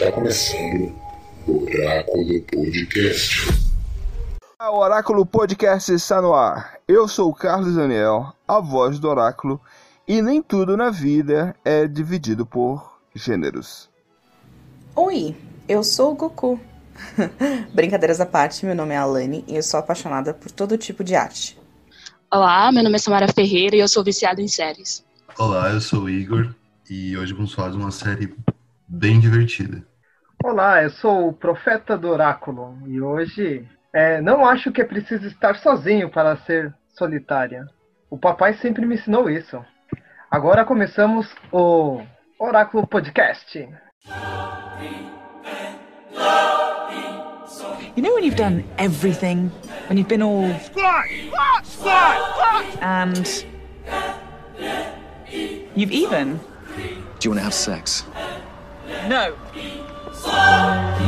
Está 0.00 0.12
começando 0.12 0.94
o 1.46 1.62
Oráculo 1.62 2.42
Podcast. 2.44 3.52
O 4.58 4.78
Oráculo 4.78 5.26
Podcast 5.26 5.92
está 5.92 6.22
no 6.22 6.32
ar. 6.32 6.78
Eu 6.88 7.06
sou 7.06 7.28
o 7.28 7.34
Carlos 7.34 7.74
Daniel, 7.74 8.32
a 8.48 8.60
voz 8.60 8.98
do 8.98 9.06
Oráculo, 9.06 9.60
e 10.08 10.22
nem 10.22 10.40
tudo 10.40 10.74
na 10.74 10.88
vida 10.88 11.54
é 11.62 11.86
dividido 11.86 12.46
por 12.46 12.98
gêneros. 13.14 13.90
Oi, 14.96 15.36
eu 15.68 15.84
sou 15.84 16.12
o 16.12 16.14
Goku. 16.14 16.58
Brincadeiras 17.74 18.22
à 18.22 18.26
parte, 18.26 18.64
meu 18.64 18.74
nome 18.74 18.94
é 18.94 18.96
Alane 18.96 19.44
e 19.46 19.56
eu 19.56 19.62
sou 19.62 19.78
apaixonada 19.78 20.32
por 20.32 20.50
todo 20.50 20.78
tipo 20.78 21.04
de 21.04 21.14
arte. 21.14 21.58
Olá, 22.32 22.72
meu 22.72 22.82
nome 22.82 22.96
é 22.96 22.98
Samara 22.98 23.30
Ferreira 23.30 23.76
e 23.76 23.80
eu 23.80 23.88
sou 23.88 24.02
viciada 24.02 24.40
em 24.40 24.48
séries. 24.48 25.04
Olá, 25.38 25.70
eu 25.72 25.80
sou 25.82 26.04
o 26.04 26.08
Igor 26.08 26.54
e 26.88 27.18
hoje 27.18 27.34
vamos 27.34 27.52
falar 27.52 27.68
de 27.72 27.76
uma 27.76 27.90
série 27.90 28.34
bem 28.88 29.20
divertida. 29.20 29.89
Olá, 30.42 30.82
eu 30.82 30.90
sou 30.90 31.28
o 31.28 31.32
Profeta 31.34 31.98
do 31.98 32.08
Oráculo 32.08 32.78
e 32.86 33.00
hoje 33.00 33.68
é, 33.92 34.22
não 34.22 34.44
acho 34.46 34.72
que 34.72 34.80
é 34.80 34.84
preciso 34.84 35.26
estar 35.26 35.56
sozinho 35.56 36.08
para 36.10 36.36
ser 36.38 36.74
solitária. 36.96 37.66
O 38.08 38.18
papai 38.18 38.54
sempre 38.54 38.86
me 38.86 38.94
ensinou 38.94 39.28
isso. 39.28 39.62
Agora 40.30 40.64
começamos 40.64 41.30
o 41.52 42.00
Oráculo 42.38 42.86
Podcast. 42.86 43.68
You 47.96 48.02
know 48.02 48.14
when 48.14 48.24
you've 48.24 48.36
done 48.36 48.64
everything, 48.78 49.50
when 49.88 49.98
you've 49.98 50.08
been 50.08 50.22
all 50.22 50.48
squat, 50.60 51.04
squat, 51.64 51.66
squat, 51.66 52.64
and 52.80 53.44
you've 55.76 55.92
even 55.92 56.40
Do 57.18 57.28
you 57.28 57.30
want 57.32 57.40
to 57.40 57.44
have 57.44 57.52
sex? 57.54 58.06
no. 59.06 59.36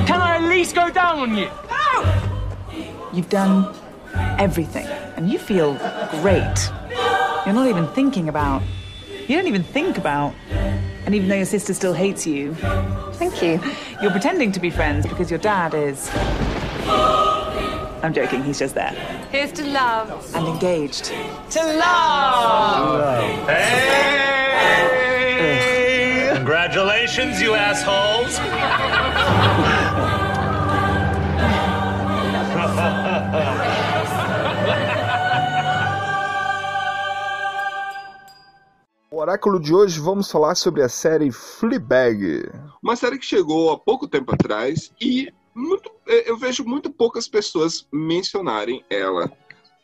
Can 0.07 0.21
I 0.21 0.37
at 0.37 0.43
least 0.49 0.75
go 0.75 0.91
down 0.91 1.19
on 1.21 1.37
you? 1.37 1.49
You've 3.13 3.29
done 3.29 3.75
everything, 4.39 4.87
and 5.17 5.31
you 5.31 5.39
feel 5.39 5.75
great. 6.23 6.71
You're 7.45 7.55
not 7.55 7.67
even 7.69 7.87
thinking 7.89 8.29
about. 8.29 8.63
You 9.29 9.37
don't 9.37 9.47
even 9.49 9.63
think 9.63 9.99
about. 9.99 10.35
And 11.05 11.15
even 11.15 11.29
though 11.29 11.35
your 11.37 11.45
sister 11.47 11.75
still 11.75 11.93
hates 11.95 12.27
you, 12.27 12.55
Thank 13.15 13.43
you. 13.43 13.61
you're 14.01 14.11
pretending 14.11 14.51
to 14.53 14.61
be 14.61 14.71
friends 14.71 15.07
because 15.07 15.31
your 15.31 15.39
dad 15.41 15.75
is. 15.75 16.11
I'm 18.05 18.13
joking, 18.13 18.43
he's 18.43 18.59
just 18.59 18.75
there. 18.75 18.91
Here's 19.31 19.53
to 19.53 19.65
love. 19.67 20.35
And 20.35 20.47
engaged. 20.49 21.05
To 21.51 21.61
love! 21.77 23.47
Congratulations, 26.37 27.41
you 27.41 27.55
assholes! 27.55 28.39
O 39.11 39.17
Oráculo 39.17 39.61
de 39.61 39.75
hoje 39.75 40.01
vamos 40.01 40.31
falar 40.31 40.55
sobre 40.55 40.83
a 40.83 40.89
série 40.89 41.31
Fleabag. 41.31 42.51
Uma 42.83 42.97
série 42.97 43.19
que 43.19 43.27
chegou 43.27 43.71
há 43.71 43.79
pouco 43.79 44.09
tempo 44.09 44.35
atrás 44.35 44.93
e 45.01 45.33
muito, 45.55 45.91
eh, 46.07 46.31
eu 46.31 46.37
vejo 46.37 46.65
muito 46.65 46.91
poucas 46.91 47.29
pessoas 47.29 47.87
mencionarem 47.93 48.85
ela. 48.89 49.31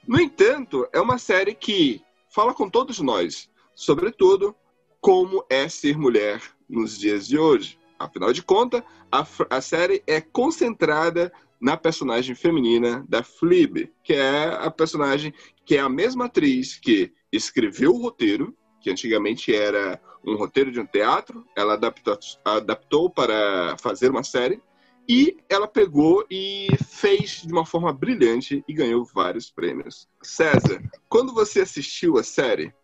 No 0.07 0.21
entanto, 0.21 0.89
é 0.93 1.01
uma 1.01 1.19
série 1.19 1.55
que 1.55 2.03
fala 2.31 2.55
com 2.55 2.69
todos 2.71 3.01
nós, 3.01 3.51
sobretudo 3.75 4.57
como 5.01 5.45
é 5.49 5.69
ser 5.69 5.97
mulher 5.99 6.41
nos 6.69 6.99
dias 6.99 7.27
de 7.29 7.39
hoje. 7.39 7.79
Afinal 7.99 8.33
de 8.33 8.43
contas, 8.43 8.83
a, 9.11 9.27
a 9.51 9.61
série 9.61 10.03
é 10.07 10.21
concentrada 10.21 11.33
na 11.61 11.77
personagem 11.77 12.35
feminina 12.35 13.05
da 13.09 13.23
Fleabag, 13.23 13.91
que 14.05 14.13
é 14.13 14.47
a 14.47 14.71
personagem 14.71 15.35
que 15.65 15.77
é 15.77 15.81
a 15.81 15.89
mesma 15.89 16.27
atriz 16.27 16.77
que 16.77 17.13
escreveu 17.33 17.93
o 17.93 18.01
roteiro, 18.01 18.57
que 18.81 18.91
antigamente 18.91 19.55
era 19.55 20.01
um 20.25 20.37
roteiro 20.37 20.71
de 20.71 20.81
um 20.81 20.87
teatro, 20.87 21.45
ela 21.57 21.75
adaptou, 21.75 22.19
adaptou 22.45 23.11
para 23.11 23.77
fazer 23.79 24.11
uma 24.11 24.23
série, 24.23 24.63
e 25.09 25.39
ela 25.49 25.67
pegou 25.67 26.25
e 26.31 26.69
fez 26.87 27.43
de 27.43 27.53
uma 27.53 27.65
forma 27.65 27.93
brilhante 27.93 28.63
e 28.69 28.75
ganhou 28.75 29.05
vários 29.07 29.51
prêmios. 29.51 30.07
César, 30.23 30.83
quando 31.09 31.33
você 31.33 31.63
assistiu 31.63 32.19
a 32.19 32.23
série, 32.23 32.75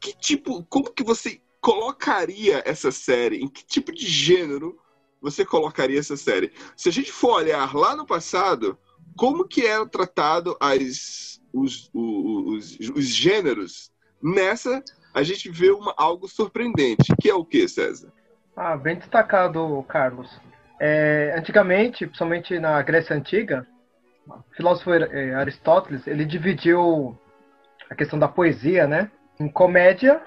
que 0.00 0.16
tipo, 0.16 0.64
como 0.64 0.92
que 0.92 1.02
você 1.02 1.40
colocaria 1.64 2.62
essa 2.66 2.92
série? 2.92 3.42
Em 3.42 3.48
que 3.48 3.64
tipo 3.64 3.90
de 3.90 4.06
gênero 4.06 4.78
você 5.18 5.46
colocaria 5.46 5.98
essa 5.98 6.14
série? 6.14 6.52
Se 6.76 6.90
a 6.90 6.92
gente 6.92 7.10
for 7.10 7.36
olhar 7.36 7.74
lá 7.74 7.96
no 7.96 8.06
passado, 8.06 8.78
como 9.16 9.48
que 9.48 9.66
era 9.66 9.86
tratado 9.86 10.54
as, 10.60 11.40
os, 11.54 11.90
os, 11.94 12.78
os, 12.78 12.90
os 12.90 13.06
gêneros? 13.06 13.90
Nessa, 14.22 14.84
a 15.14 15.22
gente 15.22 15.50
vê 15.50 15.70
uma, 15.70 15.94
algo 15.96 16.28
surpreendente, 16.28 17.16
que 17.18 17.30
é 17.30 17.34
o 17.34 17.44
que, 17.44 17.66
César? 17.66 18.12
Ah, 18.54 18.76
bem 18.76 18.96
destacado, 18.96 19.82
Carlos. 19.88 20.30
É, 20.78 21.34
antigamente, 21.34 22.06
principalmente 22.06 22.58
na 22.58 22.82
Grécia 22.82 23.16
Antiga, 23.16 23.66
o 24.26 24.42
filósofo 24.54 24.92
eh, 24.92 25.34
Aristóteles, 25.34 26.06
ele 26.06 26.26
dividiu 26.26 27.18
a 27.88 27.94
questão 27.94 28.18
da 28.18 28.28
poesia, 28.28 28.86
né, 28.86 29.10
em 29.40 29.48
comédia 29.48 30.22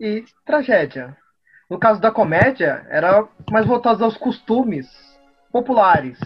e 0.00 0.24
tragédia. 0.44 1.16
No 1.68 1.78
caso 1.78 2.00
da 2.00 2.10
comédia, 2.10 2.86
era 2.88 3.26
mais 3.50 3.66
voltado 3.66 4.04
aos 4.04 4.16
costumes 4.16 4.86
populares. 5.52 6.18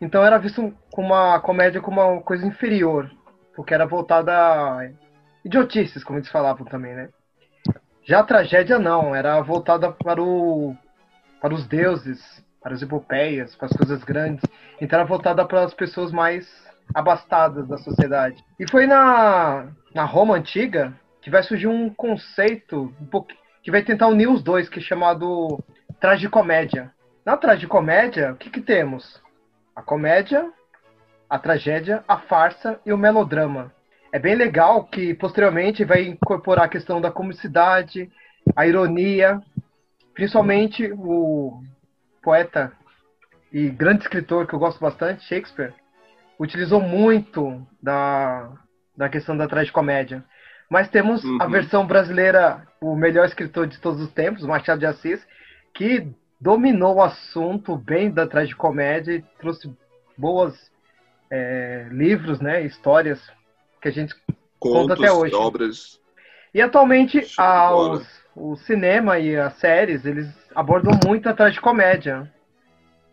Então 0.00 0.24
era 0.24 0.38
visto 0.38 0.74
como 0.90 1.08
uma 1.08 1.40
comédia 1.40 1.80
como 1.80 2.00
uma 2.00 2.22
coisa 2.22 2.46
inferior, 2.46 3.10
porque 3.54 3.74
era 3.74 3.86
voltada 3.86 4.32
a 4.32 4.90
idiotices, 5.44 6.02
como 6.02 6.18
eles 6.18 6.30
falavam 6.30 6.66
também, 6.66 6.94
né? 6.94 7.08
Já 8.04 8.20
a 8.20 8.24
tragédia 8.24 8.78
não, 8.78 9.14
era 9.14 9.40
voltada 9.42 9.92
para 9.92 10.22
o 10.22 10.74
para 11.40 11.54
os 11.54 11.66
deuses, 11.66 12.44
para 12.62 12.74
as 12.74 12.82
epopeias, 12.82 13.56
para 13.56 13.66
as 13.66 13.72
coisas 13.72 14.04
grandes. 14.04 14.44
Então 14.80 14.98
era 14.98 15.08
voltada 15.08 15.44
para 15.44 15.64
as 15.64 15.72
pessoas 15.72 16.12
mais 16.12 16.46
abastadas 16.94 17.66
da 17.66 17.78
sociedade. 17.78 18.42
E 18.58 18.70
foi 18.70 18.86
na, 18.86 19.68
na 19.94 20.04
Roma 20.04 20.34
antiga 20.36 20.92
que 21.20 21.30
vai 21.30 21.42
surgir 21.42 21.66
um 21.66 21.90
conceito 21.90 22.94
um 23.00 23.06
pouco, 23.06 23.28
que 23.62 23.70
vai 23.70 23.82
tentar 23.82 24.08
unir 24.08 24.28
os 24.28 24.42
dois, 24.42 24.68
que 24.68 24.78
é 24.78 24.82
chamado 24.82 25.62
tragicomédia. 26.00 26.92
Na 27.24 27.36
tragicomédia, 27.36 28.32
o 28.32 28.36
que, 28.36 28.50
que 28.50 28.60
temos? 28.60 29.22
A 29.76 29.82
comédia, 29.82 30.50
a 31.28 31.38
tragédia, 31.38 32.02
a 32.08 32.18
farsa 32.18 32.80
e 32.84 32.92
o 32.92 32.98
melodrama. 32.98 33.72
É 34.12 34.18
bem 34.18 34.34
legal 34.34 34.84
que 34.84 35.14
posteriormente 35.14 35.84
vai 35.84 36.02
incorporar 36.02 36.64
a 36.64 36.68
questão 36.68 37.00
da 37.00 37.12
comicidade, 37.12 38.10
a 38.56 38.66
ironia, 38.66 39.40
principalmente 40.14 40.90
o 40.92 41.62
poeta 42.22 42.72
e 43.52 43.68
grande 43.68 44.02
escritor 44.02 44.46
que 44.46 44.54
eu 44.54 44.58
gosto 44.58 44.80
bastante, 44.80 45.24
Shakespeare, 45.24 45.72
utilizou 46.38 46.80
muito 46.80 47.64
da, 47.82 48.50
da 48.96 49.08
questão 49.08 49.36
da 49.36 49.46
tragicomédia. 49.46 50.24
Mas 50.70 50.88
temos 50.88 51.24
a 51.24 51.44
Uhum. 51.44 51.50
versão 51.50 51.84
brasileira, 51.86 52.64
o 52.80 52.94
melhor 52.94 53.26
escritor 53.26 53.66
de 53.66 53.78
todos 53.80 54.00
os 54.00 54.12
tempos, 54.12 54.44
Machado 54.46 54.78
de 54.78 54.86
Assis, 54.86 55.20
que 55.74 56.06
dominou 56.40 56.96
o 56.96 57.02
assunto 57.02 57.76
bem 57.76 58.10
da 58.10 58.26
tragicomédia 58.26 59.14
e 59.16 59.22
trouxe 59.38 59.70
boas 60.16 60.70
é, 61.32 61.86
livros, 61.92 62.40
né, 62.40 62.62
histórias 62.62 63.20
que 63.80 63.86
a 63.86 63.92
gente 63.92 64.12
conta 64.58 64.96
Contos, 64.96 65.04
até 65.04 65.12
hoje. 65.12 65.32
obras. 65.34 66.00
E 66.52 66.60
atualmente 66.60 67.24
a- 67.38 67.72
os- 67.72 68.24
o 68.34 68.56
cinema 68.56 69.16
e 69.20 69.36
as 69.36 69.54
séries, 69.54 70.04
eles 70.04 70.26
abordam 70.56 70.92
muito 71.06 71.28
a 71.28 71.32
tragicomédia. 71.32 72.28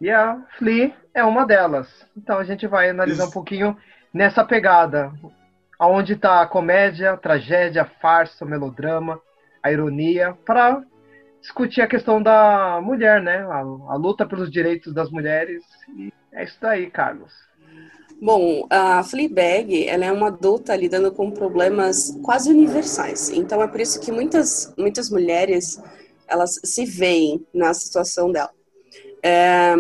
E 0.02 0.10
a 0.10 0.36
Flea 0.58 0.96
é 1.14 1.24
uma 1.24 1.46
delas. 1.46 1.88
Então 2.18 2.40
a 2.40 2.44
gente 2.44 2.66
vai 2.66 2.90
analisar 2.90 3.26
um 3.28 3.32
pouquinho 3.32 3.78
nessa 4.12 4.44
pegada. 4.44 5.12
Aonde 5.80 6.14
está 6.14 6.42
a 6.42 6.48
comédia, 6.48 7.12
a 7.12 7.18
tragédia, 7.18 7.84
a 7.84 7.86
farsa, 7.86 8.44
o 8.44 8.48
melodrama, 8.48 9.22
a 9.62 9.72
ironia, 9.72 10.36
para 10.46 10.84
discutir 11.42 11.82
a 11.82 11.88
questão 11.88 12.22
da 12.22 12.80
mulher, 12.82 13.22
né? 13.22 13.38
A, 13.38 13.60
a 13.60 13.96
luta 13.96 14.26
pelos 14.26 14.52
direitos 14.52 14.94
das 14.94 15.10
mulheres. 15.12 15.64
E 15.96 16.12
é 16.32 16.44
isso 16.44 16.58
daí, 16.60 16.90
Carlos. 16.90 17.32
Bom, 18.20 18.66
a 18.70 19.04
Fleabag, 19.04 19.88
ela 19.88 20.06
é 20.06 20.12
uma 20.12 20.30
adulta 20.30 20.76
lidando 20.76 21.12
com 21.12 21.30
problemas 21.30 22.18
quase 22.24 22.50
universais. 22.50 23.30
Então 23.30 23.62
é 23.62 23.68
por 23.68 23.80
isso 23.80 24.00
que 24.02 24.12
muitas 24.12 24.74
muitas 24.76 25.12
mulheres 25.12 25.80
elas 26.28 26.60
se 26.64 26.84
veem 26.84 27.46
na 27.54 27.74
situação 27.76 28.32
dela. 28.32 28.50
É, 29.24 29.76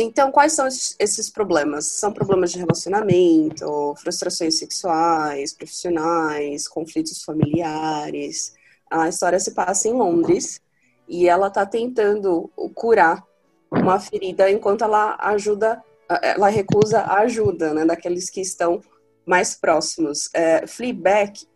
então, 0.00 0.32
quais 0.32 0.54
são 0.54 0.66
esses, 0.66 1.28
problemas? 1.28 1.84
São 1.86 2.12
problemas 2.12 2.52
de 2.52 2.58
relacionamento, 2.58 3.94
frustrações 3.96 4.58
sexuais, 4.58 5.52
profissionais, 5.52 6.66
conflitos 6.66 7.22
familiares. 7.22 8.54
A 8.90 9.08
história 9.08 9.38
se 9.38 9.52
passa 9.52 9.88
em 9.88 9.92
Londres 9.92 10.60
e 11.08 11.28
ela 11.28 11.48
está 11.48 11.66
tentando 11.66 12.50
curar 12.74 13.22
uma 13.70 14.00
ferida 14.00 14.50
enquanto 14.50 14.82
ela 14.82 15.16
ajuda, 15.20 15.82
ela 16.22 16.48
recusa 16.48 17.00
a 17.00 17.20
ajuda, 17.20 17.74
né, 17.74 17.84
daqueles 17.84 18.30
que 18.30 18.40
estão 18.40 18.80
mais 19.26 19.54
próximos. 19.54 20.30
É, 20.34 20.66
Fleabag, 20.66 21.46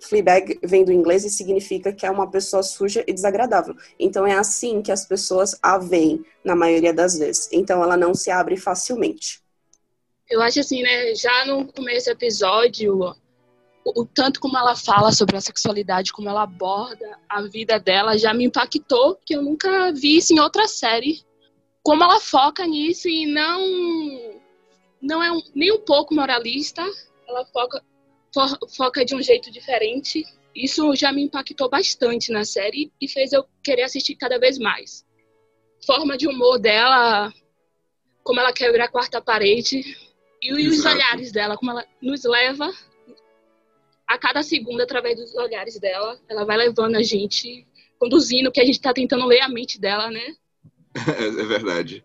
Fleabag 0.00 0.58
vem 0.62 0.84
do 0.84 0.92
inglês 0.92 1.24
e 1.24 1.30
significa 1.30 1.92
que 1.92 2.06
é 2.06 2.10
uma 2.10 2.30
pessoa 2.30 2.62
suja 2.62 3.04
e 3.06 3.12
desagradável. 3.12 3.74
Então 3.98 4.26
é 4.26 4.34
assim 4.34 4.82
que 4.82 4.92
as 4.92 5.06
pessoas 5.06 5.58
a 5.62 5.78
veem 5.78 6.24
na 6.44 6.54
maioria 6.54 6.92
das 6.92 7.18
vezes. 7.18 7.48
Então 7.52 7.82
ela 7.82 7.96
não 7.96 8.14
se 8.14 8.30
abre 8.30 8.56
facilmente. 8.56 9.42
Eu 10.30 10.40
acho 10.40 10.60
assim, 10.60 10.82
né, 10.82 11.14
já 11.14 11.44
no 11.46 11.70
começo 11.72 12.06
do 12.06 12.12
episódio, 12.12 13.14
o, 13.84 14.04
tanto 14.06 14.40
como 14.40 14.56
ela 14.56 14.74
fala 14.74 15.12
sobre 15.12 15.36
a 15.36 15.40
sexualidade, 15.40 16.12
como 16.12 16.28
ela 16.28 16.42
aborda 16.42 17.18
a 17.28 17.42
vida 17.42 17.78
dela, 17.78 18.16
já 18.16 18.32
me 18.32 18.44
impactou, 18.44 19.18
que 19.26 19.34
eu 19.34 19.42
nunca 19.42 19.92
vi 19.92 20.16
isso 20.16 20.32
em 20.32 20.40
outra 20.40 20.66
série. 20.66 21.22
Como 21.82 22.02
ela 22.02 22.20
foca 22.20 22.66
nisso 22.66 23.08
e 23.08 23.26
não 23.26 24.40
não 25.02 25.20
é 25.20 25.32
um, 25.32 25.42
nem 25.54 25.72
um 25.72 25.80
pouco 25.80 26.14
moralista, 26.14 26.82
ela 27.26 27.44
foca 27.46 27.82
foca 28.76 29.04
de 29.04 29.14
um 29.14 29.22
jeito 29.22 29.50
diferente. 29.50 30.24
Isso 30.54 30.94
já 30.94 31.12
me 31.12 31.22
impactou 31.22 31.68
bastante 31.68 32.30
na 32.30 32.44
série 32.44 32.92
e 33.00 33.08
fez 33.08 33.32
eu 33.32 33.44
querer 33.62 33.82
assistir 33.82 34.16
cada 34.16 34.38
vez 34.38 34.58
mais. 34.58 35.04
Forma 35.84 36.16
de 36.16 36.28
humor 36.28 36.58
dela, 36.58 37.32
como 38.22 38.40
ela 38.40 38.52
quebra 38.52 38.84
a 38.84 38.88
quarta 38.88 39.20
parede 39.20 39.82
e 40.40 40.52
os 40.52 40.74
Exato. 40.74 40.96
olhares 40.96 41.32
dela, 41.32 41.56
como 41.56 41.70
ela 41.70 41.84
nos 42.00 42.24
leva 42.24 42.70
a 44.06 44.18
cada 44.18 44.42
segundo 44.42 44.82
através 44.82 45.16
dos 45.16 45.34
olhares 45.34 45.78
dela. 45.78 46.20
Ela 46.28 46.44
vai 46.44 46.56
levando 46.56 46.96
a 46.96 47.02
gente, 47.02 47.66
conduzindo, 47.98 48.52
que 48.52 48.60
a 48.60 48.64
gente 48.64 48.74
está 48.74 48.92
tentando 48.92 49.26
ler 49.26 49.40
a 49.40 49.48
mente 49.48 49.80
dela, 49.80 50.10
né? 50.10 50.34
É, 51.18 51.24
é 51.24 51.44
verdade. 51.46 52.04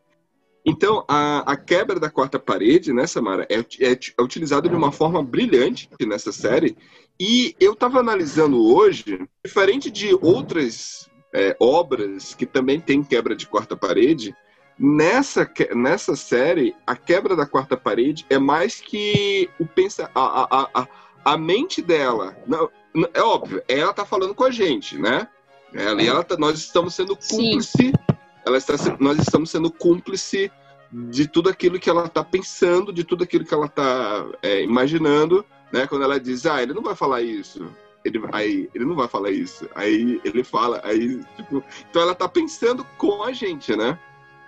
Então, 0.69 1.05
a, 1.07 1.53
a, 1.53 1.55
quebra 1.55 1.97
da 1.97 2.09
quarta 2.09 2.37
parede, 2.37 2.91
né, 2.91 3.07
Samara, 3.07 3.47
é, 3.49 3.55
é, 3.55 3.93
é 4.17 4.21
utilizada 4.21 4.67
de 4.67 4.75
uma 4.75 4.91
forma 4.91 5.23
brilhante 5.23 5.89
nessa 6.01 6.33
série. 6.33 6.75
E 7.17 7.55
eu 7.57 7.71
estava 7.71 8.01
analisando 8.01 8.61
hoje, 8.61 9.25
diferente 9.45 9.89
de 9.89 10.13
outras 10.21 11.09
é, 11.33 11.55
obras 11.57 12.35
que 12.35 12.45
também 12.45 12.81
tem 12.81 13.01
quebra 13.01 13.33
de 13.33 13.47
quarta 13.47 13.77
parede, 13.77 14.35
nessa, 14.77 15.49
nessa 15.73 16.17
série, 16.17 16.75
a 16.85 16.97
quebra 16.97 17.33
da 17.33 17.45
quarta 17.45 17.77
parede 17.77 18.25
é 18.29 18.37
mais 18.37 18.81
que 18.81 19.49
o 19.57 19.65
pensa, 19.65 20.11
a, 20.13 20.21
a, 20.53 20.69
a, 20.81 20.87
a 21.23 21.37
mente 21.37 21.81
dela. 21.81 22.35
Não, 22.45 22.69
é 23.13 23.21
óbvio, 23.21 23.63
ela 23.69 23.91
está 23.91 24.05
falando 24.05 24.35
com 24.35 24.43
a 24.43 24.51
gente, 24.51 24.97
né? 24.97 25.29
Ela, 25.73 26.01
ela 26.01 26.23
tá, 26.25 26.35
nós 26.35 26.59
estamos 26.59 26.93
sendo 26.93 27.15
cúmplice. 27.15 27.71
Sim 27.71 27.93
ela 28.47 28.57
está, 28.57 28.73
nós 28.99 29.17
estamos 29.19 29.49
sendo 29.49 29.71
cúmplice 29.71 30.51
de 30.91 31.27
tudo 31.27 31.49
aquilo 31.49 31.79
que 31.79 31.89
ela 31.89 32.05
está 32.05 32.23
pensando, 32.23 32.93
de 32.93 33.03
tudo 33.03 33.23
aquilo 33.23 33.45
que 33.45 33.53
ela 33.53 33.65
está 33.65 34.25
é, 34.41 34.63
imaginando, 34.63 35.45
né? 35.71 35.85
Quando 35.85 36.03
ela 36.03 36.19
diz, 36.19 36.45
ah, 36.45 36.63
ele 36.63 36.73
não 36.73 36.81
vai 36.81 36.95
falar 36.95 37.21
isso, 37.21 37.69
ele, 38.05 38.21
aí 38.31 38.69
ele 38.73 38.85
não 38.85 38.95
vai 38.95 39.07
falar 39.07 39.31
isso, 39.31 39.69
aí 39.75 40.21
ele 40.23 40.43
fala, 40.43 40.79
aí 40.83 41.21
tipo, 41.35 41.61
então 41.89 42.01
ela 42.01 42.13
está 42.13 42.27
pensando 42.29 42.85
com 42.97 43.21
a 43.23 43.33
gente, 43.33 43.75
né? 43.75 43.99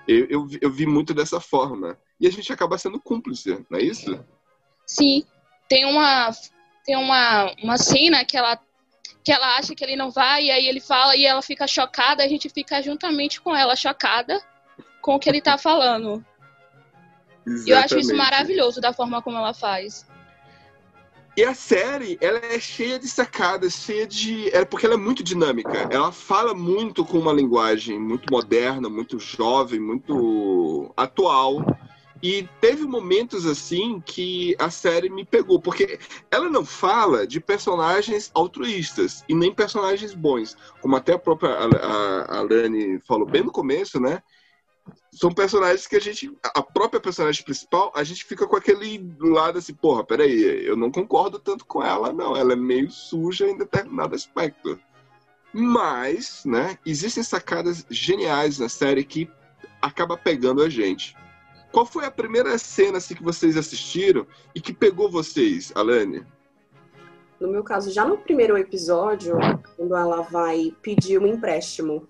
Eu, 0.07 0.25
eu, 0.29 0.47
eu, 0.61 0.71
vi 0.71 0.85
muito 0.85 1.13
dessa 1.13 1.39
forma 1.39 1.97
e 2.19 2.25
a 2.25 2.31
gente 2.31 2.51
acaba 2.51 2.77
sendo 2.77 2.99
cúmplice, 2.99 3.63
não 3.69 3.77
é 3.77 3.83
isso? 3.83 4.25
Sim, 4.87 5.23
tem 5.67 5.85
uma 5.85 6.31
tem 6.85 6.95
uma 6.95 7.53
uma 7.61 7.77
cena 7.77 8.25
que 8.25 8.35
ela 8.35 8.59
que 9.29 9.33
ela 9.33 9.57
acha 9.59 9.75
que 9.75 9.83
ele 9.83 9.95
não 9.95 10.09
vai, 10.09 10.45
e 10.45 10.51
aí 10.51 10.67
ele 10.67 10.79
fala 10.79 11.15
e 11.15 11.23
ela 11.23 11.43
fica 11.43 11.67
chocada, 11.67 12.23
a 12.23 12.27
gente 12.27 12.49
fica 12.49 12.81
juntamente 12.81 13.39
com 13.39 13.55
ela 13.55 13.75
chocada 13.75 14.41
com 15.03 15.13
o 15.13 15.19
que 15.19 15.29
ele 15.29 15.39
tá 15.39 15.55
falando. 15.55 16.25
E 17.63 17.69
eu 17.69 17.77
acho 17.77 17.99
isso 17.99 18.15
maravilhoso 18.15 18.81
da 18.81 18.91
forma 18.91 19.21
como 19.21 19.37
ela 19.37 19.53
faz. 19.53 20.07
E 21.37 21.43
a 21.43 21.53
série, 21.53 22.17
ela 22.19 22.39
é 22.39 22.59
cheia 22.59 22.97
de 22.97 23.07
sacadas, 23.07 23.73
cheia 23.75 24.07
de. 24.07 24.49
É 24.49 24.65
porque 24.65 24.87
ela 24.87 24.95
é 24.95 24.97
muito 24.97 25.23
dinâmica. 25.23 25.87
Ela 25.91 26.11
fala 26.11 26.55
muito 26.55 27.05
com 27.05 27.19
uma 27.19 27.31
linguagem 27.31 27.99
muito 27.99 28.31
moderna, 28.31 28.89
muito 28.89 29.19
jovem, 29.19 29.79
muito 29.79 30.91
atual. 30.97 31.63
E 32.21 32.47
teve 32.59 32.83
momentos 32.83 33.45
assim 33.45 34.01
que 34.05 34.55
a 34.59 34.69
série 34.69 35.09
me 35.09 35.23
pegou, 35.23 35.59
porque 35.59 35.99
ela 36.29 36.49
não 36.49 36.65
fala 36.65 37.25
de 37.25 37.39
personagens 37.39 38.29
altruístas 38.33 39.23
e 39.29 39.33
nem 39.33 39.53
personagens 39.53 40.13
bons, 40.13 40.57
como 40.81 40.97
até 40.97 41.13
a 41.13 41.19
própria 41.19 41.55
Alane 42.27 42.99
falou 43.07 43.25
bem 43.25 43.43
no 43.43 43.51
começo, 43.51 43.99
né? 44.01 44.21
São 45.13 45.31
personagens 45.31 45.87
que 45.87 45.95
a 45.95 46.01
gente, 46.01 46.31
a 46.43 46.61
própria 46.61 46.99
personagem 46.99 47.43
principal, 47.43 47.91
a 47.95 48.03
gente 48.03 48.25
fica 48.25 48.47
com 48.47 48.55
aquele 48.55 49.15
lado 49.19 49.57
assim, 49.57 49.73
porra, 49.73 50.03
peraí, 50.03 50.65
eu 50.65 50.75
não 50.75 50.91
concordo 50.91 51.39
tanto 51.39 51.65
com 51.65 51.83
ela, 51.83 52.11
não. 52.11 52.35
Ela 52.35 52.53
é 52.53 52.55
meio 52.55 52.91
suja 52.91 53.47
em 53.47 53.57
determinado 53.57 54.15
aspecto. 54.15 54.79
Mas, 55.53 56.43
né, 56.45 56.77
existem 56.85 57.23
sacadas 57.23 57.85
geniais 57.89 58.59
na 58.59 58.69
série 58.69 59.03
que 59.03 59.29
acaba 59.81 60.17
pegando 60.17 60.61
a 60.61 60.69
gente. 60.69 61.15
Qual 61.71 61.85
foi 61.85 62.05
a 62.05 62.11
primeira 62.11 62.57
cena 62.57 62.97
assim, 62.97 63.15
que 63.15 63.23
vocês 63.23 63.55
assistiram 63.55 64.25
e 64.55 64.61
que 64.61 64.73
pegou 64.73 65.09
vocês, 65.09 65.71
Alane? 65.75 66.25
No 67.39 67.47
meu 67.47 67.63
caso, 67.63 67.91
já 67.91 68.05
no 68.05 68.17
primeiro 68.17 68.57
episódio, 68.57 69.37
quando 69.77 69.95
ela 69.95 70.21
vai 70.21 70.73
pedir 70.81 71.19
um 71.19 71.27
empréstimo. 71.27 72.07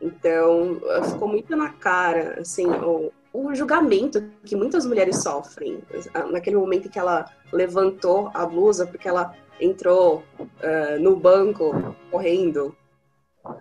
Então, 0.00 0.80
ficou 1.10 1.28
muito 1.28 1.54
na 1.56 1.70
cara, 1.70 2.40
assim, 2.40 2.66
o, 2.66 3.12
o 3.32 3.54
julgamento 3.54 4.22
que 4.44 4.56
muitas 4.56 4.84
mulheres 4.84 5.22
sofrem. 5.22 5.82
Naquele 6.30 6.56
momento 6.56 6.90
que 6.90 6.98
ela 6.98 7.30
levantou 7.52 8.30
a 8.34 8.44
blusa 8.44 8.86
porque 8.86 9.08
ela 9.08 9.34
entrou 9.60 10.24
uh, 10.40 11.00
no 11.00 11.16
banco 11.16 11.94
correndo 12.10 12.74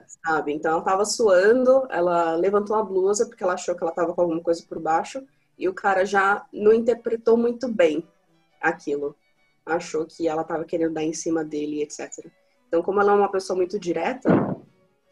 sabe? 0.07 0.53
Então 0.53 0.73
ela 0.73 0.81
tava 0.81 1.05
suando, 1.05 1.87
ela 1.89 2.35
levantou 2.35 2.75
a 2.75 2.83
blusa 2.83 3.25
porque 3.25 3.43
ela 3.43 3.53
achou 3.53 3.75
que 3.75 3.83
ela 3.83 3.91
tava 3.91 4.13
com 4.13 4.21
alguma 4.21 4.41
coisa 4.41 4.63
por 4.67 4.79
baixo 4.79 5.23
e 5.57 5.67
o 5.67 5.73
cara 5.73 6.05
já 6.05 6.45
não 6.53 6.73
interpretou 6.73 7.37
muito 7.37 7.67
bem 7.67 8.07
aquilo. 8.61 9.15
Achou 9.65 10.05
que 10.05 10.27
ela 10.27 10.43
tava 10.43 10.63
querendo 10.63 10.93
dar 10.93 11.03
em 11.03 11.13
cima 11.13 11.43
dele, 11.43 11.83
etc. 11.83 12.09
Então, 12.67 12.81
como 12.81 13.01
ela 13.01 13.11
é 13.11 13.15
uma 13.15 13.31
pessoa 13.31 13.57
muito 13.57 13.79
direta, 13.79 14.29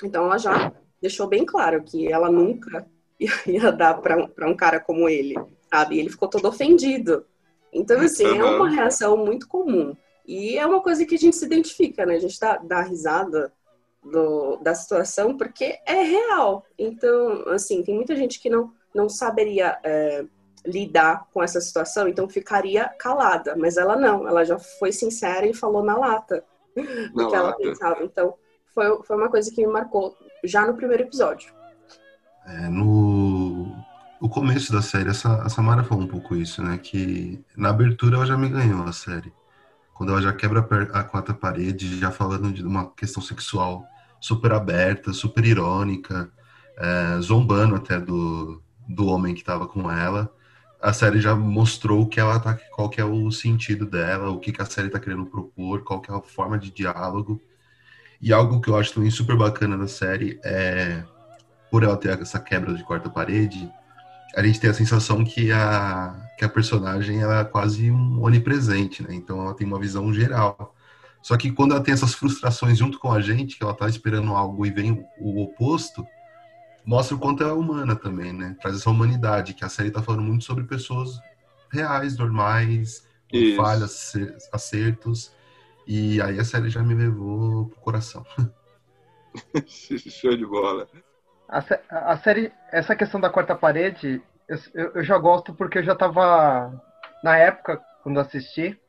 então 0.03 0.25
ela 0.25 0.37
já 0.37 0.71
deixou 1.01 1.27
bem 1.27 1.45
claro 1.45 1.83
que 1.83 2.11
ela 2.11 2.31
nunca 2.31 2.87
ia 3.45 3.71
dar 3.71 3.95
para 3.95 4.49
um 4.49 4.55
cara 4.55 4.79
como 4.79 5.09
ele, 5.09 5.35
sabe? 5.69 5.95
E 5.95 5.99
ele 5.99 6.09
ficou 6.09 6.29
todo 6.29 6.47
ofendido. 6.47 7.25
Então, 7.73 7.99
assim, 7.99 8.25
é 8.25 8.43
uma 8.43 8.69
reação 8.69 9.17
muito 9.17 9.47
comum. 9.47 9.95
E 10.25 10.57
é 10.57 10.65
uma 10.65 10.81
coisa 10.81 11.05
que 11.05 11.15
a 11.15 11.17
gente 11.17 11.35
se 11.35 11.45
identifica, 11.45 12.05
né? 12.05 12.15
A 12.15 12.19
gente 12.19 12.39
dá, 12.39 12.57
dá 12.57 12.81
risada 12.81 13.51
do, 14.11 14.57
da 14.57 14.73
situação, 14.73 15.37
porque 15.37 15.79
é 15.85 16.01
real. 16.03 16.65
Então, 16.77 17.43
assim, 17.49 17.83
tem 17.83 17.95
muita 17.95 18.15
gente 18.15 18.39
que 18.39 18.49
não, 18.49 18.71
não 18.93 19.09
saberia 19.09 19.77
é, 19.83 20.25
lidar 20.65 21.27
com 21.33 21.41
essa 21.41 21.61
situação, 21.61 22.07
então 22.07 22.27
ficaria 22.29 22.89
calada. 22.99 23.55
Mas 23.55 23.77
ela 23.77 23.95
não, 23.95 24.27
ela 24.27 24.43
já 24.43 24.57
foi 24.57 24.91
sincera 24.91 25.45
e 25.45 25.53
falou 25.53 25.83
na 25.83 25.97
lata 25.97 26.43
na 26.75 26.83
o 26.83 27.29
que 27.29 27.35
lata. 27.35 27.35
ela 27.35 27.55
pensava. 27.55 28.03
Então, 28.03 28.33
foi, 28.73 29.03
foi 29.03 29.15
uma 29.15 29.29
coisa 29.29 29.51
que 29.51 29.65
me 29.65 29.71
marcou 29.71 30.15
já 30.43 30.65
no 30.65 30.75
primeiro 30.75 31.03
episódio. 31.03 31.53
É, 32.45 32.69
no, 32.69 33.65
no 34.21 34.29
começo 34.29 34.71
da 34.71 34.81
série, 34.81 35.09
essa, 35.09 35.41
a 35.41 35.49
Samara 35.49 35.83
falou 35.83 36.03
um 36.03 36.07
pouco 36.07 36.35
isso, 36.35 36.63
né? 36.63 36.77
Que 36.77 37.43
na 37.55 37.69
abertura 37.69 38.15
ela 38.15 38.25
já 38.25 38.37
me 38.37 38.49
ganhou 38.49 38.83
a 38.83 38.93
série. 38.93 39.33
Quando 39.93 40.11
ela 40.11 40.21
já 40.21 40.31
quebra 40.31 40.59
a 40.93 41.03
quarta 41.03 41.33
parede, 41.33 41.99
já 41.99 42.11
falando 42.11 42.51
de 42.51 42.63
uma 42.63 42.91
questão 42.91 43.21
sexual 43.21 43.83
super 44.19 44.51
aberta, 44.51 45.13
super 45.13 45.45
irônica, 45.45 46.29
é, 46.77 47.21
zombando 47.21 47.75
até 47.75 47.99
do, 47.99 48.61
do 48.87 49.07
homem 49.07 49.33
que 49.33 49.41
estava 49.41 49.67
com 49.67 49.91
ela. 49.91 50.31
A 50.81 50.93
série 50.93 51.19
já 51.19 51.35
mostrou 51.35 52.07
que 52.07 52.19
ela 52.19 52.39
tá, 52.39 52.53
qual 52.71 52.89
que 52.89 53.01
é 53.01 53.05
o 53.05 53.31
sentido 53.31 53.85
dela, 53.85 54.29
o 54.29 54.39
que, 54.39 54.51
que 54.51 54.61
a 54.61 54.65
série 54.65 54.87
está 54.87 54.99
querendo 54.99 55.25
propor, 55.25 55.83
qual 55.83 55.99
que 55.99 56.11
é 56.11 56.15
a 56.15 56.21
forma 56.21 56.57
de 56.57 56.71
diálogo. 56.71 57.41
E 58.21 58.31
algo 58.31 58.61
que 58.61 58.69
eu 58.69 58.77
acho 58.77 58.93
também 58.93 59.09
super 59.09 59.35
bacana 59.35 59.77
da 59.77 59.87
série 59.87 60.39
é, 60.43 61.03
por 61.71 61.83
ela 61.83 61.97
ter 61.97 62.19
essa 62.19 62.39
quebra 62.39 62.73
de 62.73 62.83
quarta 62.83 63.09
parede, 63.09 63.69
a 64.35 64.43
gente 64.43 64.59
tem 64.59 64.69
a 64.69 64.73
sensação 64.73 65.23
que 65.23 65.51
a, 65.51 66.15
que 66.37 66.45
a 66.45 66.49
personagem 66.49 67.21
ela 67.21 67.39
é 67.39 67.43
quase 67.43 67.89
um 67.89 68.21
onipresente, 68.21 69.01
né? 69.01 69.13
Então 69.13 69.41
ela 69.41 69.55
tem 69.55 69.65
uma 69.65 69.79
visão 69.79 70.13
geral. 70.13 70.75
Só 71.21 71.35
que 71.37 71.51
quando 71.51 71.73
ela 71.73 71.83
tem 71.83 71.93
essas 71.93 72.13
frustrações 72.13 72.77
junto 72.77 72.99
com 72.99 73.11
a 73.11 73.19
gente, 73.19 73.57
que 73.57 73.63
ela 73.63 73.73
tá 73.73 73.87
esperando 73.87 74.33
algo 74.33 74.65
e 74.65 74.71
vem 74.71 75.05
o 75.19 75.41
oposto, 75.41 76.05
mostra 76.85 77.15
o 77.15 77.19
quanto 77.19 77.43
ela 77.43 77.51
é 77.51 77.55
humana 77.55 77.95
também, 77.95 78.31
né? 78.31 78.55
Traz 78.61 78.77
essa 78.77 78.89
humanidade, 78.89 79.53
que 79.53 79.65
a 79.65 79.69
série 79.69 79.91
tá 79.91 80.01
falando 80.01 80.23
muito 80.23 80.45
sobre 80.45 80.63
pessoas 80.63 81.19
reais, 81.71 82.17
normais, 82.17 83.05
com 83.29 83.55
falhas, 83.55 84.13
acertos. 84.53 85.31
E 85.85 86.21
aí 86.21 86.39
a 86.39 86.45
série 86.45 86.69
já 86.69 86.81
me 86.81 86.93
levou 86.93 87.67
pro 87.67 87.79
coração. 87.79 88.25
Show 89.67 90.35
de 90.35 90.45
bola. 90.45 90.87
A, 91.47 91.63
a, 92.13 92.17
série, 92.17 92.51
essa 92.71 92.95
questão 92.95 93.19
da 93.19 93.29
quarta 93.29 93.55
parede, 93.55 94.21
eu, 94.47 94.91
eu, 94.95 95.03
já 95.03 95.17
gosto 95.17 95.53
porque 95.53 95.79
eu 95.79 95.83
já 95.83 95.95
tava, 95.95 96.71
na 97.23 97.37
época, 97.37 97.81
quando 98.03 98.19
assisti, 98.19 98.79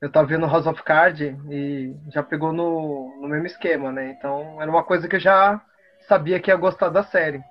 eu 0.00 0.10
tava 0.10 0.26
vendo 0.26 0.46
House 0.46 0.66
of 0.66 0.82
Cards 0.82 1.36
e 1.50 1.94
já 2.12 2.22
pegou 2.22 2.52
no, 2.52 3.18
no 3.20 3.28
mesmo 3.28 3.46
esquema, 3.46 3.92
né? 3.92 4.10
Então 4.10 4.60
era 4.60 4.70
uma 4.70 4.82
coisa 4.82 5.06
que 5.06 5.16
eu 5.16 5.20
já 5.20 5.60
sabia 6.08 6.40
que 6.40 6.50
ia 6.50 6.56
gostar 6.56 6.88
da 6.88 7.04
série. 7.04 7.42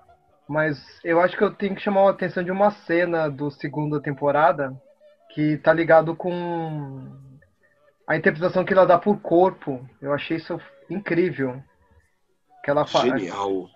Mas 0.47 0.83
eu 1.03 1.21
acho 1.21 1.37
que 1.37 1.43
eu 1.43 1.53
tenho 1.53 1.75
que 1.75 1.81
chamar 1.81 2.07
a 2.07 2.09
atenção 2.09 2.43
de 2.43 2.51
uma 2.51 2.71
cena 2.71 3.29
do 3.29 3.51
segunda 3.51 4.01
temporada 4.01 4.73
que 5.29 5.57
tá 5.57 5.71
ligado 5.71 6.15
com 6.15 7.07
a 8.07 8.17
interpretação 8.17 8.65
que 8.65 8.73
ela 8.73 8.87
dá 8.87 8.97
por 8.97 9.21
corpo. 9.21 9.87
Eu 10.01 10.11
achei 10.11 10.37
isso 10.37 10.59
incrível. 10.89 11.61
Que 12.63 12.71
ela 12.71 12.87
fala. 12.87 13.19
Genial. 13.19 13.67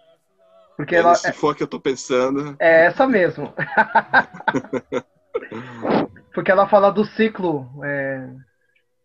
Porque 0.76 0.96
é 0.96 1.00
ela. 1.00 1.14
Se 1.14 1.32
for 1.32 1.56
que 1.56 1.62
eu 1.62 1.68
tô 1.68 1.80
pensando. 1.80 2.56
É 2.60 2.88
essa 2.88 3.06
mesmo. 3.06 3.54
Porque 6.34 6.50
ela 6.50 6.68
fala 6.68 6.92
do 6.92 7.06
ciclo 7.06 7.70
é, 7.84 8.28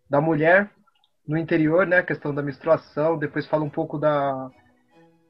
da 0.09 0.21
mulher 0.21 0.71
no 1.27 1.37
interior, 1.37 1.87
né? 1.87 1.99
A 1.99 2.03
questão 2.03 2.35
da 2.35 2.43
menstruação, 2.43 3.19
depois 3.19 3.47
fala 3.47 3.65
um 3.65 3.71
pouco 3.71 3.99
da 3.99 4.51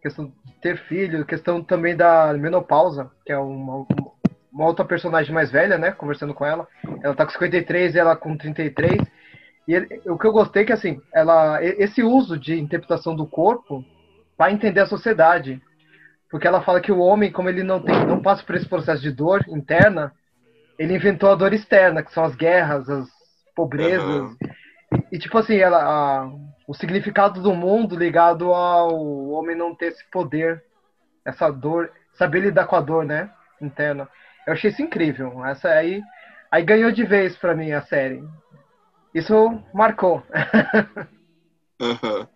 questão 0.00 0.26
de 0.26 0.52
ter 0.60 0.78
filho, 0.84 1.26
questão 1.26 1.62
também 1.62 1.96
da 1.96 2.32
menopausa, 2.34 3.10
que 3.26 3.32
é 3.32 3.38
uma, 3.38 3.84
uma 4.52 4.66
outra 4.66 4.84
personagem 4.84 5.34
mais 5.34 5.50
velha, 5.50 5.76
né? 5.76 5.90
Conversando 5.90 6.32
com 6.32 6.46
ela. 6.46 6.66
Ela 7.02 7.14
tá 7.14 7.24
com 7.24 7.32
53 7.32 7.94
e 7.94 7.98
ela 7.98 8.16
com 8.16 8.36
33. 8.36 9.00
E 9.66 9.74
ele, 9.74 10.00
o 10.06 10.16
que 10.16 10.26
eu 10.26 10.32
gostei 10.32 10.62
é 10.62 10.66
que, 10.66 10.72
assim, 10.72 11.00
ela, 11.12 11.62
esse 11.62 12.02
uso 12.02 12.38
de 12.38 12.58
interpretação 12.58 13.14
do 13.14 13.26
corpo 13.26 13.84
para 14.36 14.52
entender 14.52 14.80
a 14.80 14.86
sociedade. 14.86 15.60
Porque 16.30 16.46
ela 16.46 16.62
fala 16.62 16.80
que 16.80 16.92
o 16.92 16.98
homem, 16.98 17.32
como 17.32 17.48
ele 17.48 17.62
não, 17.62 17.80
tem, 17.80 18.06
não 18.06 18.22
passa 18.22 18.44
por 18.44 18.54
esse 18.54 18.68
processo 18.68 19.02
de 19.02 19.10
dor 19.10 19.44
interna, 19.48 20.12
ele 20.78 20.94
inventou 20.94 21.30
a 21.30 21.34
dor 21.34 21.52
externa, 21.52 22.02
que 22.02 22.12
são 22.12 22.22
as 22.22 22.36
guerras, 22.36 22.88
as 22.88 23.08
pobrezas. 23.54 24.06
Uhum. 24.06 24.36
E, 24.92 25.16
e, 25.16 25.18
tipo 25.18 25.36
assim, 25.38 25.56
ela, 25.56 25.82
a, 25.82 26.30
o 26.66 26.74
significado 26.74 27.42
do 27.42 27.54
mundo 27.54 27.96
ligado 27.96 28.52
ao 28.52 29.28
homem 29.30 29.56
não 29.56 29.74
ter 29.74 29.86
esse 29.86 30.04
poder, 30.10 30.64
essa 31.24 31.50
dor, 31.50 31.90
saber 32.14 32.40
lidar 32.40 32.66
com 32.66 32.76
a 32.76 32.80
dor, 32.80 33.04
né? 33.04 33.30
Interna. 33.60 34.08
Eu 34.46 34.52
achei 34.52 34.70
isso 34.70 34.82
incrível. 34.82 35.44
Essa 35.44 35.68
aí, 35.68 36.02
aí 36.50 36.62
ganhou 36.62 36.90
de 36.90 37.04
vez 37.04 37.36
para 37.36 37.54
mim 37.54 37.72
a 37.72 37.82
série. 37.82 38.22
Isso 39.14 39.62
marcou. 39.74 40.22
Uhum. 41.80 42.26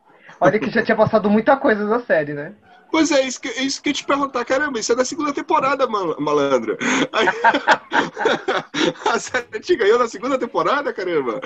Olha 0.40 0.58
que 0.58 0.70
já 0.70 0.84
tinha 0.84 0.96
passado 0.96 1.28
muita 1.28 1.56
coisa 1.56 1.84
da 1.88 1.98
série, 1.98 2.32
né? 2.32 2.54
Pois 2.92 3.10
é, 3.10 3.26
isso 3.26 3.40
que, 3.40 3.48
isso 3.48 3.82
que 3.82 3.88
eu 3.88 3.94
te 3.94 4.04
perguntar, 4.04 4.44
caramba, 4.44 4.78
isso 4.78 4.92
é 4.92 4.94
da 4.94 5.02
segunda 5.02 5.32
temporada, 5.32 5.86
malandro. 5.86 6.76
a 9.10 9.18
série 9.18 9.60
te 9.60 9.74
ganhou 9.74 9.98
na 9.98 10.06
segunda 10.06 10.38
temporada, 10.38 10.92
caramba. 10.92 11.40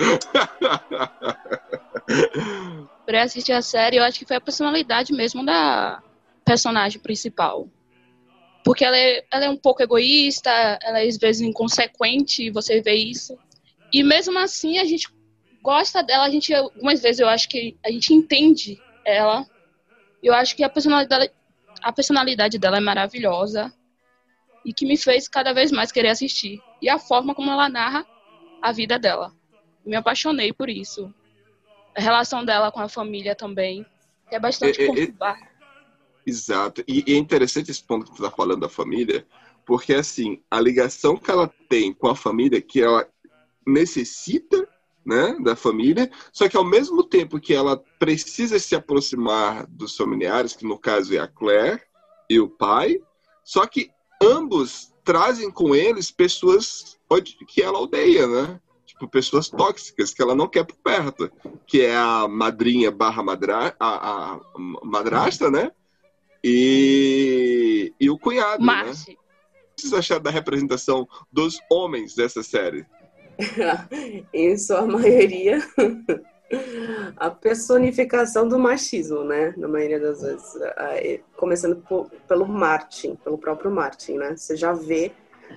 Pra 3.05 3.23
assistir 3.23 3.53
a 3.53 3.61
série, 3.61 3.95
eu 3.95 4.03
acho 4.03 4.19
que 4.19 4.25
foi 4.25 4.35
a 4.35 4.41
personalidade 4.41 5.13
mesmo 5.13 5.45
da 5.45 6.03
personagem 6.43 6.99
principal. 6.99 7.69
Porque 8.65 8.83
ela 8.83 8.97
é, 8.97 9.23
ela 9.31 9.45
é 9.45 9.49
um 9.49 9.55
pouco 9.55 9.81
egoísta, 9.81 10.49
ela 10.83 10.99
é 10.99 11.07
às 11.07 11.17
vezes 11.17 11.41
inconsequente, 11.41 12.51
você 12.51 12.81
vê 12.81 12.95
isso. 12.95 13.37
E 13.93 14.03
mesmo 14.03 14.37
assim, 14.37 14.79
a 14.79 14.83
gente 14.83 15.07
gosta 15.61 16.03
dela, 16.03 16.25
a 16.25 16.29
gente, 16.29 16.53
algumas 16.53 17.01
vezes 17.01 17.21
eu 17.21 17.29
acho 17.29 17.47
que 17.47 17.77
a 17.85 17.89
gente 17.89 18.13
entende 18.13 18.77
ela. 19.05 19.47
Eu 20.21 20.33
acho 20.33 20.57
que 20.57 20.63
a 20.63 20.69
personalidade, 20.69 21.31
a 21.81 21.91
personalidade 21.91 22.57
dela 22.57 22.77
é 22.77 22.81
maravilhosa 22.81 23.73
e 24.65 24.73
que 24.73 24.85
me 24.85 24.97
fez 24.97 25.27
cada 25.27 25.53
vez 25.53 25.71
mais 25.71 25.91
querer 25.91 26.09
assistir. 26.09 26.61
E 26.81 26.89
a 26.89 26.99
forma 26.99 27.33
como 27.33 27.51
ela 27.51 27.69
narra 27.69 28.05
a 28.61 28.71
vida 28.71 28.99
dela. 28.99 29.33
Me 29.85 29.95
apaixonei 29.95 30.51
por 30.51 30.69
isso. 30.69 31.13
A 31.95 32.01
relação 32.01 32.43
dela 32.43 32.71
com 32.71 32.81
a 32.81 32.89
família 32.89 33.35
também, 33.35 33.85
que 34.29 34.35
é 34.35 34.39
bastante 34.39 34.81
é, 34.81 34.83
é, 34.83 34.87
conturbada. 34.87 35.39
É, 35.39 36.29
exato. 36.29 36.83
E, 36.87 37.03
e, 37.07 37.13
é 37.13 37.17
interessante 37.17 37.71
esse 37.71 37.83
ponto 37.83 38.05
que 38.05 38.11
tu 38.11 38.23
está 38.23 38.35
falando 38.35 38.61
da 38.61 38.69
família, 38.69 39.25
porque 39.65 39.93
assim, 39.93 40.41
a 40.51 40.59
ligação 40.59 41.15
que 41.15 41.31
ela 41.31 41.51
tem 41.69 41.93
com 41.93 42.07
a 42.07 42.15
família, 42.15 42.61
que 42.61 42.81
ela 42.81 43.07
necessita 43.65 44.66
né, 45.07 45.37
da 45.39 45.55
família, 45.55 46.11
só 46.33 46.49
que 46.49 46.57
ao 46.57 46.65
mesmo 46.65 47.01
tempo 47.01 47.39
que 47.39 47.53
ela 47.53 47.81
precisa 47.97 48.59
se 48.59 48.75
aproximar 48.75 49.65
dos 49.67 49.95
familiares, 49.95 50.53
que 50.53 50.67
no 50.67 50.77
caso 50.77 51.15
é 51.15 51.17
a 51.17 51.27
Claire 51.27 51.81
e 52.29 52.37
o 52.41 52.49
pai, 52.49 53.01
só 53.41 53.65
que 53.65 53.89
ambos 54.21 54.93
trazem 55.05 55.49
com 55.49 55.73
eles 55.73 56.11
pessoas 56.11 56.97
que 57.47 57.61
ela 57.61 57.79
odeia, 57.79 58.27
né? 58.27 58.59
Tipo, 58.85 59.07
pessoas 59.07 59.47
tóxicas 59.47 60.13
que 60.13 60.21
ela 60.21 60.35
não 60.35 60.49
quer 60.49 60.65
por 60.65 60.75
perto, 60.75 61.31
que 61.65 61.81
é 61.81 61.95
a 61.95 62.27
madrinha 62.27 62.91
barra 62.91 63.23
madra, 63.23 63.73
a, 63.79 64.33
a 64.33 64.39
madrasta, 64.83 65.49
né? 65.49 65.71
E, 66.43 67.93
e 67.97 68.09
o 68.09 68.19
cunhado, 68.19 68.61
Marci. 68.61 69.11
né? 69.11 69.15
O 69.15 69.75
que 69.77 69.81
vocês 69.81 69.93
acharam 69.93 70.23
da 70.23 70.31
representação 70.31 71.07
dos 71.31 71.59
homens 71.71 72.13
dessa 72.13 72.43
série? 72.43 72.85
Em 74.33 74.57
sua 74.57 74.85
maioria, 74.85 75.59
a 77.15 77.29
personificação 77.29 78.47
do 78.47 78.57
machismo, 78.57 79.23
né? 79.23 79.53
Na 79.57 79.67
maioria 79.67 79.99
das 79.99 80.21
vezes. 80.21 80.57
Começando 81.35 81.77
por, 81.77 82.09
pelo 82.27 82.47
Martin, 82.47 83.15
pelo 83.15 83.37
próprio 83.37 83.71
Martin, 83.71 84.17
né? 84.17 84.35
Você 84.35 84.55
já 84.55 84.73
vê 84.73 85.11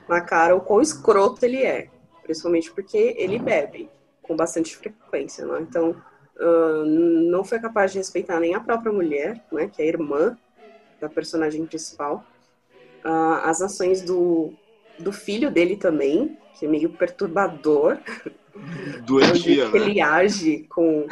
na 0.08 0.20
cara 0.20 0.54
o 0.54 0.60
quão 0.60 0.80
escroto 0.80 1.44
ele 1.44 1.62
é. 1.62 1.88
Principalmente 2.22 2.72
porque 2.72 3.14
ele 3.16 3.38
bebe 3.38 3.88
com 4.22 4.36
bastante 4.36 4.76
frequência, 4.76 5.44
né? 5.46 5.58
Então, 5.60 5.90
uh, 6.38 6.84
não 6.84 7.44
foi 7.44 7.58
capaz 7.58 7.92
de 7.92 7.98
respeitar 7.98 8.38
nem 8.38 8.54
a 8.54 8.60
própria 8.60 8.92
mulher, 8.92 9.42
né? 9.50 9.68
Que 9.68 9.82
é 9.82 9.84
a 9.84 9.88
irmã 9.88 10.38
da 11.00 11.08
personagem 11.08 11.66
principal. 11.66 12.24
Uh, 13.04 13.40
as 13.44 13.62
ações 13.62 14.02
do, 14.02 14.52
do 15.00 15.12
filho 15.12 15.50
dele 15.50 15.76
também, 15.76 16.38
que 16.58 16.66
é 16.66 16.68
meio 16.68 16.90
perturbador. 16.90 17.98
Doentia, 19.04 19.68
né? 19.68 19.78
Ele 19.78 20.00
age 20.00 20.66
com, 20.68 21.06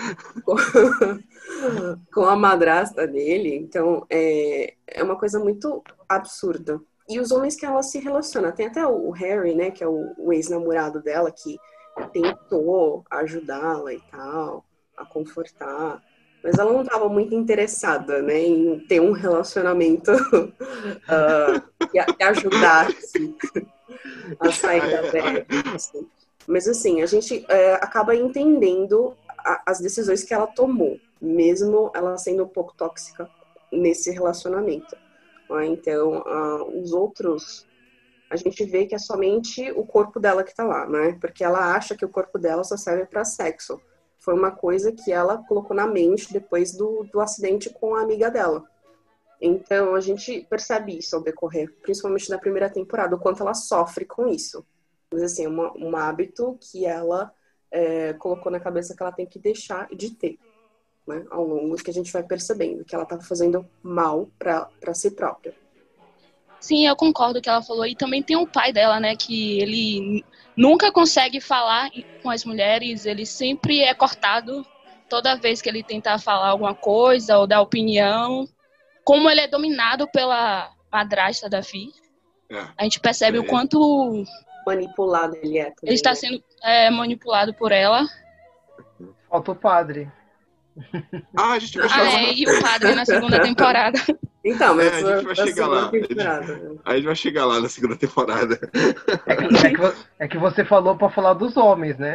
com, 0.45 0.57
com, 2.13 2.25
a 2.25 2.37
madrasta 2.37 3.07
dele. 3.07 3.55
Então, 3.57 4.07
é, 4.11 4.75
é 4.87 5.03
uma 5.03 5.17
coisa 5.17 5.39
muito 5.39 5.83
absurda. 6.09 6.81
E 7.09 7.19
os 7.19 7.31
homens 7.31 7.57
que 7.57 7.65
ela 7.65 7.83
se 7.83 7.99
relaciona. 7.99 8.53
Tem 8.53 8.67
até 8.67 8.87
o 8.87 9.11
Harry, 9.11 9.55
né, 9.55 9.71
que 9.71 9.83
é 9.83 9.89
o, 9.89 10.15
o 10.19 10.33
ex-namorado 10.33 11.03
dela, 11.03 11.31
que 11.31 11.57
tentou 12.13 13.05
ajudá-la 13.11 13.95
e 13.95 14.01
tal, 14.11 14.65
a 14.97 15.07
confortar. 15.07 16.03
Mas 16.45 16.59
ela 16.59 16.73
não 16.73 16.83
estava 16.83 17.09
muito 17.09 17.35
interessada, 17.35 18.23
né, 18.23 18.39
em 18.41 18.79
ter 18.87 19.01
um 19.01 19.13
relacionamento 19.13 20.13
uh, 20.13 21.89
que, 21.89 22.23
ajudasse 22.23 23.35
a 24.39 24.53
sair 24.53 24.91
da 24.91 25.03
velha. 25.03 25.47
Assim. 25.75 26.07
Mas 26.47 26.67
assim, 26.67 27.03
a 27.03 27.07
gente 27.07 27.45
é, 27.49 27.75
acaba 27.75 28.15
entendendo 28.15 29.15
a, 29.39 29.63
as 29.67 29.81
decisões 29.81 30.25
que 30.25 30.33
ela 30.33 30.47
tomou, 30.47 30.99
mesmo 31.21 31.91
ela 31.95 32.17
sendo 32.17 32.45
um 32.45 32.49
pouco 32.49 32.75
tóxica 32.75 33.29
nesse 33.71 34.11
relacionamento. 34.11 34.97
Né? 35.51 35.67
Então, 35.67 36.25
os 36.75 36.93
outros, 36.93 37.67
a 38.31 38.37
gente 38.37 38.65
vê 38.65 38.87
que 38.87 38.95
é 38.95 38.99
somente 38.99 39.71
o 39.73 39.85
corpo 39.85 40.19
dela 40.19 40.45
que 40.45 40.55
tá 40.55 40.65
lá, 40.65 40.87
né? 40.87 41.17
Porque 41.21 41.45
ela 41.45 41.75
acha 41.75 41.97
que 41.97 42.05
o 42.05 42.09
corpo 42.09 42.39
dela 42.39 42.65
só 42.65 42.77
serve 42.77 43.07
para 43.07 43.25
sexo. 43.25 43.81
Foi 44.19 44.35
uma 44.35 44.51
coisa 44.51 44.93
que 44.93 45.13
ela 45.13 45.39
colocou 45.39 45.75
na 45.77 45.87
mente 45.87 46.33
depois 46.33 46.73
do, 46.73 47.05
do 47.13 47.21
acidente 47.21 47.71
com 47.71 47.95
a 47.95 48.03
amiga 48.03 48.31
dela. 48.31 48.65
Então 49.41 49.95
a 49.95 50.01
gente 50.01 50.47
percebe 50.51 50.99
isso 50.99 51.15
ao 51.15 51.23
decorrer, 51.23 51.73
principalmente 51.81 52.29
na 52.29 52.39
primeira 52.39 52.69
temporada, 52.69 53.15
o 53.15 53.19
quanto 53.19 53.43
ela 53.43 53.55
sofre 53.55 54.05
com 54.05 54.27
isso. 54.27 54.67
Mas 55.13 55.23
assim, 55.23 55.45
é 55.45 55.49
uma, 55.49 55.73
um 55.77 55.97
hábito 55.97 56.59
que 56.61 56.85
ela 56.85 57.33
é, 57.71 58.13
colocou 58.15 58.51
na 58.51 58.61
cabeça 58.61 58.95
que 58.95 59.03
ela 59.03 59.13
tem 59.13 59.27
que 59.27 59.39
deixar 59.39 59.89
de 59.95 60.11
ter. 60.11 60.39
Né, 61.07 61.25
ao 61.31 61.43
longo 61.43 61.77
que 61.77 61.91
a 61.91 61.95
gente 61.95 62.13
vai 62.13 62.23
percebendo 62.23 62.85
que 62.85 62.95
ela 62.95 63.05
está 63.05 63.19
fazendo 63.21 63.67
mal 63.83 64.29
para 64.39 64.93
si 64.93 65.11
própria. 65.11 65.55
Sim, 66.61 66.87
eu 66.87 66.95
concordo 66.95 67.41
que 67.41 67.49
ela 67.49 67.63
falou. 67.63 67.87
E 67.87 67.97
também 67.97 68.23
tem 68.23 68.37
o 68.37 68.47
pai 68.47 68.75
dela, 68.75 69.01
né? 69.01 69.17
Que 69.17 69.59
ele 69.61 70.23
nunca 70.55 70.93
consegue 70.93 71.41
falar 71.41 71.89
com 72.23 72.29
as 72.29 72.45
mulheres, 72.45 73.07
ele 73.07 73.25
sempre 73.25 73.81
é 73.81 73.95
cortado 73.95 74.67
toda 75.09 75.37
vez 75.37 75.63
que 75.63 75.69
ele 75.69 75.83
tenta 75.83 76.19
falar 76.19 76.49
alguma 76.49 76.75
coisa 76.75 77.39
ou 77.39 77.47
dar 77.47 77.63
opinião 77.63 78.47
como 79.09 79.31
ele 79.31 79.41
é 79.41 79.49
dominado 79.49 80.07
pela 80.13 80.71
madrasta 80.93 81.49
da 81.49 81.63
Fi, 81.63 81.91
é. 82.51 82.63
a 82.77 82.85
gente 82.85 83.01
percebe 83.01 83.39
é. 83.39 83.41
o 83.41 83.47
quanto 83.47 84.23
manipulado 84.67 85.35
ele 85.37 85.57
é. 85.59 85.71
Também, 85.71 85.77
ele 85.85 85.95
está 85.95 86.11
né? 86.11 86.17
sendo 86.17 86.45
é, 86.63 86.91
manipulado 86.91 87.55
por 87.55 87.73
ela. 87.73 88.07
Falta 89.31 89.53
o 89.53 89.57
padre. 89.57 90.13
Ah, 91.35 91.53
a 91.53 91.59
gente 91.59 91.79
vai 91.79 91.89
ah, 91.91 92.23
é, 92.23 92.35
e 92.35 92.45
o 92.45 92.61
padre 92.61 92.95
na 92.95 93.07
segunda 93.07 93.41
temporada. 93.41 93.99
Então, 94.45 94.77
mas 94.77 94.87
É, 94.87 94.97
a 94.97 95.17
gente 95.17 95.25
vai 95.25 95.35
chegar 95.35 95.67
lá. 95.67 95.89
temporada. 95.89 96.81
A 96.85 96.95
gente 96.95 97.05
vai 97.07 97.17
chegar 97.17 97.47
lá 97.47 97.61
na 97.61 97.69
segunda 97.69 97.97
temporada. 97.97 98.61
É 99.27 99.37
que, 99.37 99.45
é 99.45 99.71
que 99.73 99.99
é 100.21 100.29
que 100.29 100.39
você 100.39 100.67
falou 100.67 100.97
pra 100.97 101.11
falar 101.11 101.33
dos 101.33 101.57
homens, 101.57 101.99
né? 101.99 102.15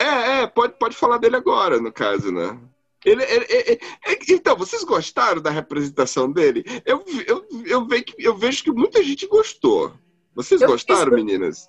É, 0.00 0.40
é, 0.42 0.46
pode, 0.46 0.74
pode 0.78 0.96
falar 0.96 1.18
dele 1.18 1.36
agora, 1.36 1.78
no 1.78 1.92
caso, 1.92 2.32
né? 2.32 2.58
Ele, 3.04 3.22
ele- 3.24 3.46
ele- 3.48 3.80
então, 4.30 4.56
vocês 4.56 4.84
gostaram 4.84 5.40
da 5.42 5.50
representação 5.50 6.30
dele? 6.30 6.64
Eu, 6.84 7.04
eu, 7.26 7.44
eu, 7.66 7.86
ve- 7.86 8.04
eu 8.18 8.36
vejo 8.36 8.62
que 8.62 8.70
muita 8.70 9.02
gente 9.02 9.26
gostou. 9.26 9.92
Vocês 10.34 10.60
Eu 10.62 10.68
gostaram, 10.68 11.04
fiquei- 11.10 11.16
meninas? 11.24 11.68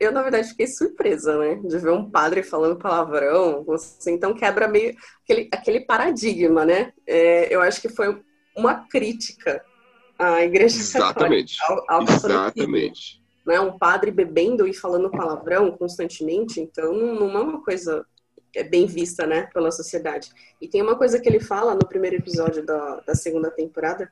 Eu, 0.00 0.10
na 0.10 0.22
verdade, 0.22 0.48
fiquei 0.48 0.66
surpresa, 0.66 1.38
né? 1.38 1.54
De 1.64 1.78
ver 1.78 1.92
um 1.92 2.10
padre 2.10 2.42
falando 2.42 2.76
palavrão. 2.76 3.62
Você, 3.64 4.10
então 4.10 4.34
quebra 4.34 4.66
meio 4.66 4.96
aquele, 5.22 5.48
aquele 5.52 5.80
paradigma, 5.80 6.64
né? 6.64 6.92
É, 7.06 7.54
eu 7.54 7.60
acho 7.60 7.80
que 7.80 7.88
foi 7.88 8.20
uma 8.56 8.74
crítica 8.88 9.64
à 10.18 10.42
igreja 10.42 10.76
Exatamente. 10.76 11.56
católica, 11.58 11.86
ao, 11.88 11.98
ao 12.00 12.02
Exatamente. 12.08 13.22
né? 13.46 13.60
Um 13.60 13.78
padre 13.78 14.10
bebendo 14.10 14.66
e 14.66 14.74
falando 14.74 15.10
palavrão 15.10 15.70
constantemente. 15.70 16.60
Então, 16.60 16.92
não 16.92 17.30
é 17.30 17.40
uma 17.40 17.62
coisa 17.64 18.04
é, 18.54 18.62
bem 18.62 18.86
vista, 18.86 19.26
né? 19.26 19.48
Pela 19.52 19.70
sociedade. 19.70 20.30
E 20.60 20.68
tem 20.68 20.82
uma 20.82 20.96
coisa 20.96 21.18
que 21.18 21.28
ele 21.28 21.40
fala 21.40 21.74
no 21.74 21.86
primeiro 21.86 22.16
episódio 22.16 22.64
da, 22.64 23.00
da 23.00 23.14
segunda 23.14 23.50
temporada, 23.50 24.10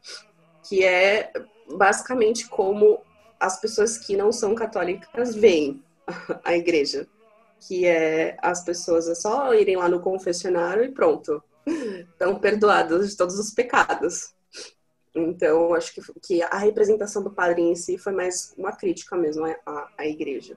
que 0.62 0.84
é 0.84 1.32
basicamente 1.76 2.48
como 2.48 3.00
as 3.38 3.60
pessoas 3.60 3.98
que 3.98 4.16
não 4.16 4.32
são 4.32 4.54
católicas 4.54 5.34
veem 5.34 5.82
a 6.44 6.56
igreja. 6.56 7.06
Que 7.66 7.86
é 7.86 8.36
as 8.40 8.64
pessoas 8.64 9.06
é 9.08 9.14
só 9.14 9.52
irem 9.54 9.76
lá 9.76 9.88
no 9.88 10.00
confessionário 10.00 10.84
e 10.84 10.90
pronto. 10.90 11.42
Estão 11.66 12.38
perdoadas 12.38 13.10
de 13.10 13.16
todos 13.16 13.38
os 13.38 13.50
pecados. 13.50 14.32
Então, 15.14 15.74
acho 15.74 15.92
que, 15.92 16.00
que 16.22 16.42
a 16.42 16.56
representação 16.56 17.22
do 17.22 17.30
padre 17.30 17.62
em 17.62 17.74
si 17.74 17.98
foi 17.98 18.12
mais 18.12 18.54
uma 18.56 18.72
crítica 18.72 19.16
mesmo 19.16 19.44
à- 19.44 19.88
à 19.98 20.06
igreja. 20.06 20.56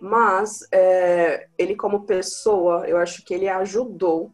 Mas, 0.00 0.60
é, 0.72 1.46
ele 1.58 1.76
como 1.76 2.06
pessoa, 2.06 2.88
eu 2.88 2.96
acho 2.96 3.22
que 3.24 3.34
ele 3.34 3.48
ajudou 3.48 4.32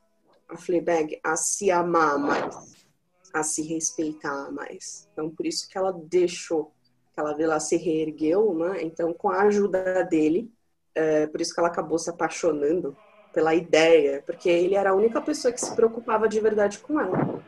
a 0.48 0.56
Fleabag 0.56 1.18
a 1.24 1.36
se 1.36 1.70
amar 1.72 2.18
mais, 2.18 2.86
a 3.34 3.42
se 3.42 3.62
respeitar 3.62 4.50
mais. 4.52 5.08
Então, 5.12 5.28
por 5.28 5.44
isso 5.44 5.68
que 5.68 5.76
ela 5.76 5.92
deixou, 5.92 6.72
que 7.12 7.18
ela, 7.18 7.34
ela 7.42 7.58
se 7.58 7.76
reergueu, 7.76 8.54
né? 8.54 8.82
Então, 8.82 9.12
com 9.12 9.28
a 9.28 9.42
ajuda 9.42 10.04
dele, 10.04 10.48
é, 10.94 11.26
por 11.26 11.40
isso 11.40 11.52
que 11.52 11.58
ela 11.58 11.68
acabou 11.68 11.98
se 11.98 12.08
apaixonando 12.08 12.96
pela 13.32 13.54
ideia, 13.54 14.22
porque 14.24 14.48
ele 14.48 14.76
era 14.76 14.90
a 14.90 14.94
única 14.94 15.20
pessoa 15.20 15.52
que 15.52 15.60
se 15.60 15.74
preocupava 15.74 16.28
de 16.28 16.40
verdade 16.40 16.78
com 16.78 17.00
ela. 17.00 17.42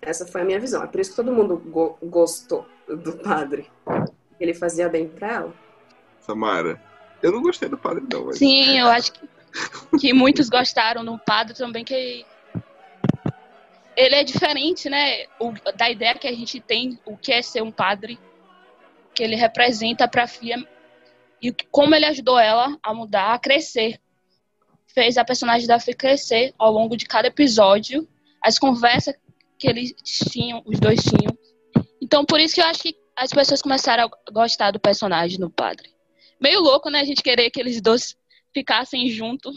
Essa 0.00 0.24
foi 0.24 0.42
a 0.42 0.44
minha 0.44 0.60
visão. 0.60 0.82
É 0.82 0.86
por 0.86 1.00
isso 1.00 1.10
que 1.10 1.16
todo 1.16 1.32
mundo 1.32 1.58
go- 1.58 1.98
gostou 2.02 2.64
do 2.86 3.18
padre. 3.18 3.68
Ele 4.38 4.54
fazia 4.54 4.88
bem 4.88 5.08
pra 5.08 5.32
ela. 5.34 5.54
Samara, 6.20 6.80
eu 7.22 7.32
não 7.32 7.42
gostei 7.42 7.68
do 7.68 7.78
padre, 7.78 8.04
não. 8.12 8.26
Mas... 8.26 8.38
Sim, 8.38 8.78
eu 8.78 8.88
acho 8.88 9.12
que, 9.12 9.28
que 10.00 10.12
muitos 10.12 10.48
gostaram 10.48 11.04
do 11.04 11.18
padre 11.18 11.54
também, 11.54 11.84
que 11.84 12.24
ele 13.96 14.14
é 14.14 14.22
diferente, 14.22 14.88
né? 14.88 15.24
O- 15.40 15.52
da 15.76 15.90
ideia 15.90 16.14
que 16.14 16.28
a 16.28 16.32
gente 16.34 16.60
tem, 16.60 16.98
o 17.04 17.16
que 17.16 17.32
é 17.32 17.42
ser 17.42 17.62
um 17.62 17.72
padre, 17.72 18.18
que 19.14 19.22
ele 19.22 19.34
representa 19.34 20.06
pra 20.06 20.26
filha 20.28 20.56
e 21.42 21.52
como 21.70 21.94
ele 21.94 22.04
ajudou 22.06 22.38
ela 22.38 22.78
a 22.82 22.94
mudar, 22.94 23.34
a 23.34 23.38
crescer. 23.38 24.00
Fez 24.86 25.18
a 25.18 25.24
personagem 25.24 25.66
da 25.66 25.78
filha 25.80 25.96
crescer 25.96 26.54
ao 26.58 26.72
longo 26.72 26.96
de 26.96 27.06
cada 27.06 27.28
episódio, 27.28 28.08
as 28.42 28.58
conversas 28.58 29.14
que 29.58 29.68
eles 29.68 29.92
tinham, 30.30 30.62
os 30.64 30.78
dois 30.78 31.00
tinham. 31.02 31.36
Então, 32.00 32.24
por 32.24 32.38
isso 32.40 32.54
que 32.54 32.60
eu 32.60 32.66
acho 32.66 32.82
que 32.82 32.96
as 33.16 33.30
pessoas 33.30 33.60
começaram 33.60 34.04
a 34.04 34.30
gostar 34.30 34.70
do 34.70 34.78
personagem 34.78 35.38
do 35.38 35.50
padre. 35.50 35.90
Meio 36.40 36.60
louco, 36.60 36.90
né? 36.90 37.00
A 37.00 37.04
gente 37.04 37.22
querer 37.22 37.50
que 37.50 37.60
eles 37.60 37.80
dois 37.80 38.16
ficassem 38.52 39.08
juntos. 39.10 39.56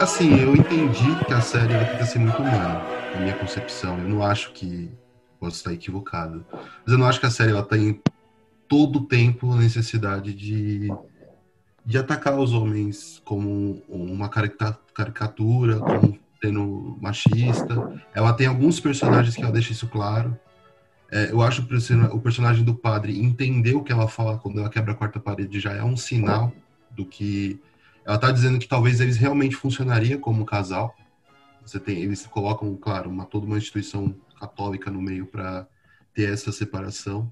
Assim, 0.00 0.40
eu 0.40 0.54
entendi 0.54 1.24
que 1.26 1.32
a 1.32 1.40
série 1.40 1.74
ela 1.74 1.84
tenta 1.84 2.04
ser 2.04 2.20
muito 2.20 2.40
humana, 2.40 2.82
na 3.14 3.20
minha 3.20 3.34
concepção. 3.34 3.98
Eu 3.98 4.08
não 4.08 4.22
acho 4.22 4.52
que. 4.52 4.90
Posso 5.40 5.56
estar 5.56 5.72
equivocado. 5.72 6.44
Mas 6.52 6.92
eu 6.92 6.98
não 6.98 7.06
acho 7.06 7.20
que 7.20 7.26
a 7.26 7.30
série 7.30 7.52
ela 7.52 7.62
tem 7.62 8.00
todo 8.68 9.00
o 9.00 9.06
tempo 9.06 9.52
a 9.52 9.56
necessidade 9.56 10.34
de, 10.34 10.88
de 11.84 11.98
atacar 11.98 12.36
os 12.38 12.52
homens 12.52 13.22
como 13.24 13.82
uma 13.88 14.28
carica- 14.28 14.78
caricatura, 14.92 15.78
como 15.78 16.18
sendo 16.42 16.98
machista. 17.00 18.02
Ela 18.12 18.32
tem 18.32 18.48
alguns 18.48 18.80
personagens 18.80 19.36
que 19.36 19.42
ela 19.42 19.52
deixa 19.52 19.72
isso 19.72 19.88
claro. 19.88 20.36
É, 21.10 21.30
eu 21.30 21.40
acho 21.40 21.64
que 21.64 21.74
o 22.12 22.20
personagem 22.20 22.64
do 22.64 22.74
padre 22.74 23.18
entender 23.20 23.74
o 23.74 23.82
que 23.82 23.92
ela 23.92 24.08
fala 24.08 24.38
quando 24.38 24.58
ela 24.58 24.68
quebra 24.68 24.92
a 24.92 24.96
quarta 24.96 25.20
parede 25.20 25.60
já 25.60 25.72
é 25.72 25.82
um 25.82 25.96
sinal 25.96 26.52
do 26.90 27.04
que 27.04 27.60
ela 28.08 28.16
tá 28.16 28.32
dizendo 28.32 28.58
que 28.58 28.66
talvez 28.66 29.02
eles 29.02 29.18
realmente 29.18 29.54
funcionaria 29.54 30.16
como 30.16 30.46
casal. 30.46 30.96
Você 31.60 31.78
tem, 31.78 31.98
eles 31.98 32.26
colocam, 32.26 32.74
claro, 32.74 33.10
uma 33.10 33.26
toda 33.26 33.44
uma 33.44 33.58
instituição 33.58 34.14
católica 34.40 34.90
no 34.90 35.02
meio 35.02 35.26
para 35.26 35.68
ter 36.14 36.32
essa 36.32 36.50
separação. 36.50 37.30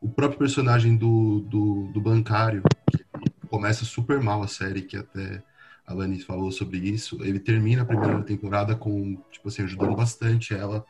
O 0.00 0.08
próprio 0.08 0.40
personagem 0.40 0.96
do, 0.96 1.38
do, 1.42 1.92
do 1.92 2.00
bancário, 2.00 2.64
que 2.90 3.04
começa 3.46 3.84
super 3.84 4.20
mal 4.20 4.42
a 4.42 4.48
série, 4.48 4.82
que 4.82 4.96
até 4.96 5.40
a 5.86 5.94
Lani 5.94 6.18
falou 6.18 6.50
sobre 6.50 6.78
isso, 6.78 7.22
ele 7.22 7.38
termina 7.38 7.82
a 7.82 7.86
primeira 7.86 8.20
temporada 8.24 8.74
com, 8.74 9.22
tipo 9.30 9.46
assim, 9.46 9.62
ajudando 9.62 9.94
bastante 9.94 10.52
ela 10.52 10.84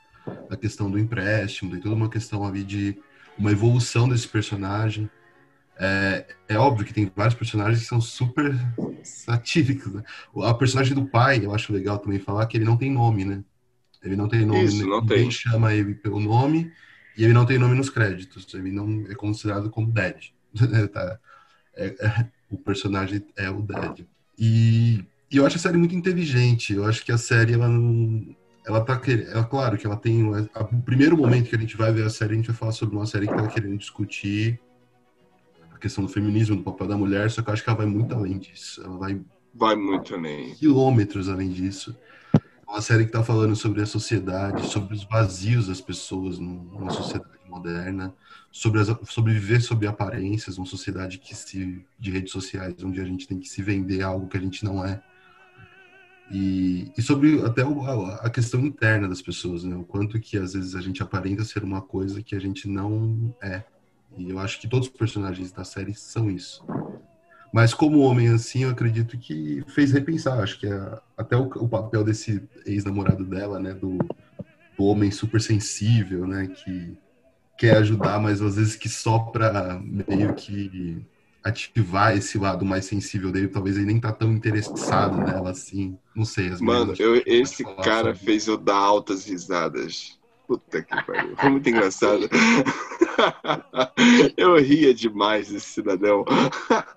na 0.48 0.56
questão 0.56 0.90
do 0.90 0.98
empréstimo, 0.98 1.70
tem 1.70 1.80
toda 1.80 1.94
uma 1.94 2.08
questão 2.08 2.46
ali 2.46 2.64
de 2.64 2.98
uma 3.38 3.52
evolução 3.52 4.08
desse 4.08 4.26
personagem. 4.26 5.10
É, 5.80 6.26
é 6.48 6.58
óbvio 6.58 6.84
que 6.84 6.92
tem 6.92 7.10
vários 7.14 7.34
personagens 7.34 7.80
que 7.80 7.86
são 7.88 8.00
super 8.00 8.52
satíricos. 9.04 9.92
Né? 9.92 10.02
A 10.44 10.54
personagem 10.54 10.94
do 10.94 11.06
pai, 11.06 11.44
eu 11.44 11.54
acho 11.54 11.72
legal 11.72 11.98
também 11.98 12.18
falar 12.18 12.46
que 12.46 12.56
ele 12.56 12.64
não 12.64 12.76
tem 12.76 12.90
nome, 12.90 13.24
né? 13.24 13.44
Ele 14.02 14.16
não 14.16 14.28
tem 14.28 14.44
nome, 14.44 14.64
Isso, 14.64 14.86
não 14.86 15.00
ninguém 15.00 15.22
tem. 15.22 15.30
chama 15.30 15.74
ele 15.74 15.94
pelo 15.94 16.20
nome 16.20 16.70
e 17.16 17.24
ele 17.24 17.32
não 17.32 17.44
tem 17.46 17.58
nome 17.58 17.74
nos 17.74 17.90
créditos. 17.90 18.52
Ele 18.54 18.70
não 18.70 19.04
é 19.08 19.14
considerado 19.14 19.70
como 19.70 19.90
Dad. 19.92 20.16
Tá? 20.92 21.18
É- 21.76 21.94
é- 22.00 22.26
o 22.50 22.56
personagem 22.56 23.24
é 23.36 23.50
o 23.50 23.60
Dad. 23.60 24.00
E, 24.38 25.04
e 25.30 25.36
eu 25.36 25.44
acho 25.44 25.56
a 25.56 25.60
série 25.60 25.76
muito 25.76 25.94
inteligente. 25.94 26.72
Eu 26.72 26.84
acho 26.86 27.04
que 27.04 27.12
a 27.12 27.18
série, 27.18 27.52
ela 27.54 27.68
não. 27.68 28.34
Ela 28.66 28.80
tá 28.82 28.98
querendo. 28.98 29.36
É 29.36 29.42
claro 29.44 29.76
que 29.76 29.86
ela 29.86 29.96
tem. 29.96 30.22
a- 30.54 30.62
O 30.62 30.82
primeiro 30.82 31.16
momento 31.16 31.48
que 31.50 31.56
a 31.56 31.58
gente 31.58 31.76
vai 31.76 31.92
ver 31.92 32.04
a 32.04 32.10
série, 32.10 32.32
a 32.32 32.36
gente 32.36 32.46
vai 32.48 32.56
falar 32.56 32.72
sobre 32.72 32.96
uma 32.96 33.06
série 33.06 33.26
que 33.28 33.34
tá 33.34 33.46
querendo 33.48 33.76
discutir 33.76 34.58
a 35.78 35.80
questão 35.80 36.04
do 36.04 36.10
feminismo, 36.10 36.56
do 36.56 36.62
papel 36.62 36.86
da 36.88 36.96
mulher, 36.96 37.30
só 37.30 37.40
que 37.40 37.48
eu 37.48 37.54
acho 37.54 37.62
que 37.62 37.70
ela 37.70 37.78
vai 37.78 37.86
muito 37.86 38.14
além 38.14 38.38
disso. 38.38 38.82
Ela 38.84 38.98
vai 38.98 39.20
Vai 39.54 39.76
muito 39.76 40.14
além. 40.14 40.54
quilômetros 40.54 41.28
além 41.28 41.48
disso. 41.50 41.96
É 42.34 42.70
uma 42.70 42.82
série 42.82 43.04
que 43.04 43.08
está 43.10 43.24
falando 43.24 43.56
sobre 43.56 43.80
a 43.80 43.86
sociedade, 43.86 44.66
sobre 44.66 44.94
os 44.94 45.04
vazios 45.04 45.68
das 45.68 45.80
pessoas 45.80 46.38
num- 46.38 46.64
numa 46.64 46.90
sociedade 46.90 47.30
moderna, 47.48 48.14
sobre, 48.52 48.80
as, 48.80 48.88
sobre 49.08 49.32
viver 49.32 49.62
sob 49.62 49.86
aparências, 49.86 50.58
uma 50.58 50.66
sociedade 50.66 51.18
que 51.18 51.34
se, 51.34 51.84
de 51.98 52.10
redes 52.10 52.30
sociais, 52.30 52.74
onde 52.84 53.00
a 53.00 53.04
gente 53.04 53.26
tem 53.26 53.38
que 53.38 53.48
se 53.48 53.62
vender 53.62 54.02
algo 54.02 54.28
que 54.28 54.36
a 54.36 54.40
gente 54.40 54.64
não 54.64 54.84
é. 54.84 55.02
E, 56.30 56.92
e 56.96 57.00
sobre 57.00 57.40
até 57.42 57.62
a 58.20 58.28
questão 58.28 58.60
interna 58.60 59.08
das 59.08 59.22
pessoas, 59.22 59.64
né? 59.64 59.74
O 59.74 59.84
quanto 59.84 60.20
que 60.20 60.36
às 60.36 60.52
vezes 60.52 60.74
a 60.74 60.80
gente 60.82 61.02
aparenta 61.02 61.42
ser 61.42 61.64
uma 61.64 61.80
coisa 61.80 62.22
que 62.22 62.36
a 62.36 62.38
gente 62.40 62.68
não 62.68 63.34
é. 63.42 63.64
E 64.16 64.30
eu 64.30 64.38
acho 64.38 64.60
que 64.60 64.68
todos 64.68 64.88
os 64.88 64.94
personagens 64.94 65.52
da 65.52 65.64
série 65.64 65.94
são 65.94 66.30
isso. 66.30 66.64
Mas 67.52 67.72
como 67.72 68.00
homem 68.00 68.28
assim, 68.28 68.64
eu 68.64 68.70
acredito 68.70 69.16
que 69.18 69.62
fez 69.68 69.92
repensar. 69.92 70.40
Acho 70.42 70.58
que 70.58 70.66
a- 70.66 71.00
até 71.16 71.36
o, 71.36 71.44
o 71.44 71.68
papel 71.68 72.04
desse 72.04 72.42
ex-namorado 72.66 73.24
dela, 73.24 73.58
né, 73.58 73.72
do, 73.74 73.98
do 74.76 74.84
homem 74.84 75.10
super 75.10 75.40
sensível, 75.40 76.26
né, 76.26 76.46
que 76.48 76.96
quer 77.56 77.78
ajudar, 77.78 78.20
mas 78.20 78.40
às 78.40 78.56
vezes 78.56 78.76
que 78.76 78.88
só 78.88 79.18
pra 79.18 79.80
meio 79.80 80.34
que 80.34 81.00
ativar 81.42 82.16
esse 82.16 82.38
lado 82.38 82.64
mais 82.64 82.84
sensível 82.84 83.32
dele, 83.32 83.48
talvez 83.48 83.76
ele 83.76 83.86
nem 83.86 84.00
tá 84.00 84.12
tão 84.12 84.32
interessado 84.32 85.16
nela 85.18 85.50
assim. 85.50 85.96
Não 86.14 86.24
sei. 86.24 86.50
As 86.50 86.60
Mano, 86.60 86.94
eu- 86.98 87.22
esse 87.26 87.64
cara 87.64 88.14
sobre- 88.14 88.18
fez 88.26 88.46
eu 88.46 88.56
dar 88.56 88.76
altas 88.76 89.24
risadas. 89.26 90.18
Puta 90.48 90.82
que 90.82 91.04
pariu. 91.04 91.36
Foi 91.36 91.50
muito 91.50 91.68
engraçado. 91.68 92.26
Eu 94.34 94.56
ria 94.56 94.94
demais 94.94 95.50
desse 95.50 95.66
cidadão. 95.66 96.24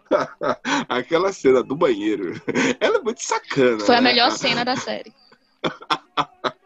Aquela 0.88 1.34
cena 1.34 1.62
do 1.62 1.76
banheiro, 1.76 2.42
ela 2.80 3.00
é 3.00 3.02
muito 3.02 3.22
sacana. 3.22 3.82
Foi 3.82 3.98
a 3.98 4.02
né? 4.02 4.10
melhor 4.10 4.32
cena 4.32 4.64
da 4.64 4.78
série. 4.78 5.12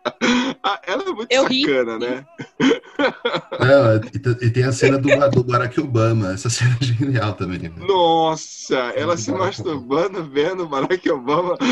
Ah, 0.68 0.82
Ela 0.88 1.04
é 1.04 1.12
muito 1.14 1.32
Eu 1.32 1.46
ri. 1.46 1.62
sacana, 1.62 2.00
né? 2.00 2.26
Não, 3.60 3.96
e, 4.42 4.46
e 4.48 4.50
tem 4.50 4.64
a 4.64 4.72
cena 4.72 4.98
do, 4.98 5.08
do 5.30 5.44
Barack 5.44 5.80
Obama. 5.80 6.34
Essa 6.34 6.50
cena 6.50 6.76
é 6.82 6.84
genial 6.84 7.34
também. 7.34 7.60
né? 7.60 7.72
Nossa, 7.88 8.76
ela 8.96 9.14
do 9.16 9.22
se 9.22 9.32
Barack 9.32 9.60
masturbando 9.60 10.24
vendo 10.24 10.64
o 10.64 10.68
Barack 10.68 11.08
Obama. 11.12 11.56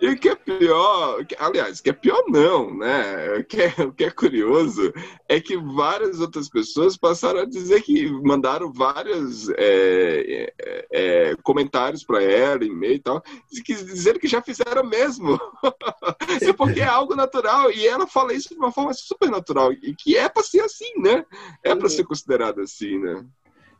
e, 0.00 0.06
e 0.06 0.10
o 0.10 0.16
que 0.18 0.28
é 0.28 0.34
pior, 0.36 1.24
aliás, 1.38 1.80
o 1.80 1.82
que 1.82 1.90
é 1.90 1.92
pior 1.92 2.22
não, 2.28 2.72
né? 2.76 3.38
O 3.38 3.44
que 3.44 3.60
é, 3.62 3.74
o 3.82 3.92
que 3.92 4.04
é 4.04 4.10
curioso 4.10 4.92
é 5.28 5.40
que 5.40 5.56
várias 5.56 6.20
outras 6.20 6.48
pessoas 6.48 6.96
passaram 6.96 7.40
a 7.40 7.44
dizer 7.44 7.82
que 7.82 8.08
mandaram 8.22 8.72
vários 8.72 9.48
é, 9.50 10.52
é, 10.58 10.86
é, 10.92 11.36
comentários 11.42 12.04
para 12.04 12.22
ela, 12.22 12.64
e-mail 12.64 12.94
e 12.94 12.98
tal, 13.00 13.20
que- 13.64 13.74
dizendo 13.74 14.18
que 14.20 14.28
já 14.28 14.40
fizeram 14.40 14.84
mesmo. 14.84 15.38
É 16.42 16.52
porque 16.52 16.80
é 16.80 16.86
algo 16.86 17.14
natural. 17.14 17.70
E 17.70 17.86
ela 17.86 18.06
fala 18.06 18.32
isso 18.34 18.50
de 18.50 18.56
uma 18.56 18.72
forma 18.72 18.92
super 18.94 19.30
natural. 19.30 19.72
E 19.72 19.94
que 19.94 20.16
é 20.16 20.28
pra 20.28 20.42
ser 20.42 20.60
assim, 20.60 20.92
né? 21.00 21.24
É 21.62 21.74
pra 21.74 21.88
ser 21.88 22.04
considerado 22.04 22.60
assim, 22.60 22.98
né? 22.98 23.24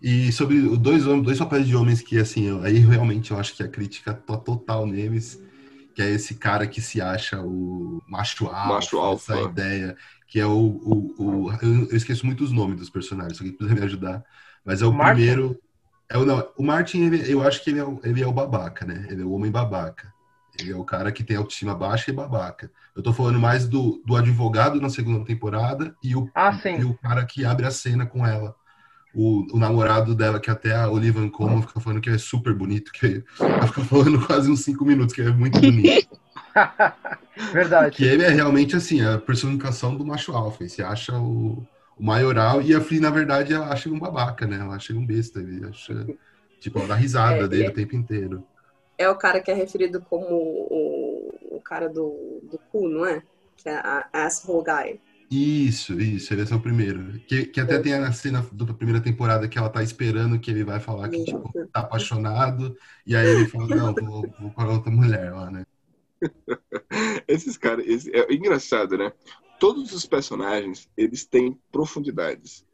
E 0.01 0.31
sobre 0.33 0.59
os 0.59 0.79
dois, 0.79 1.07
homens- 1.07 1.25
dois 1.25 1.39
papéis 1.39 1.67
de 1.67 1.75
homens 1.75 2.01
que, 2.03 2.19
assim, 2.19 2.63
aí 2.63 2.79
realmente 2.79 3.31
eu 3.33 3.39
acho 3.39 3.55
que 3.55 3.63
a 3.63 3.69
crítica 3.69 4.15
tá 4.15 4.37
total 4.37 4.87
neles, 4.87 5.41
que 5.95 6.03
é 6.03 6.11
esse 6.11 6.37
cara 6.37 6.67
que 6.69 6.81
se 6.81 7.01
acha 7.01 7.41
o 7.43 8.01
macho 8.09 8.47
alfa, 8.47 8.69
Macho 8.75 8.99
alfa. 8.99 9.33
essa 9.35 9.51
ideia, 9.51 9.97
que 10.29 10.39
é 10.39 10.47
o... 10.47 10.53
o, 10.53 11.47
o- 11.47 11.53
eu, 11.63 11.89
eu 11.91 11.97
esqueço 11.97 12.25
muito 12.27 12.45
os 12.45 12.53
nomes 12.53 12.79
dos 12.79 12.91
personagens, 12.91 13.41
alguém 13.41 13.57
puder 13.57 13.75
me 13.75 13.83
ajudar, 13.83 14.25
mas 14.65 14.83
é 14.83 14.87
o 14.87 14.93
Martin? 14.93 15.15
primeiro... 15.15 15.59
É 16.11 16.17
o, 16.17 16.25
não, 16.25 16.53
o 16.57 16.63
Martin, 16.63 17.03
ele- 17.03 17.31
eu 17.33 17.43
acho 17.43 17.63
que 17.63 17.71
ele 17.71 17.81
é, 17.81 17.85
o, 17.85 18.01
ele 18.05 18.23
é 18.23 18.27
o 18.27 18.33
babaca, 18.33 18.87
né? 18.87 19.07
Ele 19.11 19.23
é 19.23 19.25
o 19.25 19.33
homem 19.33 19.51
babaca. 19.51 20.13
Ele 20.61 20.73
é 20.73 20.77
o 20.77 20.85
cara 20.85 21.13
que 21.13 21.23
tem 21.25 21.37
autoestima 21.37 21.75
baixa 21.75 22.11
e 22.11 22.15
babaca. 22.15 22.71
Eu 22.97 23.03
tô 23.03 23.13
falando 23.13 23.39
mais 23.39 23.69
do, 23.69 24.03
do 24.05 24.17
advogado 24.17 24.81
na 24.81 24.91
segunda 24.91 25.25
temporada 25.25 25.95
e 26.03 26.17
o, 26.17 26.29
Ah, 26.35 26.51
e 26.77 26.85
o 26.85 26.95
cara 26.99 27.25
que 27.25 27.45
abre 27.45 27.67
a 27.67 27.71
cena 27.71 28.07
com 28.07 28.27
ela. 28.27 28.55
O, 29.15 29.57
o 29.57 29.59
namorado 29.59 30.15
dela, 30.15 30.41
que 30.41 30.51
até 30.51 30.75
a 30.77 30.89
Olivia 30.91 31.29
Colman 31.31 31.63
fica 31.63 31.81
falando 31.81 32.01
que 32.01 32.11
é 32.11 32.19
super 32.19 32.55
bonito, 32.55 32.93
que 32.93 33.25
ela 33.41 33.67
fica 33.69 33.83
falando 33.85 34.21
quase 34.27 34.51
uns 34.51 34.61
cinco 34.65 34.85
minutos, 34.85 35.15
que 35.15 35.23
é 35.23 35.31
muito 35.31 35.61
bonito. 35.61 36.07
Verdade. 37.53 37.97
que 37.97 38.05
ele 38.05 38.23
é 38.25 38.29
realmente 38.31 38.77
assim, 38.77 39.03
a 39.03 39.19
personificação 39.19 39.97
do 39.97 40.05
macho 40.07 40.33
alfa. 40.33 40.69
Se 40.69 40.83
acha 40.83 41.19
o, 41.19 41.67
o 41.97 42.05
maioral, 42.05 42.63
e 42.63 42.75
a 42.75 42.81
Flea, 42.81 43.01
na 43.01 43.11
verdade, 43.11 43.53
ela 43.55 43.73
acha 43.73 43.89
um 43.89 43.99
babaca, 43.99 44.47
né? 44.47 44.59
Ela 44.59 44.77
acha 44.77 44.93
um 44.95 45.05
besta. 45.07 45.41
Ele 45.41 45.67
acha, 45.67 46.11
tipo, 46.61 46.79
ela 46.79 46.89
dá 46.89 46.95
risada 46.95 47.47
É, 47.47 47.49
dele 47.49 47.67
é. 47.67 47.71
o 47.71 47.75
tempo 47.75 47.97
inteiro. 47.97 48.47
É 48.99 49.09
o 49.09 49.17
cara 49.17 49.41
que 49.41 49.51
é 49.51 49.55
referido 49.55 50.03
como 50.03 50.27
o, 50.29 51.57
o 51.57 51.61
cara 51.63 51.89
do, 51.89 52.41
do 52.43 52.59
cu, 52.71 52.89
não 52.89 53.07
é? 53.07 53.23
Que 53.57 53.69
é 53.69 53.77
a 53.77 54.09
asshole 54.13 54.65
guy. 54.65 55.01
Isso, 55.31 56.01
isso, 56.01 56.33
ele 56.33 56.43
é 56.51 56.55
o 56.55 56.61
primeiro. 56.63 57.21
Que, 57.27 57.45
que 57.47 57.61
até 57.61 57.79
tem 57.79 57.93
a 57.95 58.13
cena 58.13 58.41
da 58.53 58.73
primeira 58.75 59.03
temporada 59.03 59.47
que 59.49 59.59
ela 59.59 59.69
tá 59.71 59.83
esperando 59.83 60.41
que 60.41 60.51
ele 60.51 60.65
vai 60.65 60.81
falar 60.81 61.09
que, 61.11 61.23
tipo, 61.23 61.55
tá 61.71 61.81
apaixonado, 61.81 62.75
e 63.07 63.15
aí 63.15 63.29
ele 63.29 63.47
fala, 63.47 63.69
não, 63.69 63.95
vou, 63.95 64.35
vou 64.39 64.51
para 64.53 64.71
outra 64.73 64.91
mulher 64.91 65.33
lá, 65.35 65.51
né? 65.51 65.65
Esses 67.29 67.57
caras, 67.57 67.87
esse- 67.87 68.11
é 68.15 68.33
engraçado, 68.33 68.97
né? 68.97 69.13
Todos 69.59 69.93
os 69.93 70.07
personagens, 70.07 70.89
eles 70.97 71.25
têm 71.27 71.59
profundidades. 71.71 72.65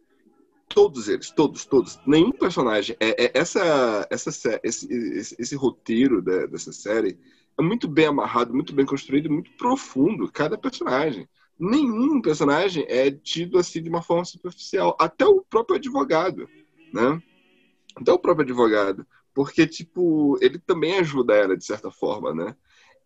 Todos 0.68 1.08
eles, 1.08 1.30
todos, 1.30 1.64
todos. 1.64 1.98
Nenhum 2.06 2.32
personagem. 2.32 2.96
É, 2.98 3.26
é- 3.26 3.30
essa, 3.34 4.06
essa, 4.10 4.60
esse, 4.62 4.88
esse, 4.92 5.36
esse 5.38 5.54
roteiro 5.56 6.20
da- 6.22 6.46
dessa 6.46 6.72
série 6.72 7.18
é 7.58 7.62
muito 7.62 7.86
bem 7.86 8.06
amarrado, 8.06 8.54
muito 8.54 8.74
bem 8.74 8.84
construído, 8.84 9.30
muito 9.30 9.52
profundo. 9.52 10.30
Cada 10.32 10.58
personagem. 10.58 11.28
Nenhum 11.58 12.20
personagem 12.20 12.84
é 12.88 13.10
tido 13.10 13.58
assim 13.58 13.80
de 13.82 13.88
uma 13.88 14.02
forma 14.02 14.24
superficial. 14.24 14.96
Até 14.98 15.24
o 15.24 15.40
próprio 15.42 15.76
advogado, 15.76 16.48
né? 16.92 17.22
Até 17.94 18.12
o 18.12 18.18
próprio 18.18 18.44
advogado. 18.44 19.06
Porque, 19.32 19.66
tipo, 19.66 20.38
ele 20.40 20.58
também 20.58 20.98
ajuda 20.98 21.34
ela, 21.34 21.56
de 21.56 21.64
certa 21.64 21.90
forma, 21.90 22.34
né? 22.34 22.56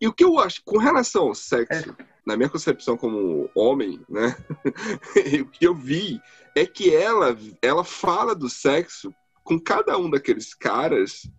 E 0.01 0.07
o 0.07 0.13
que 0.13 0.23
eu 0.23 0.39
acho, 0.39 0.63
com 0.63 0.77
relação 0.77 1.27
ao 1.27 1.35
sexo, 1.35 1.95
na 2.25 2.37
minha 2.37 2.49
concepção 2.49 2.95
como 2.95 3.49
homem, 3.53 3.99
né? 4.07 4.35
o 5.43 5.45
que 5.47 5.67
eu 5.67 5.75
vi 5.75 6.21
é 6.59 6.65
que 6.65 6.93
ela, 6.93 7.37
ela 7.61 7.83
fala 7.83 8.35
do 8.35 8.49
sexo 8.49 9.13
com 9.43 9.59
cada 9.59 9.97
um 9.97 10.09
daqueles 10.09 10.53
caras 10.53 11.29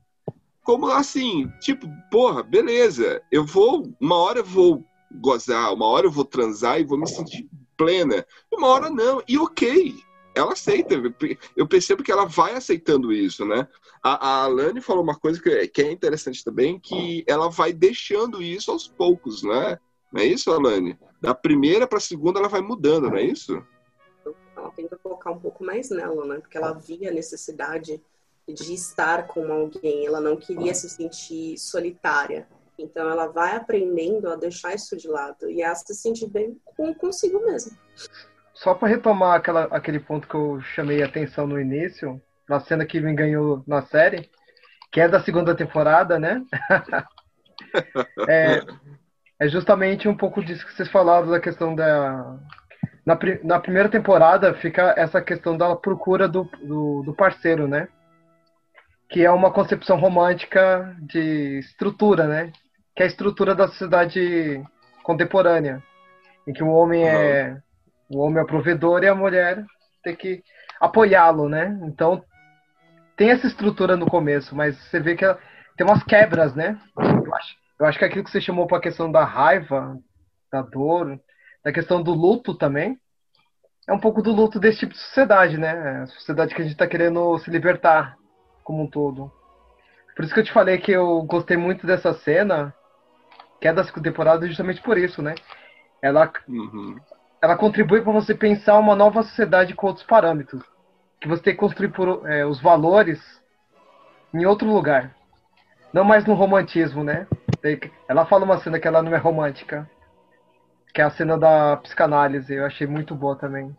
como 0.63 0.89
assim, 0.89 1.49
tipo, 1.61 1.89
porra, 2.11 2.43
beleza, 2.43 3.23
eu 3.33 3.45
vou, 3.45 3.93
uma 4.01 4.17
hora 4.17 4.41
eu 4.41 4.45
vou 4.45 4.85
gozar, 5.11 5.73
uma 5.73 5.87
hora 5.87 6.07
eu 6.07 6.11
vou 6.11 6.25
transar 6.25 6.81
e 6.81 6.85
vou 6.85 6.99
me 6.99 7.09
sentir 7.09 7.49
plena, 7.77 8.25
uma 8.53 8.69
hora 8.69 8.91
não, 8.91 9.23
e 9.27 9.37
ok, 9.39 9.97
ela 10.35 10.53
aceita, 10.53 10.95
eu 11.57 11.67
percebo 11.67 12.03
que 12.03 12.13
ela 12.13 12.25
vai 12.25 12.55
aceitando 12.55 13.13
isso, 13.13 13.45
né? 13.45 13.67
A, 14.03 14.29
a 14.29 14.45
Alane 14.45 14.81
falou 14.81 15.03
uma 15.03 15.19
coisa 15.19 15.43
que, 15.43 15.67
que 15.69 15.83
é 15.83 15.91
interessante 15.91 16.45
também, 16.45 16.79
que 16.79 17.25
ela 17.27 17.51
vai 17.51 17.73
deixando 17.73 18.43
isso 18.43 18.71
aos 18.71 18.87
poucos, 18.87 19.43
né? 19.43 19.79
Não 20.13 20.21
é 20.21 20.27
isso, 20.27 20.53
Alane? 20.53 20.97
Da 21.21 21.35
primeira 21.35 21.87
para 21.87 21.99
a 21.99 22.03
segunda 22.03 22.39
ela 22.39 22.49
vai 22.49 22.61
mudando, 22.61 23.11
não 23.11 23.17
é 23.17 23.25
isso? 23.25 23.61
Ela 24.61 24.71
tenta 24.73 24.97
colocar 24.97 25.31
um 25.31 25.39
pouco 25.39 25.65
mais 25.65 25.91
nela, 25.91 26.25
né? 26.27 26.39
Porque 26.39 26.57
ela 26.57 26.73
via 26.73 27.11
a 27.11 27.15
necessidade 27.15 28.01
de 28.47 28.75
estar 28.75 29.27
com 29.27 29.53
alguém. 29.53 30.07
Ela 30.07 30.21
não 30.21 30.37
queria 30.37 30.75
se 30.75 30.89
sentir 30.89 31.59
solitária. 31.59 32.47
Então 32.79 33.09
ela 33.09 33.27
vai 33.27 33.57
aprendendo 33.57 34.31
a 34.31 34.37
deixar 34.37 34.75
isso 34.75 34.97
de 34.97 35.09
lado 35.09 35.51
e 35.51 35.63
a 35.63 35.75
se 35.75 35.95
sentir 35.95 36.29
bem 36.29 36.59
com 36.65 36.95
consigo 36.95 37.45
mesma. 37.45 37.77
Só 38.55 38.75
para 38.75 38.89
retomar 38.89 39.37
aquela, 39.37 39.65
aquele 39.65 40.01
ponto 40.01 40.29
que 40.29 40.35
eu 40.35 40.61
chamei 40.61 41.03
a 41.03 41.07
atenção 41.07 41.47
no 41.47 41.61
início, 41.61 42.21
na 42.49 42.61
cena 42.61 42.85
que 42.85 43.01
me 43.01 43.15
ganhou 43.15 43.63
na 43.67 43.83
série, 43.83 44.31
que 44.91 45.01
é 45.01 45.09
da 45.09 45.21
segunda 45.21 45.55
temporada, 45.55 46.19
né? 46.19 46.45
é, 48.29 48.61
é 49.39 49.49
justamente 49.49 50.09
um 50.09 50.17
pouco 50.17 50.45
disso 50.45 50.67
que 50.67 50.75
vocês 50.75 50.91
falaram 50.91 51.29
da 51.29 51.41
questão 51.41 51.75
da. 51.75 52.39
Na, 53.05 53.19
na 53.43 53.61
primeira 53.61 53.89
temporada 53.89 54.55
fica 54.55 54.95
essa 54.97 55.21
questão 55.23 55.57
da 55.57 55.75
procura 55.75 56.29
do, 56.29 56.45
do, 56.63 57.03
do 57.03 57.15
parceiro, 57.15 57.67
né? 57.67 57.89
Que 59.09 59.25
é 59.25 59.31
uma 59.31 59.53
concepção 59.53 59.99
romântica 59.99 60.95
de 61.01 61.59
estrutura, 61.59 62.27
né? 62.27 62.53
Que 62.95 63.03
é 63.03 63.07
a 63.07 63.09
estrutura 63.09 63.55
da 63.55 63.69
sociedade 63.69 64.63
contemporânea, 65.03 65.83
em 66.47 66.53
que 66.53 66.63
o 66.63 66.69
homem 66.69 67.09
é 67.09 67.57
o 68.09 68.19
homem 68.19 68.43
é 68.43 68.47
provedor 68.47 69.03
e 69.05 69.09
a 69.09 69.15
mulher 69.15 69.65
tem 70.03 70.17
que 70.17 70.43
apoiá-lo, 70.81 71.49
né? 71.49 71.79
Então 71.85 72.23
tem 73.17 73.31
essa 73.31 73.47
estrutura 73.47 73.97
no 73.97 74.07
começo, 74.07 74.55
mas 74.55 74.77
você 74.77 74.99
vê 75.01 75.15
que 75.15 75.25
ela- 75.25 75.39
tem 75.77 75.87
umas 75.87 76.03
quebras, 76.03 76.55
né? 76.55 76.79
Eu 76.99 77.35
acho, 77.35 77.57
eu 77.79 77.87
acho 77.87 77.99
que 77.99 78.05
aquilo 78.05 78.25
que 78.25 78.31
você 78.31 78.41
chamou 78.41 78.67
para 78.67 78.79
a 78.79 78.83
questão 78.83 79.11
da 79.11 79.25
raiva, 79.25 79.97
da 80.53 80.63
dor, 80.63 81.19
da 81.65 81.73
questão 81.73 82.03
do 82.03 82.13
luto 82.13 82.55
também, 82.55 82.99
é 83.89 83.93
um 83.93 83.99
pouco 83.99 84.23
do 84.23 84.33
luto 84.33 84.59
desse 84.61 84.81
tipo 84.81 84.93
de 84.93 84.99
sociedade, 84.99 85.59
né? 85.59 86.03
A 86.03 86.07
sociedade 86.07 86.55
que 86.55 86.61
a 86.61 86.65
gente 86.65 86.75
está 86.75 86.87
querendo 86.87 87.39
se 87.39 87.51
libertar 87.51 88.17
como 88.63 88.83
um 88.83 88.87
todo. 88.87 89.33
Por 90.15 90.25
isso 90.25 90.35
que 90.35 90.41
eu 90.41 90.45
te 90.45 90.53
falei 90.53 90.79
que 90.79 90.93
eu 90.93 91.23
gostei 91.23 91.57
muito 91.57 91.87
dessa 91.87 92.15
cena, 92.15 92.75
que 93.61 93.67
é 93.67 93.73
da 93.73 93.85
segunda 93.85 94.09
temporada, 94.09 94.47
justamente 94.47 94.81
por 94.83 94.97
isso, 94.99 95.23
né? 95.23 95.35
Ela 96.03 96.31
Uhum. 96.49 96.99
ela 97.43 97.57
contribui 97.57 98.03
para 98.03 98.13
você 98.13 98.35
pensar 98.35 98.79
uma 98.79 98.95
nova 98.95 99.23
sociedade 99.23 99.75
com 99.75 99.87
outros 99.87 100.07
parâmetros. 100.07 100.63
Que 101.21 101.29
você 101.29 101.43
tem 101.43 101.55
que 101.55 101.61
construir 101.61 101.89
por, 101.89 102.29
é, 102.31 102.47
os 102.47 102.61
valores 102.61 103.21
em 104.33 104.47
outro 104.47 104.69
lugar. 104.69 105.15
Não 105.93 106.05
mais 106.05 106.25
no 106.25 106.35
romantismo, 106.35 107.03
né? 107.03 107.27
Ela 108.09 108.25
fala 108.27 108.45
uma 108.45 108.59
cena 108.59 108.79
que 108.79 108.87
ela 108.87 109.03
não 109.03 109.15
é 109.15 109.19
romântica. 109.19 109.89
Que 110.93 111.01
é 111.01 111.05
a 111.05 111.11
cena 111.11 111.39
da 111.39 111.77
psicanálise. 111.77 112.53
Eu 112.55 112.67
achei 112.67 112.87
muito 112.87 113.15
boa 113.15 113.37
também. 113.37 113.75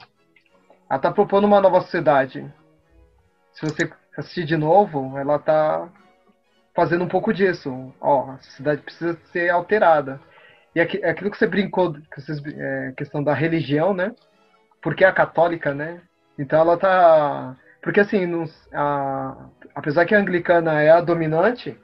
Ela 0.89 0.99
tá 0.99 1.11
propondo 1.11 1.45
uma 1.45 1.61
nova 1.61 1.81
sociedade. 1.81 2.45
Se 3.53 3.61
você 3.65 3.91
assistir 4.17 4.45
de 4.45 4.57
novo, 4.57 5.17
ela 5.17 5.39
tá 5.39 5.89
fazendo 6.75 7.03
um 7.03 7.07
pouco 7.07 7.33
disso. 7.33 7.93
Ó, 7.99 8.31
a 8.31 8.37
sociedade 8.39 8.81
precisa 8.81 9.17
ser 9.31 9.49
alterada. 9.49 10.19
E 10.73 10.79
aqui- 10.79 11.03
aquilo 11.03 11.29
que 11.29 11.37
você 11.37 11.47
brincou, 11.47 11.93
que 11.93 12.21
vocês, 12.21 12.41
é, 12.45 12.93
questão 12.95 13.23
da 13.23 13.33
religião, 13.33 13.93
né? 13.93 14.13
Porque 14.81 15.03
a 15.03 15.11
católica, 15.11 15.73
né? 15.73 16.01
Então 16.37 16.59
ela 16.59 16.77
tá. 16.77 17.55
Porque 17.81 17.99
assim, 17.99 18.25
nos- 18.25 18.67
a- 18.73 19.49
apesar 19.75 20.05
que 20.05 20.15
a 20.15 20.19
anglicana 20.19 20.81
é 20.81 20.89
a 20.91 21.01
dominante, 21.01 21.77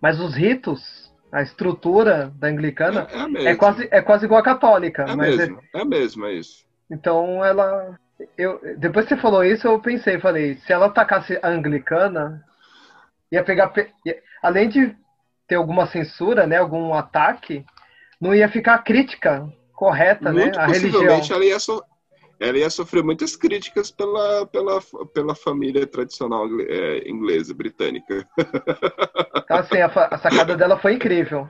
mas 0.00 0.18
os 0.20 0.34
ritos, 0.34 1.03
a 1.34 1.42
estrutura 1.42 2.32
da 2.36 2.48
anglicana 2.48 3.06
É 3.12 3.18
a 3.18 3.28
mesma. 3.28 3.48
é 3.50 3.54
quase, 3.56 3.88
é 3.90 4.00
quase 4.00 4.24
igual 4.24 4.40
à 4.40 4.44
católica. 4.44 5.02
É 5.08 5.14
mas 5.16 5.34
é- 5.34 5.36
mesmo, 5.36 5.60
é 5.74 5.84
mesmo, 5.84 6.26
é 6.26 6.32
isso. 6.34 6.64
então 6.90 7.44
ela 7.44 7.98
Eu, 8.38 8.60
depois 8.78 9.06
que 9.06 9.14
você 9.16 9.20
falou 9.20 9.42
isso, 9.44 9.66
eu 9.66 9.80
pensei, 9.80 10.20
falei, 10.20 10.54
se 10.64 10.72
ela 10.72 10.86
atacasse 10.86 11.36
a 11.42 11.48
anglicana, 11.48 12.44
ia 13.30 13.42
pegar. 13.42 13.72
Ia, 14.06 14.16
além 14.40 14.68
de 14.68 14.94
ter 15.48 15.56
alguma 15.56 15.86
censura, 15.88 16.46
né? 16.46 16.58
Algum 16.58 16.94
ataque, 16.94 17.66
não 18.20 18.32
ia 18.32 18.48
ficar 18.48 18.78
crítica 18.84 19.46
correta, 19.74 20.32
Muito 20.32 20.56
né? 20.56 20.62
A 20.62 20.66
religião. 20.68 21.20
ela 21.36 21.44
ia, 21.44 21.58
so- 21.58 21.82
ela 22.40 22.58
ia 22.58 22.70
sofrer 22.70 23.02
muitas 23.02 23.36
críticas 23.36 23.90
pela, 23.90 24.46
pela, 24.46 24.80
pela 25.12 25.34
família 25.34 25.86
tradicional 25.86 26.46
é, 26.60 27.08
inglesa, 27.08 27.54
britânica. 27.54 28.26
Então, 29.44 29.58
assim, 29.58 29.78
a, 29.78 29.86
a 29.86 30.18
sacada 30.18 30.56
dela 30.56 30.78
foi 30.78 30.94
incrível. 30.94 31.48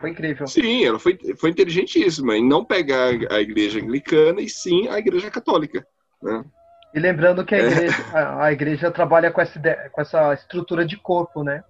Foi 0.00 0.10
incrível. 0.10 0.46
Sim, 0.46 0.84
ela 0.84 0.98
foi, 0.98 1.18
foi 1.36 1.50
inteligentíssima 1.50 2.36
em 2.36 2.46
não 2.46 2.64
pegar 2.64 3.10
a 3.30 3.40
igreja 3.40 3.80
anglicana 3.80 4.40
e 4.40 4.48
sim 4.48 4.88
a 4.88 4.98
igreja 4.98 5.30
católica. 5.30 5.86
Né? 6.22 6.44
E 6.92 6.98
lembrando 6.98 7.44
que 7.44 7.54
a 7.54 7.58
É. 7.58 7.66
igreja, 7.70 8.04
a, 8.12 8.44
a 8.46 8.52
igreja 8.52 8.90
trabalha 8.90 9.30
com 9.30 9.40
essa, 9.40 9.58
ideia- 9.58 9.88
com 9.90 10.00
essa 10.00 10.34
estrutura 10.34 10.84
de 10.84 10.96
corpo, 10.96 11.42
né? 11.44 11.62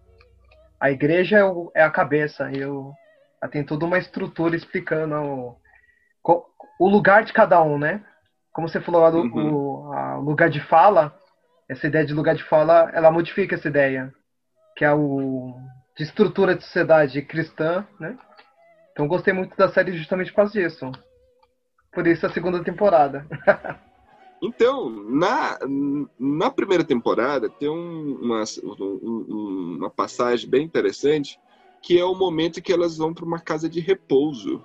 A 0.81 0.91
igreja 0.91 1.39
é, 1.39 1.45
o- 1.45 1.71
é 1.75 1.83
a 1.83 1.91
cabeça, 1.91 2.51
e 2.51 2.65
o, 2.65 2.93
ela 3.43 3.51
tem 3.51 3.65
toda 3.65 3.85
uma 3.85 3.99
estrutura 3.99 4.57
explicando 4.57 5.15
o, 5.15 5.57
o 6.81 6.89
lugar 6.89 7.25
de 7.25 7.33
cada 7.33 7.63
um, 7.63 7.79
né? 7.79 8.03
Como 8.57 8.67
você 8.71 8.81
falou, 8.81 9.03
o, 9.05 9.91
o 9.91 10.21
lugar 10.23 10.49
de 10.49 10.61
fala, 10.61 11.15
essa 11.69 11.87
ideia 11.87 12.07
de 12.07 12.15
lugar 12.15 12.35
de 12.35 12.43
fala, 12.43 12.91
ela 12.95 13.11
modifica 13.11 13.55
essa 13.55 13.69
ideia, 13.69 14.11
que 14.75 14.83
é 14.83 14.91
o 14.95 15.55
de 15.95 16.03
estrutura 16.05 16.55
de 16.57 16.65
sociedade 16.65 17.21
cristã, 17.21 17.87
né? 18.01 18.17
Então 18.93 19.07
gostei 19.07 19.35
muito 19.35 19.55
da 19.59 19.69
série 19.69 19.93
justamente 19.95 20.31
por 20.31 20.37
causa 20.37 20.53
disso. 20.55 20.91
Por 21.93 22.07
isso 22.07 22.25
a 22.25 22.31
segunda 22.31 22.65
temporada. 22.65 23.27
Então, 24.43 24.91
na, 24.91 25.59
na 26.19 26.51
primeira 26.51 26.85
temporada, 26.85 27.49
tem 27.49 27.71
um- 27.71 28.19
uma, 28.21 28.45
um- 28.63 29.25
um- 29.29 29.77
uma 29.79 29.89
passagem 29.91 30.49
bem 30.49 30.63
interessante, 30.63 31.41
que 31.81 31.99
é 31.99 32.05
o 32.05 32.15
momento 32.15 32.61
que 32.61 32.71
elas 32.71 32.99
vão 32.99 33.15
para 33.15 33.25
uma 33.25 33.41
casa 33.41 33.67
de 33.67 33.81
repouso. 33.81 34.63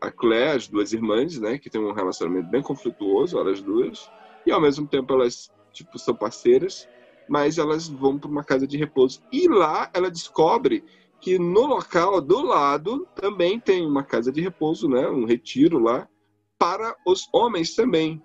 A 0.00 0.10
Claire, 0.10 0.56
as 0.56 0.68
duas 0.68 0.92
irmãs, 0.92 1.38
né, 1.38 1.58
que 1.58 1.70
tem 1.70 1.80
um 1.80 1.92
relacionamento 1.92 2.48
bem 2.48 2.62
conflituoso, 2.62 3.38
elas 3.38 3.60
duas, 3.60 3.98
e 4.46 4.50
ao 4.52 4.60
mesmo 4.60 4.86
tempo 4.86 5.12
elas 5.12 5.50
tipo, 5.72 5.98
são 5.98 6.14
parceiras, 6.14 6.88
mas 7.28 7.58
elas 7.58 7.88
vão 7.88 8.18
para 8.18 8.30
uma 8.30 8.42
casa 8.44 8.66
de 8.66 8.76
repouso. 8.76 9.20
E 9.32 9.48
lá 9.48 9.90
ela 9.94 10.10
descobre 10.10 10.82
que 11.20 11.38
no 11.38 11.66
local 11.66 12.20
do 12.20 12.42
lado 12.42 13.06
também 13.14 13.58
tem 13.60 13.86
uma 13.86 14.02
casa 14.02 14.32
de 14.32 14.40
repouso, 14.40 14.88
né, 14.88 15.08
um 15.08 15.24
retiro 15.24 15.78
lá, 15.78 16.08
para 16.58 16.94
os 17.06 17.28
homens 17.32 17.74
também. 17.74 18.20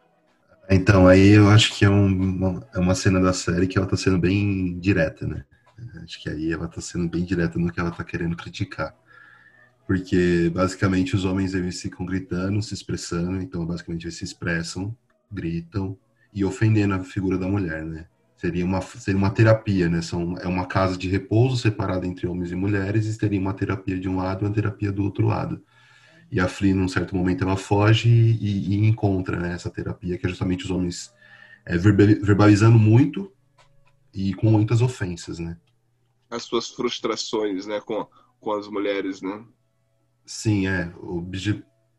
Então, 0.70 1.08
aí 1.08 1.30
eu 1.32 1.50
acho 1.50 1.76
que 1.76 1.86
é, 1.86 1.90
um- 1.90 2.08
uma, 2.08 2.68
é 2.74 2.80
uma 2.80 2.96
cena 2.96 3.20
da 3.20 3.34
série 3.34 3.68
que 3.68 3.78
ela 3.78 3.88
tá 3.88 3.98
sendo 3.98 4.18
bem 4.18 4.80
direta, 4.80 5.28
né? 5.28 5.44
Acho 6.02 6.22
que 6.22 6.30
aí 6.30 6.52
ela 6.52 6.68
tá 6.68 6.80
sendo 6.80 7.08
bem 7.10 7.24
direta 7.26 7.60
no 7.60 7.72
que 7.72 7.80
ela 7.80 7.92
tá 7.92 8.04
querendo 8.04 8.36
criticar. 8.36 8.96
Porque, 9.86 10.50
basicamente, 10.54 11.16
os 11.16 11.26
homens 11.26 11.54
eles 11.54 11.82
ficam 11.82 12.06
gritando, 12.06 12.62
se 12.62 12.74
expressando, 12.74 13.42
então, 13.42 13.66
basicamente, 13.66 14.06
eles 14.06 14.16
se 14.16 14.24
expressam, 14.24 14.96
gritam 15.32 15.98
e 16.34 16.46
ofendendo 16.46 16.94
a 16.94 17.04
figura 17.04 17.38
da 17.38 17.48
mulher, 17.48 17.84
né? 17.84 18.08
Seria 18.36 18.66
uma, 18.66 18.82
seria 18.82 19.18
uma 19.18 19.30
terapia, 19.30 19.90
né? 19.90 20.02
São, 20.02 20.38
é 20.38 20.48
uma 20.48 20.66
casa 20.66 20.98
de 20.98 21.08
repouso 21.10 21.58
separada 21.58 22.08
entre 22.08 22.28
homens 22.28 22.52
e 22.52 22.56
mulheres 22.56 23.06
e 23.06 23.18
teria 23.18 23.40
uma 23.40 23.54
terapia 23.54 24.00
de 24.00 24.10
um 24.10 24.18
lado 24.18 24.44
e 24.44 24.48
uma 24.48 24.54
terapia 24.54 24.92
do 24.92 25.04
outro 25.04 25.28
lado. 25.28 25.62
E 26.32 26.40
a 26.40 26.48
Flea, 26.48 26.74
num 26.74 26.88
certo 26.88 27.16
momento, 27.16 27.44
ela 27.44 27.56
foge 27.56 28.10
e, 28.10 28.74
e 28.74 28.88
encontra 28.88 29.40
né, 29.40 29.54
essa 29.54 29.70
terapia, 29.70 30.18
que 30.18 30.26
é 30.26 30.30
justamente 30.30 30.66
os 30.66 30.72
homens 30.72 31.14
é, 31.66 31.78
verbali- 31.78 32.20
verbalizando 32.20 32.80
muito 32.80 33.32
e 34.14 34.34
com 34.34 34.50
muitas 34.50 34.82
ofensas, 34.82 35.40
né? 35.40 35.58
as 36.34 36.44
suas 36.44 36.70
frustrações, 36.70 37.66
né, 37.66 37.80
com, 37.82 38.08
com 38.40 38.54
as 38.54 38.68
mulheres, 38.68 39.22
né? 39.22 39.46
Sim, 40.26 40.68
é. 40.68 40.88
O 40.98 41.22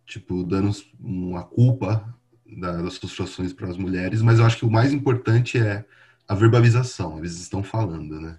tipo, 0.06 0.42
dando 0.44 0.70
uma 1.00 1.44
culpa 1.44 2.14
da- 2.46 2.82
das 2.82 2.96
frustrações 2.98 3.52
para 3.52 3.68
as 3.68 3.76
mulheres, 3.76 4.22
mas 4.22 4.38
eu 4.38 4.44
acho 4.46 4.58
que 4.58 4.64
o 4.66 4.70
mais 4.70 4.92
importante 4.92 5.58
é 5.58 5.84
a 6.28 6.34
verbalização. 6.34 7.18
Eles 7.18 7.38
estão 7.38 7.62
falando, 7.62 8.20
né? 8.20 8.38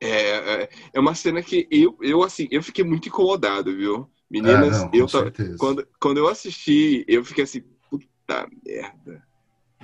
É, 0.00 0.62
é, 0.64 0.68
é 0.94 1.00
uma 1.00 1.14
cena 1.14 1.42
que 1.42 1.66
eu, 1.70 1.96
eu 2.00 2.22
assim, 2.22 2.46
eu 2.50 2.62
fiquei 2.62 2.84
muito 2.84 3.08
incomodado, 3.08 3.76
viu? 3.76 4.08
Meninas, 4.30 4.84
Ah, 4.84 4.88
não, 4.88 4.92
com 4.92 5.04
eu 5.04 5.08
tava- 5.08 5.32
quando, 5.56 5.86
quando 6.00 6.18
eu 6.18 6.28
assisti, 6.28 7.04
eu 7.08 7.24
fiquei 7.24 7.44
assim, 7.44 7.62
puta 7.90 8.48
merda. 8.64 9.22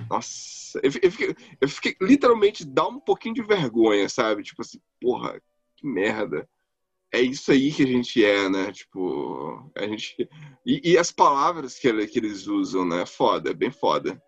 Nossa, 0.09 0.79
eu, 0.83 0.91
eu 1.03 1.11
fiquei, 1.11 1.35
eu 1.61 1.69
fiquei 1.69 1.97
literalmente 2.01 2.65
dá 2.65 2.87
um 2.87 2.99
pouquinho 2.99 3.35
de 3.35 3.43
vergonha, 3.43 4.09
sabe? 4.09 4.43
Tipo 4.43 4.61
assim, 4.63 4.79
porra, 5.01 5.41
que 5.77 5.87
merda. 5.87 6.47
É 7.15 7.21
isso 7.21 7.51
aí 7.51 7.71
que 7.71 7.83
a 7.83 7.87
gente 7.87 8.23
é, 8.25 8.49
né? 8.49 8.71
Tipo, 8.71 9.71
a 9.77 9.83
gente. 9.87 10.27
E, 10.65 10.91
e 10.91 10.97
as 10.97 11.11
palavras 11.11 11.79
que, 11.79 11.87
ele- 11.87 12.07
que 12.07 12.19
eles 12.19 12.45
usam, 12.45 12.85
né? 12.85 13.05
Foda, 13.05 13.53
bem 13.53 13.71
foda. 13.71 14.21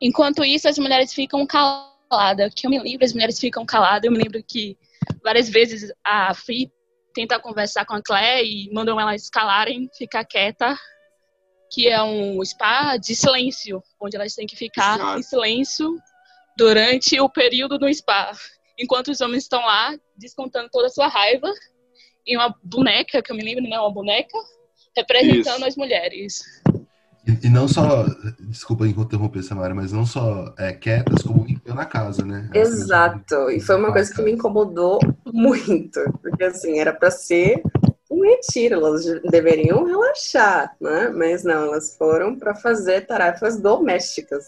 Enquanto 0.00 0.42
isso, 0.44 0.66
as 0.68 0.78
mulheres 0.78 1.12
ficam 1.12 1.46
caladas. 1.46 2.52
Que 2.54 2.66
eu 2.66 2.70
me 2.70 2.78
lembro, 2.80 3.04
as 3.04 3.12
mulheres 3.12 3.38
ficam 3.38 3.66
caladas. 3.66 4.04
Eu 4.04 4.12
me 4.12 4.18
lembro 4.22 4.42
que 4.42 4.76
várias 5.22 5.48
vezes 5.48 5.92
a 6.04 6.32
Free 6.34 6.70
tenta 7.14 7.38
conversar 7.38 7.84
com 7.84 7.94
a 7.94 8.02
Claire 8.02 8.48
e 8.48 8.72
mandam 8.72 8.98
elas 8.98 9.28
calarem, 9.28 9.88
ficar 9.96 10.24
quieta, 10.24 10.78
que 11.70 11.88
é 11.88 12.02
um 12.02 12.42
spa 12.44 12.96
de 12.96 13.14
silêncio, 13.14 13.82
onde 14.00 14.16
elas 14.16 14.34
têm 14.34 14.46
que 14.46 14.56
ficar 14.56 14.98
Exato. 14.98 15.18
em 15.18 15.22
silêncio 15.22 15.96
durante 16.56 17.20
o 17.20 17.28
período 17.28 17.78
no 17.78 17.92
spa. 17.92 18.32
Enquanto 18.78 19.08
os 19.10 19.20
homens 19.20 19.42
estão 19.42 19.60
lá 19.60 19.94
descontando 20.16 20.68
toda 20.70 20.86
a 20.86 20.90
sua 20.90 21.06
raiva 21.08 21.52
em 22.26 22.36
uma 22.36 22.54
boneca, 22.62 23.22
que 23.22 23.32
eu 23.32 23.36
me 23.36 23.42
lembro, 23.42 23.62
não 23.68 23.76
é 23.76 23.80
uma 23.80 23.92
boneca, 23.92 24.38
representando 24.96 25.58
Isso. 25.58 25.66
as 25.66 25.76
mulheres. 25.76 26.42
E, 27.26 27.46
e 27.46 27.48
não 27.48 27.68
só, 27.68 28.04
desculpa 28.40 28.86
interromper, 28.86 29.42
Samara, 29.42 29.74
mas 29.74 29.92
não 29.92 30.04
só 30.04 30.52
é, 30.58 30.72
quietas, 30.72 31.22
como 31.22 31.44
limpando 31.44 31.80
a 31.80 31.84
casa, 31.84 32.24
né? 32.24 32.50
Exato. 32.52 33.50
E 33.50 33.60
foi 33.60 33.76
uma 33.76 33.92
coisa 33.92 34.12
que 34.12 34.22
me 34.22 34.32
incomodou 34.32 34.98
muito. 35.32 36.00
Porque, 36.20 36.44
assim, 36.44 36.80
era 36.80 36.92
para 36.92 37.10
ser 37.10 37.62
um 38.10 38.22
retiro. 38.22 38.74
Elas 38.74 39.04
deveriam 39.30 39.84
relaxar, 39.84 40.74
né? 40.80 41.10
Mas 41.10 41.44
não, 41.44 41.66
elas 41.66 41.96
foram 41.96 42.36
para 42.36 42.56
fazer 42.56 43.02
tarefas 43.02 43.60
domésticas. 43.60 44.44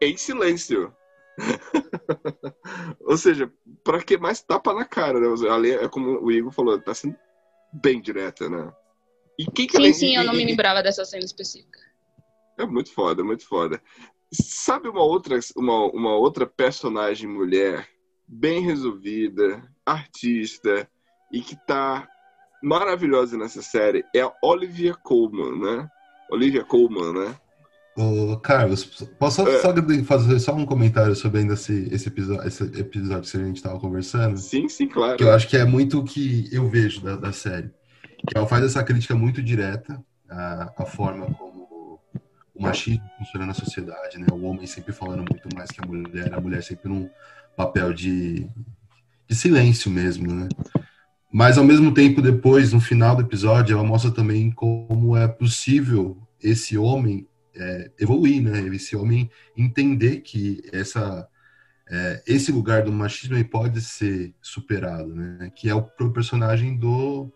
Em 0.00 0.16
silêncio. 0.16 0.92
Ou 3.00 3.16
seja, 3.16 3.52
pra 3.82 4.02
que 4.02 4.16
mais 4.16 4.42
tapa 4.42 4.72
na 4.72 4.84
cara, 4.84 5.18
né? 5.20 5.28
É 5.82 5.88
como 5.88 6.20
o 6.20 6.30
Igor 6.30 6.52
falou, 6.52 6.80
tá 6.80 6.94
sendo 6.94 7.16
bem 7.72 8.00
direta, 8.00 8.48
né? 8.48 8.72
E 9.38 9.46
quem 9.46 9.66
que 9.66 9.76
Sim, 9.76 9.92
sim, 9.92 10.16
eu 10.16 10.24
não 10.24 10.34
me 10.34 10.44
lembrava 10.46 10.82
dessa 10.82 11.04
cena 11.04 11.24
específica. 11.24 11.80
É 12.58 12.64
muito 12.64 12.92
foda, 12.92 13.24
muito 13.24 13.46
foda. 13.46 13.82
Sabe 14.32 14.88
uma 14.88 15.02
outra, 15.02 15.38
uma, 15.56 15.86
uma 15.86 16.16
outra 16.16 16.46
personagem 16.46 17.28
mulher 17.28 17.88
bem 18.26 18.60
resolvida, 18.60 19.62
artista 19.84 20.88
e 21.32 21.40
que 21.40 21.56
tá 21.66 22.08
maravilhosa 22.62 23.36
nessa 23.36 23.60
série 23.60 24.04
é 24.14 24.20
a 24.22 24.32
Olivia 24.42 24.94
Colman, 24.94 25.58
né? 25.58 25.90
Olivia 26.30 26.64
Colman, 26.64 27.12
né? 27.12 27.40
Ô, 27.96 28.36
Carlos, 28.38 28.84
posso 29.18 29.44
só, 29.44 29.48
É. 29.48 30.02
fazer 30.02 30.40
só 30.40 30.54
um 30.54 30.66
comentário 30.66 31.14
sobre 31.14 31.40
ainda 31.40 31.54
esse, 31.54 31.88
esse, 31.92 32.08
episódio, 32.08 32.46
esse 32.48 32.64
episódio 32.64 33.30
que 33.30 33.36
a 33.36 33.44
gente 33.44 33.56
estava 33.56 33.78
conversando? 33.78 34.36
Sim, 34.36 34.68
sim, 34.68 34.88
claro. 34.88 35.16
Que 35.16 35.22
eu 35.22 35.30
acho 35.30 35.46
que 35.48 35.56
é 35.56 35.64
muito 35.64 36.00
o 36.00 36.04
que 36.04 36.48
eu 36.50 36.68
vejo 36.68 37.00
da, 37.00 37.14
da 37.14 37.32
série. 37.32 37.70
Que 38.26 38.36
ela 38.36 38.46
faz 38.46 38.64
essa 38.64 38.82
crítica 38.82 39.14
muito 39.14 39.40
direta 39.40 40.02
à, 40.28 40.72
à 40.76 40.84
forma 40.84 41.26
como 41.26 42.00
o 42.54 42.62
machismo 42.62 43.04
funciona 43.18 43.46
na 43.46 43.54
sociedade, 43.54 44.18
né? 44.18 44.26
O 44.32 44.42
homem 44.42 44.66
sempre 44.66 44.92
falando 44.92 45.24
muito 45.30 45.48
mais 45.54 45.70
que 45.70 45.80
a 45.80 45.86
mulher, 45.86 46.34
a 46.34 46.40
mulher 46.40 46.62
sempre 46.62 46.88
num 46.88 47.08
papel 47.56 47.92
de, 47.92 48.48
de 49.28 49.34
silêncio 49.36 49.90
mesmo, 49.90 50.32
né? 50.32 50.48
Mas 51.32 51.58
ao 51.58 51.64
mesmo 51.64 51.92
tempo, 51.92 52.22
depois, 52.22 52.72
no 52.72 52.80
final 52.80 53.16
do 53.16 53.22
episódio, 53.22 53.74
ela 53.74 53.86
mostra 53.86 54.10
também 54.10 54.50
como 54.50 55.16
é 55.16 55.26
possível 55.26 56.16
esse 56.40 56.78
homem 56.78 57.26
é, 57.56 57.90
evoluir, 57.98 58.42
né? 58.42 58.60
Esse 58.74 58.96
homem 58.96 59.30
entender 59.56 60.20
que 60.20 60.62
essa 60.72 61.28
é, 61.90 62.22
esse 62.26 62.50
lugar 62.50 62.82
do 62.84 62.92
machismo 62.92 63.42
pode 63.44 63.80
ser 63.80 64.34
superado, 64.40 65.14
né? 65.14 65.50
Que 65.54 65.68
é 65.68 65.74
o 65.74 65.82
personagem 66.12 66.76
do 66.76 67.30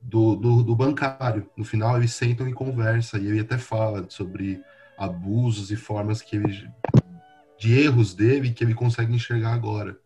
do, 0.00 0.36
do, 0.36 0.62
do 0.62 0.76
bancário. 0.76 1.50
No 1.56 1.64
final 1.64 1.96
eles 1.96 2.12
sentam 2.14 2.48
e 2.48 2.52
conversam 2.52 3.20
e 3.20 3.26
ele 3.26 3.40
até 3.40 3.58
fala 3.58 4.06
sobre 4.08 4.62
abusos 4.96 5.70
e 5.70 5.76
formas 5.76 6.22
que 6.22 6.36
ele 6.36 6.68
de 7.58 7.72
erros 7.72 8.14
dele 8.14 8.52
que 8.52 8.62
ele 8.62 8.74
consegue 8.74 9.14
enxergar 9.14 9.52
agora. 9.52 9.98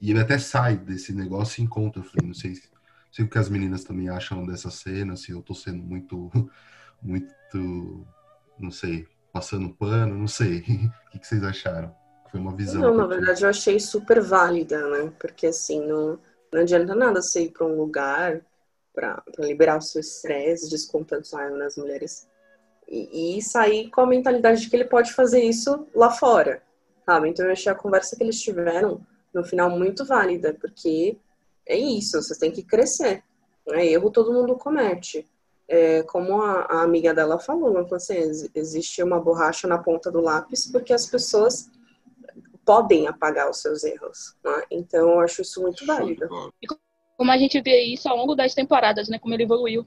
E 0.00 0.10
ele 0.10 0.20
até 0.20 0.38
sai 0.38 0.76
desse 0.76 1.12
negócio 1.12 1.60
e 1.60 1.64
encontra, 1.64 2.02
Flynn. 2.02 2.26
Não 2.28 2.34
sei, 2.34 2.50
não 2.50 3.12
sei 3.12 3.24
o 3.24 3.28
que 3.28 3.38
as 3.38 3.48
meninas 3.48 3.84
também 3.84 4.08
acham 4.08 4.44
dessa 4.44 4.70
cena, 4.70 5.16
se 5.16 5.30
eu 5.30 5.42
tô 5.42 5.54
sendo 5.54 5.82
muito 5.82 6.30
muito 7.02 8.06
não 8.58 8.70
sei, 8.70 9.06
passando 9.32 9.74
pano, 9.74 10.14
não 10.14 10.28
sei. 10.28 10.58
o 11.08 11.10
que, 11.10 11.18
que 11.18 11.26
vocês 11.26 11.42
acharam? 11.42 11.94
Foi 12.30 12.40
uma 12.40 12.54
visão. 12.54 12.80
Não, 12.80 12.94
na 12.94 13.06
verdade 13.06 13.42
eu 13.42 13.48
achei 13.48 13.78
super 13.78 14.20
válida, 14.20 14.86
né? 14.88 15.12
Porque 15.18 15.46
assim, 15.46 15.86
não, 15.86 16.18
não 16.52 16.60
adianta 16.60 16.94
nada 16.94 17.22
você 17.22 17.44
ir 17.44 17.52
para 17.52 17.66
um 17.66 17.76
lugar 17.76 18.42
para 18.94 19.22
liberar 19.38 19.76
o 19.76 19.82
seu 19.82 20.00
estresse, 20.00 20.70
descompensar 20.70 21.50
nas 21.52 21.76
mulheres 21.76 22.26
e, 22.88 23.36
e, 23.36 23.42
sair 23.42 23.90
com 23.90 24.00
a 24.00 24.06
mentalidade 24.06 24.62
de 24.62 24.70
que 24.70 24.76
ele 24.76 24.86
pode 24.86 25.12
fazer 25.12 25.42
isso 25.42 25.86
lá 25.94 26.10
fora, 26.10 26.62
sabe? 27.04 27.28
Então 27.28 27.44
eu 27.44 27.52
achei 27.52 27.70
a 27.70 27.74
conversa 27.74 28.16
que 28.16 28.22
eles 28.22 28.40
tiveram 28.40 29.04
no 29.34 29.44
final 29.44 29.68
muito 29.68 30.04
válida, 30.04 30.56
porque 30.58 31.18
é 31.66 31.76
isso, 31.76 32.22
você 32.22 32.38
tem 32.38 32.50
que 32.50 32.62
crescer. 32.62 33.22
Né? 33.66 33.86
Erro 33.86 34.10
todo 34.10 34.32
mundo 34.32 34.56
comete. 34.56 35.28
É, 35.68 36.02
como 36.04 36.40
a, 36.40 36.62
a, 36.62 36.82
amiga 36.82 37.12
dela 37.12 37.40
falou, 37.40 37.70
ela 37.70 37.82
falou 37.82 37.96
assim, 37.96 38.14
existe 38.54 39.02
uma 39.02 39.20
borracha 39.20 39.66
na 39.66 39.78
ponta 39.78 40.12
do 40.12 40.20
lápis 40.20 40.70
porque 40.70 40.92
as 40.92 41.06
pessoas 41.06 41.68
podem 42.64 43.06
apagar 43.06 43.50
os 43.50 43.58
seus 43.58 43.82
erros. 43.84 44.36
Né? 44.44 44.62
Então 44.70 45.10
eu 45.12 45.20
acho 45.20 45.42
isso 45.42 45.62
muito 45.62 45.84
válido. 45.84 46.28
Como 47.16 47.30
a 47.30 47.38
gente 47.38 47.60
vê 47.62 47.82
isso 47.82 48.08
ao 48.08 48.16
longo 48.16 48.34
das 48.34 48.54
temporadas, 48.54 49.08
né? 49.08 49.18
Como 49.18 49.32
ele 49.32 49.44
evoluiu. 49.44 49.86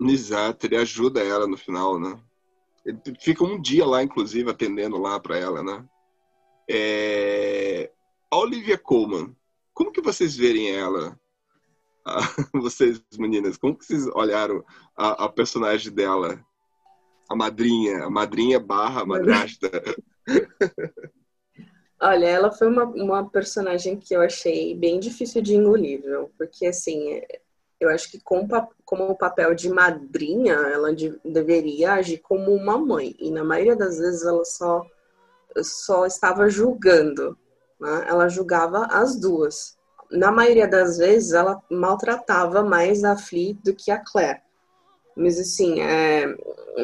Exato, 0.00 0.66
ele 0.66 0.76
ajuda 0.76 1.22
ela 1.22 1.46
no 1.46 1.56
final, 1.56 2.00
né? 2.00 2.18
Ele 2.84 2.98
fica 3.20 3.44
um 3.44 3.60
dia 3.60 3.84
lá, 3.84 4.02
inclusive, 4.02 4.50
atendendo 4.50 4.98
lá 4.98 5.20
para 5.20 5.38
ela, 5.38 5.62
né? 5.62 5.84
É... 6.68 7.90
A 8.30 8.36
Olivia 8.38 8.78
Colman, 8.78 9.34
como 9.72 9.92
que 9.92 10.00
vocês 10.00 10.36
verem 10.36 10.70
ela? 10.70 11.18
Ah, 12.06 12.20
vocês, 12.52 13.00
meninas, 13.18 13.56
como 13.56 13.78
que 13.78 13.86
vocês 13.86 14.06
olharam 14.08 14.62
a, 14.94 15.24
a, 15.24 15.28
personagem 15.28 15.90
dela? 15.90 16.38
A 17.30 17.34
madrinha, 17.34 18.04
a 18.04 18.10
madrinha 18.10 18.60
barra 18.60 19.04
madrasta. 19.06 19.70
Olha, 21.98 22.26
ela 22.26 22.52
foi 22.52 22.68
uma, 22.68 22.84
uma 22.84 23.30
personagem 23.30 23.98
que 23.98 24.14
eu 24.14 24.20
achei 24.20 24.74
bem 24.74 25.00
difícil 25.00 25.40
de 25.40 25.54
engolir, 25.54 26.02
viu? 26.02 26.30
Porque, 26.36 26.66
assim, 26.66 27.22
eu 27.80 27.88
acho 27.88 28.10
que 28.10 28.20
com, 28.20 28.46
como 28.84 29.10
o 29.10 29.16
papel 29.16 29.54
de 29.54 29.68
madrinha, 29.68 30.54
ela 30.54 30.94
de, 30.94 31.18
deveria 31.24 31.94
agir 31.94 32.18
como 32.18 32.54
uma 32.54 32.78
mãe. 32.78 33.14
E 33.18 33.30
na 33.30 33.44
maioria 33.44 33.76
das 33.76 33.98
vezes 33.98 34.24
ela 34.24 34.44
só, 34.44 34.84
só 35.62 36.06
estava 36.06 36.48
julgando. 36.48 37.38
Né? 37.80 38.06
Ela 38.08 38.28
julgava 38.28 38.86
as 38.86 39.18
duas. 39.18 39.76
Na 40.16 40.30
maioria 40.30 40.68
das 40.68 40.98
vezes 40.98 41.32
ela 41.32 41.60
maltratava 41.70 42.62
mais 42.62 43.04
a 43.04 43.16
Flea 43.16 43.56
do 43.64 43.74
que 43.74 43.90
a 43.90 43.98
Claire. 43.98 44.40
Mas 45.16 45.38
assim, 45.38 45.80
é, 45.80 46.26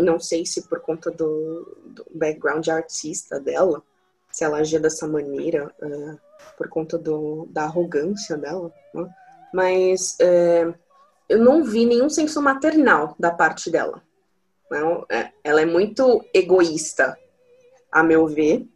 não 0.03 0.19
sei 0.19 0.47
se 0.47 0.69
por 0.69 0.81
conta 0.81 1.11
do, 1.11 1.77
do 1.87 2.07
background 2.13 2.67
artista 2.69 3.41
dela, 3.41 3.83
se 4.31 4.45
ela 4.45 4.59
agia 4.59 4.79
dessa 4.79 5.07
maneira, 5.09 5.73
é, 5.81 6.17
por 6.57 6.69
conta 6.69 6.97
do, 6.97 7.49
da 7.51 7.65
arrogância 7.65 8.37
dela. 8.37 8.73
Né? 8.95 9.09
mas 9.53 10.17
é, 10.21 10.73
eu 11.29 11.39
não 11.39 11.65
vi 11.65 11.85
nenhum 11.85 12.09
senso 12.09 12.41
maternal 12.41 13.15
da 13.19 13.31
parte 13.31 13.71
dela. 13.71 14.03
Não, 14.71 15.05
é, 15.11 15.31
ela 15.43 15.61
é 15.61 15.67
muito 15.67 16.25
egoísta, 16.33 17.19
a 17.91 18.03
meu 18.03 18.27
ver, 18.27 18.69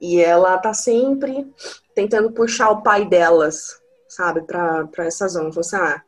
e 0.00 0.20
ela 0.20 0.56
tá 0.58 0.72
sempre 0.72 1.52
tentando 1.94 2.32
puxar 2.32 2.70
o 2.70 2.82
pai 2.82 3.04
delas, 3.04 3.80
sabe, 4.14 4.42
para 4.42 4.88
essa 4.98 5.28
zona. 5.28 5.50
Falou 5.50 5.60
assim, 5.60 5.76
ah, 5.76 6.02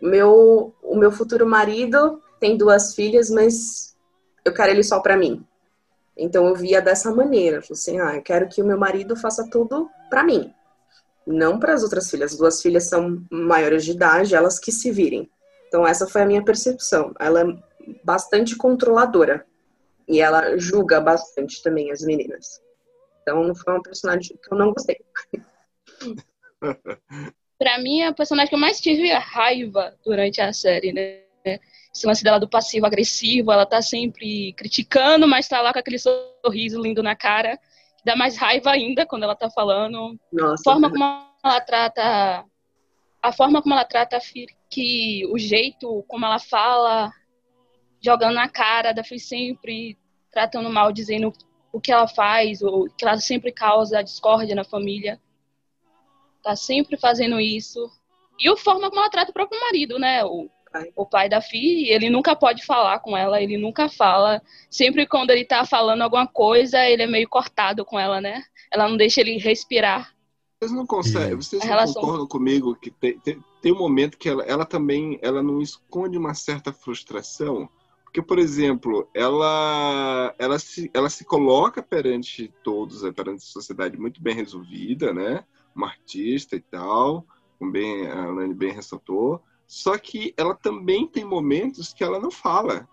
meu, 0.00 0.74
o 0.82 0.96
meu 0.96 1.12
futuro 1.12 1.46
marido 1.46 2.20
tem 2.40 2.56
duas 2.56 2.94
filhas, 2.94 3.30
mas 3.30 3.96
eu 4.44 4.52
quero 4.52 4.70
ele 4.70 4.82
só 4.82 5.00
para 5.00 5.16
mim. 5.16 5.44
Então 6.16 6.46
eu 6.46 6.54
via 6.54 6.82
dessa 6.82 7.14
maneira, 7.14 7.62
falei 7.62 7.72
assim, 7.72 8.00
ah, 8.00 8.16
eu 8.16 8.22
quero 8.22 8.48
que 8.48 8.60
o 8.62 8.66
meu 8.66 8.78
marido 8.78 9.16
faça 9.16 9.48
tudo 9.48 9.88
para 10.10 10.22
mim 10.22 10.52
não 11.26 11.58
para 11.58 11.74
as 11.74 11.82
outras 11.82 12.10
filhas. 12.10 12.32
As 12.32 12.38
duas 12.38 12.60
filhas 12.60 12.84
são 12.84 13.24
maiores 13.30 13.84
de 13.84 13.92
idade, 13.92 14.34
elas 14.34 14.58
que 14.58 14.72
se 14.72 14.90
virem. 14.90 15.30
Então 15.68 15.86
essa 15.86 16.06
foi 16.06 16.22
a 16.22 16.26
minha 16.26 16.44
percepção. 16.44 17.14
Ela 17.18 17.42
é 17.42 17.44
bastante 18.04 18.56
controladora 18.56 19.46
e 20.06 20.20
ela 20.20 20.56
julga 20.58 21.00
bastante 21.00 21.62
também 21.62 21.90
as 21.90 22.02
meninas. 22.02 22.60
Então 23.22 23.54
foi 23.54 23.72
uma 23.72 23.82
personagem 23.82 24.36
que 24.36 24.52
eu 24.52 24.58
não 24.58 24.72
gostei. 24.72 25.00
para 27.62 27.78
mim, 27.78 28.02
a 28.02 28.12
personagem 28.12 28.48
que 28.48 28.54
eu 28.54 28.58
mais 28.58 28.80
tive 28.80 29.12
raiva 29.12 29.94
durante 30.04 30.40
a 30.40 30.52
série, 30.52 30.92
né? 30.92 31.20
Esse 31.94 32.06
lance 32.06 32.24
dela 32.24 32.40
do 32.40 32.48
passivo 32.48 32.86
agressivo, 32.86 33.52
ela 33.52 33.66
tá 33.66 33.80
sempre 33.80 34.52
criticando, 34.54 35.28
mas 35.28 35.46
tá 35.46 35.60
lá 35.60 35.72
com 35.72 35.78
aquele 35.78 35.98
sorriso 35.98 36.80
lindo 36.80 37.02
na 37.02 37.14
cara 37.14 37.58
dá 38.04 38.16
mais 38.16 38.36
raiva 38.36 38.70
ainda 38.70 39.06
quando 39.06 39.22
ela 39.22 39.34
tá 39.34 39.48
falando. 39.50 40.18
Nossa, 40.32 40.54
a 40.60 40.72
forma 40.72 40.90
como 40.90 41.04
ela 41.44 41.60
trata 41.60 42.44
a 43.22 43.32
forma 43.32 43.62
como 43.62 43.74
ela 43.74 43.84
trata 43.84 44.16
a 44.16 44.20
que 44.68 45.24
o 45.30 45.38
jeito 45.38 46.04
como 46.08 46.26
ela 46.26 46.40
fala, 46.40 47.12
jogando 48.00 48.34
na 48.34 48.48
cara 48.48 48.92
da 48.92 49.04
Fih 49.04 49.20
sempre, 49.20 49.96
tratando 50.32 50.68
mal, 50.70 50.92
dizendo 50.92 51.32
o 51.72 51.80
que 51.80 51.92
ela 51.92 52.08
faz, 52.08 52.62
ou 52.62 52.88
que 52.90 53.04
ela 53.04 53.16
sempre 53.18 53.52
causa 53.52 54.02
discórdia 54.02 54.56
na 54.56 54.64
família. 54.64 55.20
Tá 56.42 56.56
sempre 56.56 56.96
fazendo 56.96 57.40
isso. 57.40 57.90
E 58.38 58.48
a 58.48 58.56
forma 58.56 58.88
como 58.88 59.00
ela 59.00 59.10
trata 59.10 59.30
o 59.30 59.34
próprio 59.34 59.60
marido, 59.60 59.98
né? 59.98 60.24
O, 60.24 60.50
pai. 60.72 60.92
o 60.96 61.06
pai 61.06 61.28
da 61.28 61.40
filha, 61.40 61.94
ele 61.94 62.10
nunca 62.10 62.34
pode 62.34 62.64
falar 62.64 62.98
com 63.00 63.16
ela, 63.16 63.40
ele 63.40 63.56
nunca 63.56 63.88
fala. 63.88 64.42
Sempre 64.70 65.06
quando 65.06 65.30
ele 65.30 65.44
tá 65.44 65.64
falando 65.64 66.02
alguma 66.02 66.26
coisa, 66.26 66.84
ele 66.84 67.02
é 67.02 67.06
meio 67.06 67.28
cortado 67.28 67.84
com 67.84 67.98
ela, 67.98 68.20
né? 68.20 68.42
Ela 68.72 68.88
não 68.88 68.96
deixa 68.96 69.20
ele 69.20 69.38
respirar. 69.38 70.12
Vocês 70.58 70.72
não 70.72 70.86
conseguem, 70.86 71.34
vocês 71.34 71.60
não 71.60 71.68
relação... 71.68 72.00
concordam 72.00 72.26
comigo 72.26 72.76
que 72.76 72.90
tem, 72.90 73.18
tem, 73.18 73.44
tem, 73.60 73.72
um 73.72 73.78
momento 73.78 74.16
que 74.16 74.28
ela, 74.28 74.44
ela 74.44 74.64
também 74.64 75.18
ela 75.20 75.42
não 75.42 75.60
esconde 75.60 76.16
uma 76.16 76.34
certa 76.34 76.72
frustração? 76.72 77.68
Porque, 78.04 78.22
por 78.22 78.38
exemplo, 78.38 79.08
ela, 79.12 80.34
ela, 80.38 80.58
se, 80.58 80.90
ela 80.94 81.10
se 81.10 81.24
coloca 81.24 81.82
perante 81.82 82.52
todos, 82.62 83.00
perante 83.12 83.38
a 83.38 83.52
sociedade 83.52 83.98
muito 83.98 84.22
bem 84.22 84.34
resolvida, 84.34 85.12
né? 85.12 85.44
Uma 85.74 85.88
artista 85.88 86.56
e 86.56 86.60
tal, 86.60 87.26
como 87.58 87.70
bem, 87.70 88.06
a 88.06 88.26
Lani 88.26 88.54
bem 88.54 88.72
ressaltou, 88.72 89.42
só 89.66 89.96
que 89.96 90.34
ela 90.36 90.54
também 90.54 91.06
tem 91.06 91.24
momentos 91.24 91.92
que 91.94 92.04
ela 92.04 92.18
não 92.18 92.30
fala. 92.30 92.88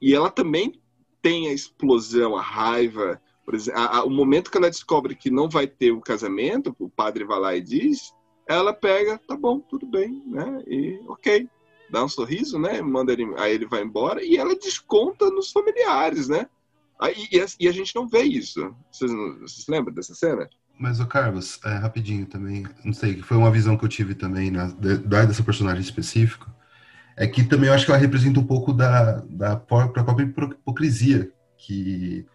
E 0.00 0.14
ela 0.14 0.30
também 0.30 0.80
tem 1.20 1.48
a 1.48 1.52
explosão, 1.52 2.36
a 2.36 2.42
raiva. 2.42 3.20
Por 3.44 3.54
exemplo, 3.54 3.80
a, 3.80 3.98
a, 3.98 4.04
o 4.04 4.10
momento 4.10 4.50
que 4.50 4.56
ela 4.56 4.70
descobre 4.70 5.14
que 5.14 5.30
não 5.30 5.48
vai 5.48 5.66
ter 5.66 5.92
o 5.92 6.00
casamento, 6.00 6.74
o 6.78 6.88
padre 6.88 7.24
vai 7.24 7.38
lá 7.38 7.56
e 7.56 7.60
diz, 7.60 8.14
ela 8.46 8.72
pega, 8.72 9.18
tá 9.18 9.36
bom, 9.36 9.60
tudo 9.60 9.86
bem, 9.86 10.22
né? 10.26 10.62
E 10.66 11.00
ok, 11.06 11.48
dá 11.90 12.04
um 12.04 12.08
sorriso, 12.08 12.58
né? 12.58 12.80
Manda 12.80 13.12
ele, 13.12 13.32
aí 13.36 13.54
ele 13.54 13.66
vai 13.66 13.82
embora 13.82 14.24
e 14.24 14.36
ela 14.36 14.56
desconta 14.56 15.30
nos 15.30 15.52
familiares, 15.52 16.28
né? 16.28 16.48
Aí, 16.98 17.28
e, 17.30 17.40
a, 17.40 17.46
e 17.58 17.68
a 17.68 17.72
gente 17.72 17.94
não 17.94 18.08
vê 18.08 18.22
isso. 18.22 18.74
Vocês, 18.90 19.10
vocês 19.40 19.66
lembram 19.68 19.92
dessa 19.92 20.14
cena? 20.14 20.48
Mas, 20.78 21.00
o 21.00 21.06
Carlos, 21.06 21.60
é, 21.64 21.74
rapidinho 21.76 22.26
também, 22.26 22.66
não 22.84 22.92
sei, 22.92 23.22
foi 23.22 23.36
uma 23.36 23.50
visão 23.50 23.76
que 23.76 23.84
eu 23.84 23.88
tive 23.88 24.14
também 24.14 24.52
da, 24.52 24.66
dessa 25.24 25.42
personagem 25.42 25.80
específico, 25.80 26.50
é 27.16 27.26
que 27.26 27.44
também 27.44 27.68
eu 27.68 27.74
acho 27.74 27.84
que 27.84 27.90
ela 27.90 28.00
representa 28.00 28.40
um 28.40 28.46
pouco 28.46 28.72
da, 28.72 29.22
da 29.28 29.56
própria, 29.56 30.02
própria 30.02 30.24
hipocrisia, 30.24 31.30
que 31.56 32.26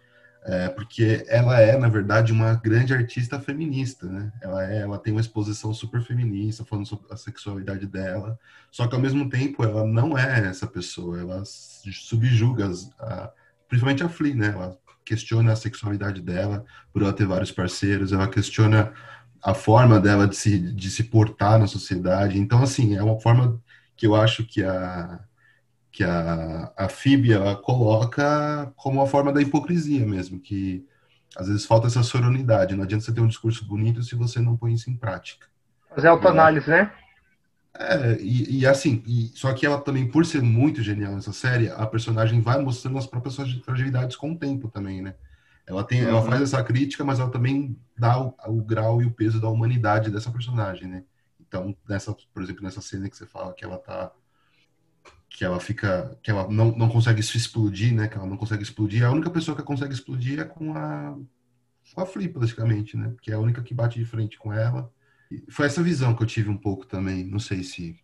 é, 0.44 0.68
porque 0.68 1.26
ela 1.28 1.60
é, 1.60 1.76
na 1.76 1.88
verdade, 1.88 2.32
uma 2.32 2.54
grande 2.54 2.94
artista 2.94 3.38
feminista, 3.38 4.06
né? 4.06 4.32
Ela, 4.40 4.72
é, 4.72 4.78
ela 4.78 4.98
tem 4.98 5.12
uma 5.12 5.20
exposição 5.20 5.74
super 5.74 6.00
feminista, 6.00 6.64
falando 6.64 6.86
sobre 6.86 7.12
a 7.12 7.16
sexualidade 7.16 7.86
dela, 7.86 8.38
só 8.70 8.86
que 8.86 8.94
ao 8.94 9.00
mesmo 9.00 9.28
tempo 9.28 9.62
ela 9.62 9.86
não 9.86 10.16
é 10.16 10.46
essa 10.48 10.66
pessoa, 10.66 11.20
ela 11.20 11.42
subjuga, 11.44 12.70
a, 12.98 13.30
principalmente 13.68 14.02
a 14.02 14.08
Flea, 14.08 14.34
né? 14.34 14.46
Ela 14.54 14.78
questiona 15.08 15.52
a 15.52 15.56
sexualidade 15.56 16.20
dela 16.20 16.64
por 16.92 17.00
ela 17.00 17.12
ter 17.14 17.26
vários 17.26 17.50
parceiros, 17.50 18.12
ela 18.12 18.28
questiona 18.28 18.92
a 19.42 19.54
forma 19.54 19.98
dela 19.98 20.28
de 20.28 20.36
se, 20.36 20.58
de 20.58 20.90
se 20.90 21.04
portar 21.04 21.58
na 21.58 21.66
sociedade. 21.66 22.38
Então, 22.38 22.62
assim, 22.62 22.94
é 22.94 23.02
uma 23.02 23.18
forma 23.18 23.58
que 23.96 24.06
eu 24.06 24.14
acho 24.14 24.44
que 24.44 24.62
a 24.62 25.20
que 25.90 26.04
a, 26.04 26.70
a 26.76 26.88
ela 27.32 27.56
coloca 27.56 28.70
como 28.76 29.00
uma 29.00 29.06
forma 29.06 29.32
da 29.32 29.40
hipocrisia 29.40 30.06
mesmo, 30.06 30.38
que 30.38 30.86
às 31.34 31.48
vezes 31.48 31.64
falta 31.64 31.86
essa 31.88 32.02
sororidade. 32.02 32.76
Não 32.76 32.84
adianta 32.84 33.04
você 33.04 33.12
ter 33.12 33.20
um 33.20 33.26
discurso 33.26 33.66
bonito 33.66 34.02
se 34.02 34.14
você 34.14 34.38
não 34.38 34.56
põe 34.56 34.74
isso 34.74 34.90
em 34.90 34.96
prática. 34.96 35.46
Fazer 35.92 36.08
autoanálise, 36.08 36.70
né? 36.70 36.92
É, 37.80 38.20
e, 38.20 38.58
e, 38.58 38.66
assim, 38.66 39.04
e, 39.06 39.28
só 39.28 39.52
que 39.52 39.64
ela 39.64 39.80
também, 39.80 40.10
por 40.10 40.26
ser 40.26 40.42
muito 40.42 40.82
genial 40.82 41.14
nessa 41.14 41.32
série, 41.32 41.70
a 41.70 41.86
personagem 41.86 42.40
vai 42.40 42.60
mostrando 42.60 42.98
as 42.98 43.06
próprias 43.06 43.36
fragilidades 43.64 44.16
com 44.16 44.32
o 44.32 44.38
tempo 44.38 44.68
também, 44.68 45.00
né? 45.00 45.14
Ela, 45.64 45.84
tem, 45.84 46.02
uhum. 46.02 46.08
ela 46.08 46.22
faz 46.22 46.42
essa 46.42 46.64
crítica, 46.64 47.04
mas 47.04 47.20
ela 47.20 47.30
também 47.30 47.78
dá 47.96 48.20
o, 48.20 48.34
o, 48.48 48.62
grau 48.62 49.00
e 49.00 49.04
o 49.04 49.12
peso 49.12 49.40
da 49.40 49.48
humanidade 49.48 50.10
dessa 50.10 50.30
personagem, 50.30 50.88
né? 50.88 51.04
Então, 51.40 51.76
nessa, 51.88 52.16
por 52.34 52.42
exemplo, 52.42 52.64
nessa 52.64 52.80
cena 52.80 53.08
que 53.08 53.16
você 53.16 53.26
fala 53.26 53.54
que 53.54 53.64
ela 53.64 53.78
tá 53.78 54.12
que 55.28 55.44
ela 55.44 55.60
fica, 55.60 56.18
que 56.22 56.30
ela 56.30 56.48
não, 56.48 56.72
não 56.72 56.88
consegue 56.88 57.22
se 57.22 57.36
explodir, 57.36 57.94
né? 57.94 58.08
Que 58.08 58.16
ela 58.16 58.26
não 58.26 58.36
consegue 58.36 58.62
explodir. 58.62 59.04
A 59.04 59.10
única 59.12 59.30
pessoa 59.30 59.56
que 59.56 59.62
consegue 59.62 59.94
explodir 59.94 60.40
é 60.40 60.44
com 60.44 60.74
a, 60.74 61.16
com 61.94 62.00
a 62.00 62.06
Flea, 62.06 62.32
praticamente, 62.32 62.96
né? 62.96 63.14
Que 63.22 63.30
é 63.30 63.34
a 63.34 63.38
única 63.38 63.62
que 63.62 63.74
bate 63.74 64.00
de 64.00 64.04
frente 64.04 64.36
com 64.36 64.52
ela. 64.52 64.90
Foi 65.50 65.66
essa 65.66 65.82
visão 65.82 66.14
que 66.14 66.22
eu 66.22 66.26
tive 66.26 66.48
um 66.48 66.56
pouco 66.56 66.86
também. 66.86 67.24
Não 67.24 67.38
sei 67.38 67.62
se. 67.62 67.98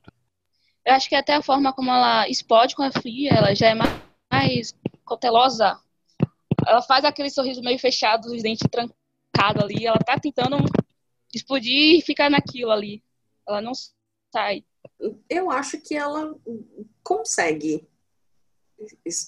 Eu 0.85 0.95
acho 0.95 1.09
que 1.09 1.15
até 1.15 1.35
a 1.35 1.43
forma 1.43 1.73
como 1.73 1.91
ela 1.91 2.29
explode 2.29 2.75
com 2.75 2.83
a 2.83 2.93
Flea, 2.93 3.31
ela 3.33 3.55
já 3.55 3.69
é 3.69 3.75
mais 3.75 4.75
cautelosa. 5.07 5.79
Ela 6.67 6.83
faz 6.83 7.05
aquele 7.05 7.31
sorriso 7.31 7.63
meio 7.63 7.79
fechado, 7.79 8.27
os 8.27 8.43
dentes 8.43 8.69
trancados 8.71 9.63
ali. 9.63 9.87
Ela 9.87 9.99
tá 9.99 10.19
tentando 10.19 10.57
explodir 11.35 11.99
e 11.99 12.03
ficar 12.03 12.31
naquilo 12.31 12.71
ali. 12.71 13.03
Ela 13.49 13.61
não 13.61 13.73
sai. 14.33 14.65
Eu 15.29 15.51
acho 15.51 15.81
que 15.81 15.95
ela 15.95 16.35
consegue 17.03 17.87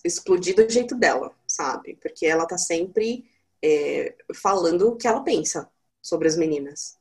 explodir 0.04 0.54
do 0.54 0.68
jeito 0.68 0.94
dela, 0.94 1.34
sabe? 1.46 1.96
Porque 1.96 2.26
ela 2.26 2.46
tá 2.46 2.58
sempre 2.58 3.30
é, 3.62 4.14
falando 4.34 4.88
o 4.88 4.96
que 4.96 5.06
ela 5.06 5.22
pensa 5.22 5.70
sobre 6.02 6.28
as 6.28 6.36
meninas. 6.36 6.98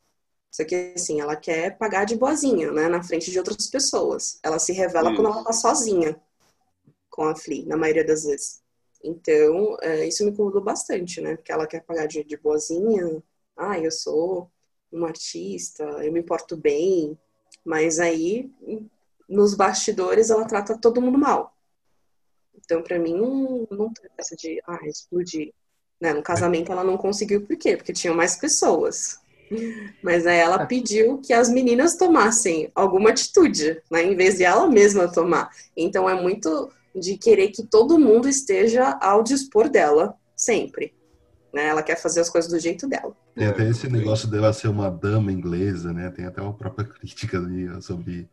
Só 0.56 0.64
que, 0.64 0.94
assim, 0.96 1.20
ela 1.20 1.36
quer 1.36 1.78
pagar 1.78 2.06
de 2.06 2.16
boazinha, 2.16 2.72
né? 2.72 2.88
Na 2.88 3.04
frente 3.04 3.30
de 3.30 3.38
outras 3.38 3.70
pessoas. 3.70 4.40
Ela 4.42 4.58
se 4.58 4.72
revela 4.72 5.14
quando 5.14 5.28
ela 5.28 5.44
tá 5.44 5.52
sozinha 5.52 6.18
com 7.10 7.24
a 7.24 7.36
Flea, 7.36 7.66
na 7.66 7.76
maioria 7.76 8.06
das 8.06 8.24
vezes. 8.24 8.64
Então, 9.04 9.76
é, 9.82 10.08
isso 10.08 10.24
me 10.24 10.32
incomodou 10.32 10.64
bastante, 10.64 11.20
né? 11.20 11.36
Porque 11.36 11.52
ela 11.52 11.68
quer 11.68 11.84
pagar 11.84 12.08
de, 12.08 12.24
de 12.24 12.38
boazinha. 12.38 13.22
Ah, 13.58 13.78
eu 13.78 13.92
sou 13.92 14.50
uma 14.90 15.10
artista, 15.10 15.84
eu 15.84 16.14
me 16.14 16.22
importo 16.22 16.56
bem. 16.56 17.20
Mas 17.66 18.00
aí, 18.00 18.50
nos 19.28 19.56
bastidores, 19.56 20.30
ela 20.30 20.46
trata 20.46 20.80
todo 20.80 21.02
mundo 21.02 21.18
mal. 21.18 21.54
Então, 22.56 22.82
para 22.82 22.98
mim, 22.98 23.14
não, 23.14 23.68
não 23.70 23.94
tem 23.94 24.10
essa 24.18 24.38
de, 24.38 24.62
ah, 24.66 24.80
explodir. 24.88 25.54
Né? 26.00 26.14
No 26.14 26.24
casamento, 26.24 26.72
ela 26.72 26.84
não 26.86 26.96
conseguiu, 26.98 27.46
por 27.46 27.58
quê? 27.58 27.76
Porque 27.76 27.92
tinham 27.92 28.16
mais 28.16 28.38
pessoas. 28.38 29.20
Mas 30.02 30.26
aí 30.26 30.38
ela 30.38 30.66
pediu 30.66 31.20
que 31.20 31.34
as 31.34 31.50
meninas 31.50 31.96
tomassem 31.96 32.72
alguma 32.74 33.10
atitude, 33.10 33.82
né? 33.92 34.04
Em 34.04 34.16
vez 34.16 34.38
de 34.38 34.44
ela 34.44 34.68
mesma 34.68 35.12
tomar. 35.12 35.50
Então, 35.76 36.10
é 36.10 36.20
muito 36.20 36.72
de 36.96 37.18
querer 37.18 37.50
que 37.50 37.64
todo 37.64 38.00
mundo 38.00 38.28
esteja 38.28 38.98
ao 39.02 39.22
dispor 39.22 39.70
dela, 39.70 40.16
sempre. 40.36 40.94
Né? 41.54 41.68
Ela 41.68 41.84
quer 41.84 41.98
fazer 41.98 42.22
as 42.22 42.30
coisas 42.30 42.52
do 42.52 42.60
jeito 42.60 42.88
dela. 42.88 43.16
Tem 43.36 43.48
até 43.48 43.70
esse 43.70 43.90
negócio 43.90 44.28
dela 44.28 44.54
ser 44.54 44.70
uma 44.70 44.90
dama 44.90 45.32
inglesa, 45.32 45.94
né? 45.94 46.10
Tem 46.10 46.26
até 46.26 46.42
uma 46.42 46.54
própria 46.54 46.88
crítica 46.88 47.38
ali 47.38 47.70
sobre 47.82 48.30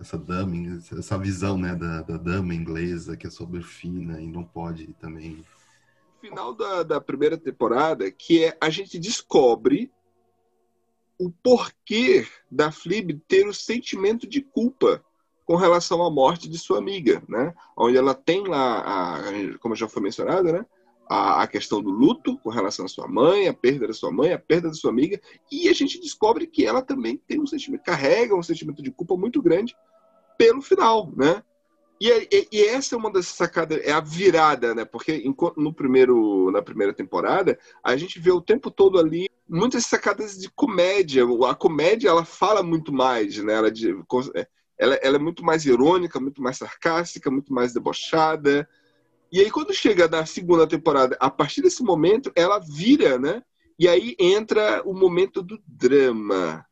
essa 0.00 0.18
dama, 0.18 0.80
essa 0.98 1.16
visão, 1.16 1.56
né, 1.56 1.74
da, 1.76 2.02
da 2.02 2.16
dama 2.16 2.54
inglesa 2.54 3.16
que 3.16 3.26
é 3.26 3.30
super 3.30 3.62
fina 3.62 4.20
e 4.20 4.26
não 4.26 4.42
pode 4.42 4.88
também. 4.94 5.44
Final 6.20 6.54
da, 6.54 6.82
da 6.82 7.00
primeira 7.00 7.38
temporada, 7.38 8.10
que 8.10 8.44
é 8.44 8.56
a 8.60 8.68
gente 8.68 8.98
descobre 8.98 9.92
o 11.24 11.32
porquê 11.42 12.26
da 12.50 12.72
Flib 12.72 13.20
ter 13.28 13.46
o 13.46 13.54
sentimento 13.54 14.26
de 14.26 14.40
culpa 14.40 15.04
com 15.44 15.54
relação 15.54 16.02
à 16.02 16.10
morte 16.10 16.48
de 16.48 16.58
sua 16.58 16.78
amiga, 16.78 17.22
né? 17.28 17.54
Onde 17.76 17.96
ela 17.96 18.14
tem 18.14 18.44
lá, 18.46 19.18
a, 19.18 19.58
como 19.60 19.76
já 19.76 19.88
foi 19.88 20.02
mencionado, 20.02 20.52
né? 20.52 20.66
A, 21.08 21.42
a, 21.42 21.46
questão 21.46 21.80
do 21.80 21.90
luto 21.90 22.38
com 22.38 22.50
relação 22.50 22.86
à 22.86 22.88
sua 22.88 23.06
mãe, 23.06 23.46
a 23.46 23.54
perda 23.54 23.86
da 23.86 23.92
sua 23.92 24.10
mãe, 24.10 24.32
a 24.32 24.38
perda 24.38 24.68
da 24.68 24.74
sua 24.74 24.90
amiga, 24.90 25.20
e 25.50 25.68
a 25.68 25.72
gente 25.72 26.00
descobre 26.00 26.46
que 26.46 26.66
ela 26.66 26.82
também 26.82 27.16
tem 27.16 27.40
um 27.40 27.46
sentimento, 27.46 27.82
carrega 27.82 28.34
um 28.34 28.42
sentimento 28.42 28.82
de 28.82 28.90
culpa 28.90 29.16
muito 29.16 29.40
grande 29.40 29.76
pelo 30.36 30.62
final, 30.62 31.12
né? 31.16 31.42
E, 32.00 32.08
e, 32.10 32.48
e 32.50 32.64
essa 32.64 32.96
é 32.96 32.98
uma 32.98 33.12
das 33.12 33.26
sacadas, 33.26 33.78
é 33.84 33.92
a 33.92 34.00
virada, 34.00 34.74
né? 34.74 34.84
Porque 34.84 35.22
no 35.56 35.72
primeiro, 35.72 36.50
na 36.50 36.60
primeira 36.62 36.92
temporada, 36.92 37.56
a 37.82 37.96
gente 37.96 38.18
vê 38.18 38.32
o 38.32 38.40
tempo 38.40 38.72
todo 38.72 38.98
ali 38.98 39.28
muitas 39.48 39.86
sacadas 39.86 40.36
de 40.38 40.50
comédia. 40.50 41.24
A 41.48 41.54
comédia, 41.54 42.08
ela 42.08 42.24
fala 42.24 42.62
muito 42.62 42.92
mais, 42.92 43.36
né? 43.38 43.54
Ela 43.54 43.70
de, 43.70 43.94
ela, 44.78 44.94
ela 44.96 45.16
é 45.16 45.18
muito 45.18 45.44
mais 45.44 45.64
irônica, 45.64 46.20
muito 46.20 46.42
mais 46.42 46.58
sarcástica, 46.58 47.30
muito 47.30 47.52
mais 47.52 47.72
debochada. 47.72 48.68
E 49.30 49.40
aí, 49.40 49.50
quando 49.50 49.72
chega 49.72 50.08
na 50.08 50.26
segunda 50.26 50.66
temporada, 50.66 51.16
a 51.20 51.30
partir 51.30 51.62
desse 51.62 51.82
momento, 51.82 52.30
ela 52.36 52.58
vira, 52.58 53.18
né? 53.18 53.42
E 53.78 53.88
aí 53.88 54.14
entra 54.18 54.82
o 54.84 54.92
momento 54.92 55.42
do 55.42 55.60
drama. 55.66 56.64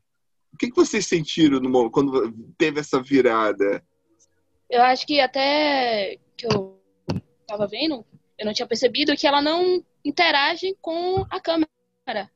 O 0.52 0.56
que, 0.56 0.68
que 0.68 0.76
vocês 0.76 1.06
sentiram 1.06 1.58
no, 1.58 1.90
quando 1.90 2.32
teve 2.58 2.80
essa 2.80 3.00
virada? 3.02 3.82
Eu 4.68 4.82
acho 4.82 5.06
que 5.06 5.20
até 5.20 6.18
que 6.36 6.46
eu 6.46 6.78
tava 7.46 7.66
vendo, 7.66 8.04
eu 8.38 8.46
não 8.46 8.52
tinha 8.52 8.68
percebido 8.68 9.16
que 9.16 9.26
ela 9.26 9.40
não 9.40 9.84
interage 10.04 10.76
com 10.80 11.26
a 11.30 11.40
câmera. 11.40 12.30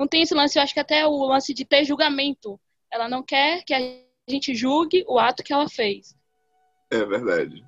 Não 0.00 0.08
tem 0.08 0.22
esse 0.22 0.34
lance, 0.34 0.58
eu 0.58 0.62
acho 0.62 0.72
que 0.72 0.80
até 0.80 1.06
o 1.06 1.26
lance 1.26 1.52
de 1.52 1.62
ter 1.62 1.84
julgamento. 1.84 2.58
Ela 2.90 3.06
não 3.06 3.22
quer 3.22 3.62
que 3.64 3.74
a 3.74 3.80
gente 4.26 4.54
julgue 4.54 5.04
o 5.06 5.18
ato 5.18 5.42
que 5.42 5.52
ela 5.52 5.68
fez. 5.68 6.16
É 6.90 7.04
verdade. 7.04 7.62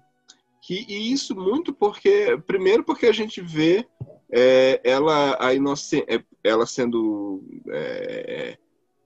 E, 0.71 0.95
e 0.95 1.13
isso 1.13 1.37
muito 1.37 1.75
porque, 1.75 2.41
primeiro 2.47 2.83
porque 2.83 3.05
a 3.05 3.13
gente 3.13 3.43
vê 3.43 3.87
é, 4.33 4.81
ela 4.83 5.37
a 5.39 5.53
é, 5.55 6.25
ela 6.43 6.65
sendo 6.65 7.45
é, 7.69 8.57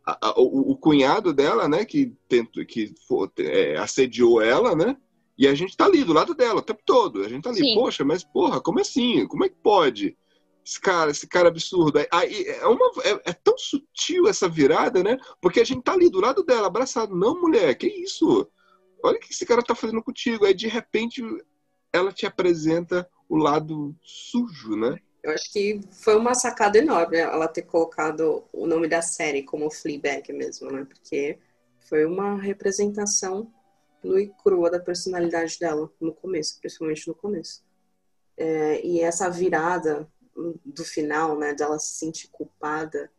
a, 0.07 0.29
a, 0.29 0.41
o, 0.41 0.70
o, 0.70 0.77
cunhado 0.77 1.35
dela, 1.35 1.68
né, 1.68 1.85
que 1.85 2.12
tentou, 2.29 2.64
que 2.64 2.95
for, 3.09 3.29
é, 3.41 3.77
assediou 3.77 4.41
ela, 4.41 4.77
né? 4.77 4.97
E 5.37 5.49
a 5.49 5.55
gente 5.55 5.77
tá 5.77 5.87
ali 5.87 6.05
do 6.05 6.12
lado 6.12 6.33
dela 6.33 6.61
o 6.61 6.62
tempo 6.62 6.81
todo. 6.87 7.24
A 7.24 7.29
gente 7.29 7.43
tá 7.43 7.51
ali, 7.51 7.59
Sim. 7.59 7.74
poxa, 7.74 8.05
mas 8.05 8.22
porra, 8.22 8.61
como 8.61 8.79
assim? 8.79 9.27
Como 9.27 9.45
é 9.45 9.49
que 9.49 9.57
pode? 9.57 10.16
Esse 10.67 10.81
cara, 10.81 11.12
esse 11.12 11.29
cara 11.29 11.47
absurdo. 11.47 12.01
Aí 12.11 12.45
é, 12.49 12.67
uma, 12.67 12.91
é, 13.05 13.31
é, 13.31 13.33
tão 13.33 13.57
sutil 13.57 14.27
essa 14.27 14.49
virada, 14.49 15.01
né? 15.01 15.17
Porque 15.41 15.61
a 15.61 15.64
gente 15.64 15.83
tá 15.83 15.93
ali 15.93 16.11
do 16.11 16.21
lado 16.21 16.43
dela, 16.43 16.67
abraçado. 16.67 17.14
Não, 17.14 17.41
mulher, 17.41 17.73
que 17.77 17.87
isso? 17.87 18.51
Olha 19.01 19.17
o 19.17 19.21
que 19.21 19.33
esse 19.33 19.47
cara 19.47 19.62
tá 19.62 19.77
fazendo 19.77 20.03
contigo. 20.03 20.45
Aí 20.45 20.53
de 20.53 20.67
repente 20.67 21.23
ela 21.93 22.12
te 22.12 22.27
apresenta 22.27 23.09
o 23.29 23.37
lado 23.37 23.95
sujo, 24.03 24.77
né? 24.77 24.99
Eu 25.23 25.33
acho 25.33 25.53
que 25.53 25.81
foi 25.93 26.17
uma 26.17 26.35
sacada 26.35 26.79
enorme 26.79 27.17
ela 27.17 27.49
ter 27.49 27.62
colocado 27.62 28.45
o 28.53 28.67
nome 28.67 28.89
da 28.89 29.03
série 29.03 29.45
como 29.45 29.71
Fleabag 29.71 30.33
mesmo, 30.33 30.71
né? 30.71 30.85
Porque 30.85 31.39
foi 31.89 32.05
uma 32.05 32.37
representação 32.37 33.53
nua 34.03 34.21
e 34.21 34.33
crua 34.43 34.69
da 34.69 34.81
personalidade 34.81 35.59
dela 35.61 35.91
no 36.01 36.12
começo, 36.12 36.59
principalmente 36.61 37.07
no 37.07 37.14
começo. 37.14 37.64
É, 38.37 38.85
e 38.85 39.01
essa 39.01 39.31
virada 39.31 40.09
do 40.64 40.84
final, 40.84 41.39
né, 41.39 41.55
dela 41.55 41.78
se 41.78 41.99
sentir 41.99 42.28
culpada, 42.28 43.11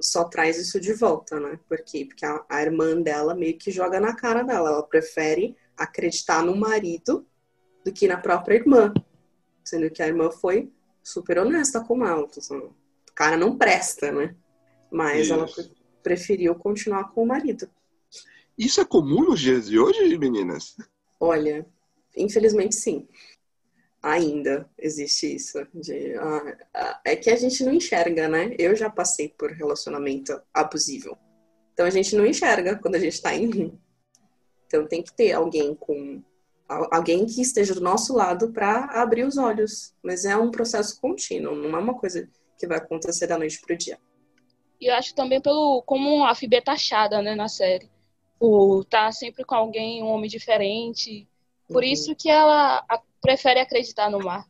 só 0.00 0.24
traz 0.24 0.58
isso 0.58 0.80
de 0.80 0.92
volta, 0.92 1.40
né? 1.40 1.58
Por 1.68 1.78
quê? 1.82 2.04
Porque 2.04 2.24
a, 2.24 2.44
a, 2.48 2.62
irmã 2.62 3.00
dela 3.00 3.34
meio 3.34 3.56
que 3.56 3.70
joga 3.70 3.98
na 3.98 4.14
cara 4.14 4.42
dela. 4.42 4.70
Ela 4.70 4.82
prefere 4.82 5.56
acreditar 5.76 6.44
no 6.44 6.54
marido 6.54 7.26
do 7.84 7.92
que 7.92 8.06
na 8.06 8.18
própria 8.18 8.56
irmã. 8.56 8.92
Sendo 9.64 9.90
que 9.90 10.02
a 10.02 10.06
irmã 10.06 10.30
foi 10.30 10.70
super 11.02 11.38
honesta 11.38 11.80
com 11.80 12.06
ela. 12.06 12.28
Então, 12.30 12.58
o 12.58 13.14
cara 13.14 13.36
não 13.36 13.56
presta, 13.56 14.12
né? 14.12 14.34
Mas 14.90 15.26
isso. 15.26 15.32
ela 15.32 15.46
preferiu 16.02 16.54
continuar 16.54 17.12
com 17.12 17.22
o 17.22 17.26
marido. 17.26 17.68
Isso 18.56 18.80
é 18.80 18.84
comum 18.84 19.24
nos 19.24 19.40
dias 19.40 19.66
de 19.66 19.78
hoje, 19.78 20.16
meninas? 20.18 20.76
Olha, 21.18 21.66
infelizmente 22.14 22.74
sim 22.74 23.08
ainda 24.06 24.70
existe 24.78 25.34
isso. 25.34 25.66
De, 25.74 26.14
ah, 26.16 27.00
é 27.04 27.16
que 27.16 27.28
a 27.28 27.36
gente 27.36 27.64
não 27.64 27.72
enxerga, 27.72 28.28
né? 28.28 28.54
Eu 28.56 28.76
já 28.76 28.88
passei 28.88 29.28
por 29.28 29.50
relacionamento 29.50 30.40
abusivo. 30.54 31.18
Então 31.72 31.84
a 31.84 31.90
gente 31.90 32.14
não 32.14 32.24
enxerga 32.24 32.76
quando 32.76 32.94
a 32.94 33.00
gente 33.00 33.20
tá 33.20 33.34
em 33.34 33.78
Então 34.66 34.86
tem 34.86 35.02
que 35.02 35.12
ter 35.12 35.32
alguém 35.32 35.74
com 35.74 36.22
alguém 36.68 37.26
que 37.26 37.40
esteja 37.40 37.74
do 37.74 37.80
nosso 37.80 38.12
lado 38.12 38.52
para 38.52 38.84
abrir 38.86 39.24
os 39.24 39.36
olhos. 39.36 39.92
Mas 40.02 40.24
é 40.24 40.36
um 40.36 40.50
processo 40.50 41.00
contínuo, 41.00 41.56
não 41.56 41.76
é 41.76 41.80
uma 41.80 41.94
coisa 41.94 42.28
que 42.58 42.66
vai 42.66 42.78
acontecer 42.78 43.26
da 43.26 43.38
noite 43.38 43.60
pro 43.60 43.76
dia. 43.76 43.98
E 44.80 44.86
eu 44.86 44.94
acho 44.94 45.14
também 45.14 45.40
pelo 45.40 45.82
como 45.82 46.24
a 46.24 46.34
FIB 46.34 46.56
é 46.56 46.60
taxada, 46.60 47.20
né, 47.22 47.34
na 47.34 47.48
série. 47.48 47.90
Por 48.38 48.84
tá 48.84 49.10
sempre 49.10 49.44
com 49.44 49.54
alguém, 49.54 50.02
um 50.02 50.08
homem 50.08 50.30
diferente. 50.30 51.28
Por 51.68 51.82
uhum. 51.82 51.88
isso 51.88 52.14
que 52.14 52.30
ela 52.30 52.84
prefere 53.26 53.58
acreditar 53.58 54.08
no 54.08 54.20
mar. 54.20 54.46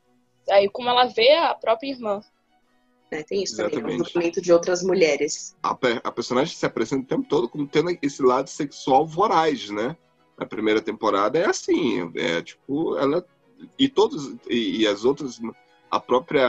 Aí, 0.51 0.69
como 0.69 0.89
ela 0.89 1.07
vê 1.07 1.33
a 1.33 1.55
própria 1.55 1.91
irmã. 1.91 2.21
É, 3.11 3.23
tem 3.23 3.43
isso 3.43 3.55
Exatamente. 3.55 3.81
também, 3.81 3.97
o 3.97 3.99
movimento 4.01 4.41
de 4.43 4.53
outras 4.53 4.83
mulheres. 4.83 5.57
A, 5.63 5.71
a, 6.05 6.13
personagem 6.13 6.55
se 6.55 6.67
apresenta 6.67 7.05
o 7.05 7.07
tempo 7.07 7.29
todo 7.29 7.49
como 7.49 7.67
tendo 7.67 7.97
esse 8.03 8.23
lado 8.23 8.49
sexual 8.51 9.07
voraz, 9.07 9.71
né? 9.71 9.97
Na 10.39 10.45
primeira 10.45 10.83
temporada 10.83 11.39
é 11.39 11.47
assim, 11.47 12.13
é 12.15 12.43
tipo, 12.43 12.97
ela 12.99 13.25
e 13.79 13.89
todos 13.89 14.37
e, 14.51 14.83
e 14.83 14.87
as 14.87 15.05
outras 15.05 15.41
a 15.91 15.99
própria 15.99 16.47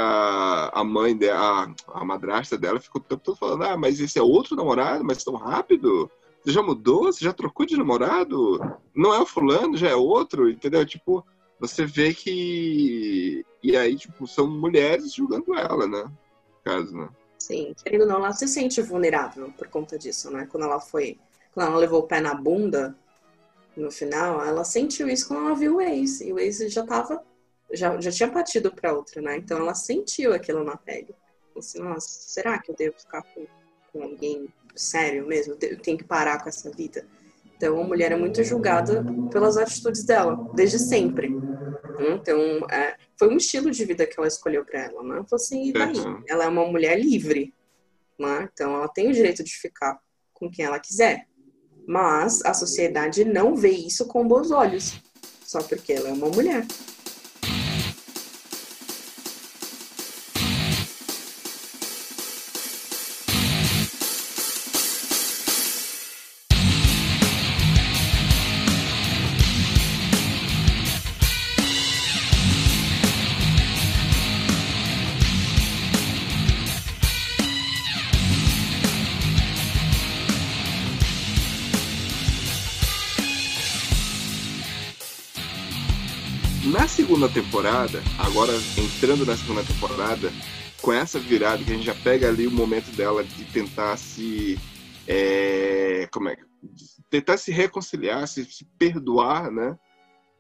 a 0.74 0.84
mãe 0.84 1.16
dela, 1.16 1.74
a, 1.88 2.02
a 2.02 2.04
madrasta 2.04 2.58
dela 2.58 2.82
ficou 2.82 3.00
o 3.00 3.04
tempo 3.04 3.22
todo 3.24 3.38
falando: 3.38 3.64
"Ah, 3.64 3.78
mas 3.78 4.02
esse 4.02 4.20
é 4.20 4.22
outro 4.22 4.56
namorado, 4.58 5.06
mas 5.06 5.24
tão 5.24 5.36
rápido". 5.36 6.12
Você 6.44 6.52
já 6.52 6.62
mudou? 6.62 7.06
Você 7.06 7.24
já 7.24 7.32
trocou 7.32 7.66
de 7.66 7.78
namorado? 7.78 8.60
Não 8.94 9.14
é 9.14 9.20
o 9.20 9.26
fulano, 9.26 9.78
já 9.78 9.90
é 9.90 9.96
outro, 9.96 10.50
entendeu? 10.50 10.86
Tipo, 10.86 11.24
você 11.60 11.86
vê 11.86 12.14
que. 12.14 13.46
E 13.64 13.76
aí, 13.76 13.96
tipo, 13.96 14.28
são 14.28 14.48
mulheres 14.50 15.14
julgando 15.14 15.54
ela, 15.56 15.88
né? 15.88 16.04
No 16.04 16.64
caso, 16.64 16.96
né? 16.96 17.10
Sim, 17.40 17.74
querendo 17.84 18.02
ou 18.02 18.08
não, 18.08 18.18
ela 18.18 18.34
se 18.34 18.48
sente 18.48 18.82
vulnerável 18.82 19.52
por 19.58 19.68
conta 19.68 19.98
disso, 19.98 20.30
né? 20.32 20.48
Quando 20.50 20.64
ela 20.64 20.80
foi. 20.80 21.20
Quando 21.54 21.68
ela 21.68 21.78
levou 21.78 22.02
o 22.02 22.08
pé 22.08 22.22
na 22.22 22.34
bunda 22.34 22.96
no 23.76 23.92
final, 23.92 24.44
ela 24.44 24.64
sentiu 24.64 25.08
isso 25.08 25.28
quando 25.28 25.46
ela 25.46 25.56
viu 25.56 25.78
o 25.78 25.82
ex. 25.82 26.22
E 26.22 26.32
o 26.32 26.40
ex 26.40 26.58
já 26.72 26.86
tava. 26.86 27.24
Já, 27.74 28.00
já 28.00 28.12
tinha 28.12 28.32
partido 28.32 28.72
pra 28.72 28.94
outra, 28.94 29.22
né? 29.22 29.38
Então 29.38 29.58
ela 29.58 29.74
sentiu 29.74 30.34
aquilo 30.34 30.64
na 30.64 30.78
pele. 30.78 31.14
Assim, 31.58 31.80
nossa, 31.80 32.08
será 32.08 32.60
que 32.60 32.72
eu 32.72 32.76
devo 32.76 32.98
ficar 33.00 33.24
com, 33.24 33.46
com 33.92 34.04
alguém 34.04 34.48
sério 34.76 35.26
mesmo? 35.26 35.58
Eu 35.62 35.80
tenho 35.80 35.98
que 35.98 36.04
parar 36.04 36.42
com 36.42 36.50
essa 36.50 36.70
vida? 36.70 37.06
Então, 37.58 37.82
a 37.82 37.84
mulher 37.84 38.12
é 38.12 38.16
muito 38.16 38.44
julgada 38.44 39.04
pelas 39.32 39.58
atitudes 39.58 40.04
dela, 40.04 40.50
desde 40.54 40.78
sempre. 40.78 41.36
Então, 42.00 42.40
é, 42.72 42.96
foi 43.18 43.30
um 43.30 43.38
estilo 43.38 43.72
de 43.72 43.84
vida 43.84 44.06
que 44.06 44.14
ela 44.18 44.28
escolheu 44.28 44.64
para 44.64 44.84
ela, 44.84 45.02
né? 45.02 45.16
Falou 45.16 45.28
assim, 45.34 45.70
e 45.70 45.74
daí? 45.74 45.96
Ela 46.28 46.46
é 46.46 46.48
uma 46.48 46.66
mulher 46.68 47.00
livre, 47.00 47.52
né? 48.20 48.48
Então, 48.54 48.76
ela 48.76 48.88
tem 48.88 49.10
o 49.10 49.14
direito 49.14 49.44
de 49.44 49.52
ficar 49.56 50.00
com 50.34 50.50
quem 50.52 50.66
ela 50.66 50.80
quiser. 50.80 51.26
Mas 51.88 52.46
a 52.46 52.54
sociedade 52.54 53.26
não 53.26 53.56
vê 53.56 53.72
isso 53.72 54.06
com 54.06 54.28
bons 54.28 54.52
olhos, 54.52 55.02
só 55.44 55.64
porque 55.64 55.94
ela 55.94 56.10
é 56.10 56.14
uma 56.14 56.30
mulher. 56.30 56.64
Segunda 87.18 87.30
temporada, 87.30 88.04
agora 88.20 88.54
entrando 88.78 89.26
na 89.26 89.36
segunda 89.36 89.64
temporada, 89.64 90.32
com 90.84 90.94
essa 90.94 91.18
virada 91.18 91.64
que 91.64 91.72
a 91.72 91.74
gente 91.74 91.86
já 91.86 91.96
pega 91.96 92.28
ali 92.28 92.46
o 92.46 92.52
momento 92.52 92.96
dela 92.96 93.24
de 93.24 93.44
tentar 93.46 93.98
se. 93.98 94.60
É, 95.08 96.08
como 96.12 96.30
é 96.30 96.38
tentar 97.10 97.38
se 97.38 97.52
reconciliar, 97.52 98.28
se, 98.28 98.46
se, 98.46 98.66
perdoar, 98.78 99.50
né? 99.50 99.76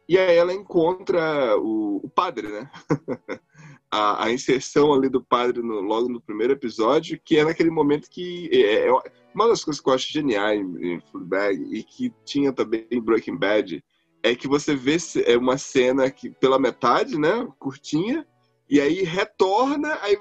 E 0.08 0.20
aí 0.20 0.38
ela 0.38 0.54
encontra 0.54 1.58
o, 1.58 2.02
o 2.04 2.10
padre, 2.10 2.48
né? 2.48 2.70
a, 3.90 4.26
a, 4.26 4.32
inserção 4.32 4.94
ali 4.94 5.10
do 5.10 5.24
padre 5.24 5.64
no, 5.64 5.82
logo 5.82 6.08
no 6.08 6.22
primeiro 6.22 6.54
episódio, 6.54 7.20
que 7.26 7.40
é 7.40 7.44
naquele 7.44 7.72
momento 7.72 8.08
que 8.08 8.50
é, 8.54 8.88
é 8.88 8.92
uma 9.34 9.48
das 9.48 9.64
coisas 9.64 9.82
que 9.82 9.90
eu 9.90 9.94
acho 9.94 10.14
genial 10.14 10.54
em, 10.54 10.94
em 10.94 11.00
Fleabag 11.00 11.60
e 11.76 11.82
que 11.82 12.14
tinha 12.24 12.54
também 12.54 12.86
em 12.92 13.02
Breaking 13.02 13.38
Bad, 13.38 13.84
é 14.24 14.36
que 14.36 14.48
você 14.48 14.76
vê 14.76 14.98
é 15.26 15.38
uma 15.38 15.58
cena 15.58 16.10
que 16.10 16.30
pela 16.30 16.60
metade, 16.60 17.18
né, 17.18 17.48
curtinha, 17.60 18.26
e 18.70 18.82
aí 18.82 19.04
retorna 19.04 19.98
aí 20.02 20.18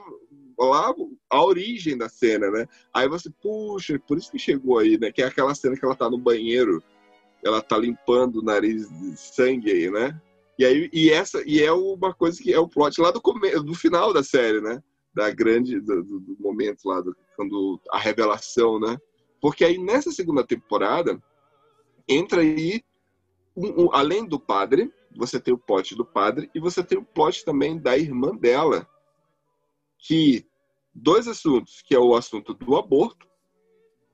lá 0.58 0.94
a 1.28 1.44
origem 1.44 1.98
da 1.98 2.08
cena, 2.08 2.50
né? 2.50 2.66
Aí 2.94 3.08
você 3.08 3.28
puxa, 3.42 3.98
por 4.06 4.16
isso 4.16 4.30
que 4.30 4.38
chegou 4.38 4.78
aí, 4.78 4.98
né? 4.98 5.12
Que 5.12 5.22
é 5.22 5.26
aquela 5.26 5.54
cena 5.54 5.76
que 5.76 5.84
ela 5.84 5.94
tá 5.94 6.08
no 6.08 6.16
banheiro, 6.16 6.82
ela 7.44 7.60
tá 7.60 7.76
limpando 7.76 8.36
o 8.36 8.42
nariz 8.42 8.88
de 8.88 9.16
sangue 9.16 9.70
aí, 9.70 9.90
né? 9.90 10.20
E 10.58 10.64
aí 10.64 10.88
e 10.92 11.10
essa 11.10 11.42
e 11.46 11.62
é 11.62 11.72
uma 11.72 12.14
coisa 12.14 12.42
que 12.42 12.52
é 12.52 12.58
o 12.58 12.68
plot 12.68 13.00
lá 13.00 13.10
do 13.10 13.20
começo, 13.20 13.62
do 13.62 13.74
final 13.74 14.12
da 14.12 14.22
série, 14.22 14.60
né? 14.60 14.82
Da 15.14 15.30
grande 15.30 15.80
do, 15.80 16.02
do 16.02 16.36
momento 16.40 16.86
lá 16.86 17.00
do, 17.00 17.14
quando 17.36 17.80
a 17.90 17.98
revelação, 17.98 18.80
né? 18.80 18.96
Porque 19.40 19.64
aí 19.64 19.76
nessa 19.76 20.10
segunda 20.10 20.46
temporada 20.46 21.22
entra 22.08 22.40
aí 22.40 22.82
um, 23.56 23.84
um, 23.84 23.94
além 23.94 24.26
do 24.26 24.38
padre, 24.38 24.92
você 25.16 25.40
tem 25.40 25.54
o 25.54 25.58
plot 25.58 25.94
do 25.94 26.04
padre 26.04 26.50
e 26.54 26.60
você 26.60 26.84
tem 26.84 26.98
o 26.98 27.04
plot 27.04 27.44
também 27.44 27.78
da 27.78 27.96
irmã 27.96 28.36
dela, 28.36 28.86
que 29.98 30.46
dois 30.94 31.26
assuntos, 31.26 31.82
que 31.82 31.94
é 31.94 31.98
o 31.98 32.14
assunto 32.14 32.52
do 32.52 32.76
aborto 32.76 33.26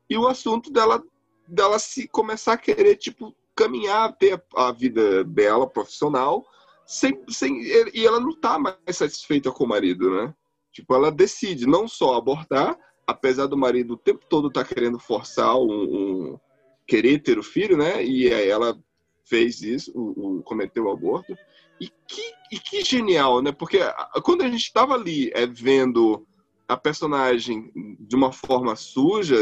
e 0.08 0.16
o 0.16 0.28
assunto 0.28 0.70
dela 0.70 1.02
dela 1.46 1.78
se 1.78 2.06
começar 2.06 2.52
a 2.52 2.58
querer 2.58 2.96
tipo 2.96 3.34
caminhar 3.54 4.16
ter 4.16 4.42
a, 4.54 4.72
vida 4.72 5.24
dela 5.24 5.68
profissional 5.68 6.46
sem, 6.86 7.22
sem 7.28 7.60
e 7.92 8.06
ela 8.06 8.20
não 8.20 8.34
tá 8.34 8.58
mais 8.58 8.76
satisfeita 8.92 9.50
com 9.50 9.64
o 9.64 9.68
marido, 9.68 10.10
né? 10.10 10.34
Tipo, 10.70 10.94
ela 10.94 11.10
decide 11.10 11.66
não 11.66 11.86
só 11.86 12.16
abortar, 12.16 12.78
apesar 13.06 13.46
do 13.46 13.56
marido 13.56 13.94
o 13.94 13.98
tempo 13.98 14.24
todo 14.26 14.50
tá 14.50 14.64
querendo 14.64 14.98
forçar 14.98 15.56
um, 15.56 15.70
um 15.70 16.40
querer 16.86 17.18
ter 17.20 17.38
o 17.38 17.42
filho, 17.42 17.76
né? 17.76 18.02
E 18.02 18.28
ela 18.28 18.78
fez 19.24 19.62
isso, 19.62 19.92
o, 19.94 20.38
o 20.38 20.42
cometeu 20.42 20.84
o 20.84 20.90
aborto. 20.90 21.36
E 21.80 21.88
que, 22.06 22.34
e 22.52 22.58
que 22.58 22.84
genial, 22.84 23.42
né? 23.42 23.50
Porque 23.50 23.80
quando 24.22 24.42
a 24.42 24.48
gente 24.48 24.62
estava 24.62 24.94
ali 24.94 25.30
é, 25.34 25.46
vendo 25.46 26.26
a 26.68 26.76
personagem 26.76 27.72
de 27.98 28.14
uma 28.14 28.32
forma 28.32 28.76
suja, 28.76 29.36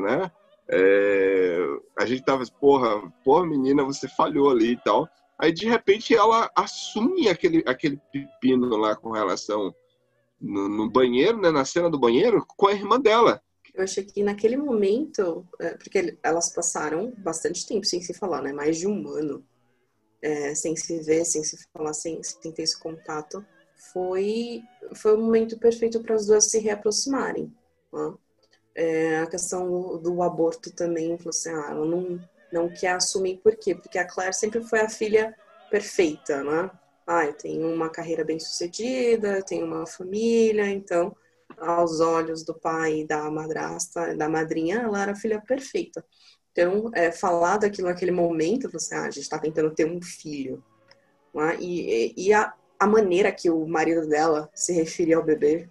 né? 0.00 0.30
É, 0.68 1.58
a 1.98 2.04
gente 2.04 2.24
tava, 2.24 2.44
porra, 2.60 3.00
porra, 3.24 3.46
menina, 3.46 3.84
você 3.84 4.08
falhou 4.08 4.50
ali 4.50 4.72
e 4.72 4.76
tal. 4.76 5.08
Aí 5.38 5.52
de 5.52 5.66
repente 5.66 6.14
ela 6.14 6.50
assume 6.54 7.28
aquele, 7.28 7.62
aquele 7.66 8.00
pepino 8.12 8.76
lá 8.76 8.96
com 8.96 9.10
relação 9.10 9.74
no, 10.40 10.68
no 10.68 10.90
banheiro, 10.90 11.38
né? 11.40 11.50
Na 11.50 11.64
cena 11.64 11.88
do 11.88 11.98
banheiro, 11.98 12.44
com 12.56 12.68
a 12.68 12.72
irmã 12.72 13.00
dela. 13.00 13.42
Eu 13.76 13.84
achei 13.84 14.02
que 14.02 14.22
naquele 14.22 14.56
momento, 14.56 15.46
é, 15.60 15.74
porque 15.74 16.16
elas 16.22 16.50
passaram 16.50 17.12
bastante 17.18 17.66
tempo 17.66 17.84
sem 17.84 18.00
se 18.00 18.14
falar, 18.14 18.40
né? 18.40 18.50
Mais 18.50 18.78
de 18.78 18.86
um 18.86 19.06
ano 19.08 19.44
é, 20.22 20.54
sem 20.54 20.74
se 20.74 20.98
ver, 21.02 21.26
sem 21.26 21.44
se 21.44 21.58
falar, 21.72 21.92
sem, 21.92 22.22
sem 22.22 22.50
ter 22.50 22.62
esse 22.62 22.78
contato. 22.80 23.44
Foi, 23.92 24.62
foi 24.94 25.14
o 25.14 25.20
momento 25.20 25.58
perfeito 25.58 26.00
para 26.00 26.14
as 26.14 26.26
duas 26.26 26.50
se 26.50 26.58
reaproximarem. 26.58 27.52
Né? 27.92 28.14
É, 28.74 29.18
a 29.18 29.26
questão 29.26 29.70
do, 29.70 29.98
do, 29.98 30.22
aborto 30.22 30.70
também, 30.72 31.16
falou 31.18 31.30
assim, 31.30 31.50
ah, 31.50 31.68
ela 31.70 31.84
não, 31.84 32.18
não 32.50 32.68
quer 32.70 32.92
assumir 32.92 33.38
por 33.42 33.56
quê? 33.56 33.74
Porque 33.74 33.98
a 33.98 34.06
Claire 34.06 34.34
sempre 34.34 34.62
foi 34.62 34.80
a 34.80 34.88
filha 34.88 35.36
perfeita, 35.70 36.42
né? 36.42 36.70
Ah, 37.06 37.26
eu 37.26 37.34
tenho 37.34 37.72
uma 37.72 37.90
carreira 37.90 38.24
bem 38.24 38.40
sucedida, 38.40 39.42
tenho 39.42 39.66
uma 39.66 39.86
família, 39.86 40.66
então 40.68 41.14
aos 41.58 42.00
olhos 42.00 42.44
do 42.44 42.54
pai 42.54 43.00
e 43.00 43.06
da 43.06 43.30
madrasta, 43.30 44.14
da 44.14 44.28
madrinha, 44.28 44.80
ela 44.82 45.02
era 45.02 45.12
a 45.12 45.16
filha 45.16 45.40
perfeita. 45.40 46.04
Então, 46.52 46.90
é, 46.94 47.12
falar 47.12 47.58
daquilo 47.58 47.88
naquele 47.88 48.10
momento, 48.12 48.70
você, 48.70 48.94
ah, 48.94 49.02
a 49.02 49.10
gente 49.10 49.24
está 49.24 49.38
tentando 49.38 49.74
ter 49.74 49.86
um 49.86 50.00
filho. 50.00 50.64
É? 51.34 51.60
E, 51.60 52.14
e 52.16 52.32
a, 52.32 52.54
a, 52.78 52.86
maneira 52.86 53.30
que 53.30 53.50
o 53.50 53.66
marido 53.66 54.08
dela 54.08 54.50
se 54.54 54.72
referia 54.72 55.18
ao 55.18 55.22
bebê, 55.22 55.68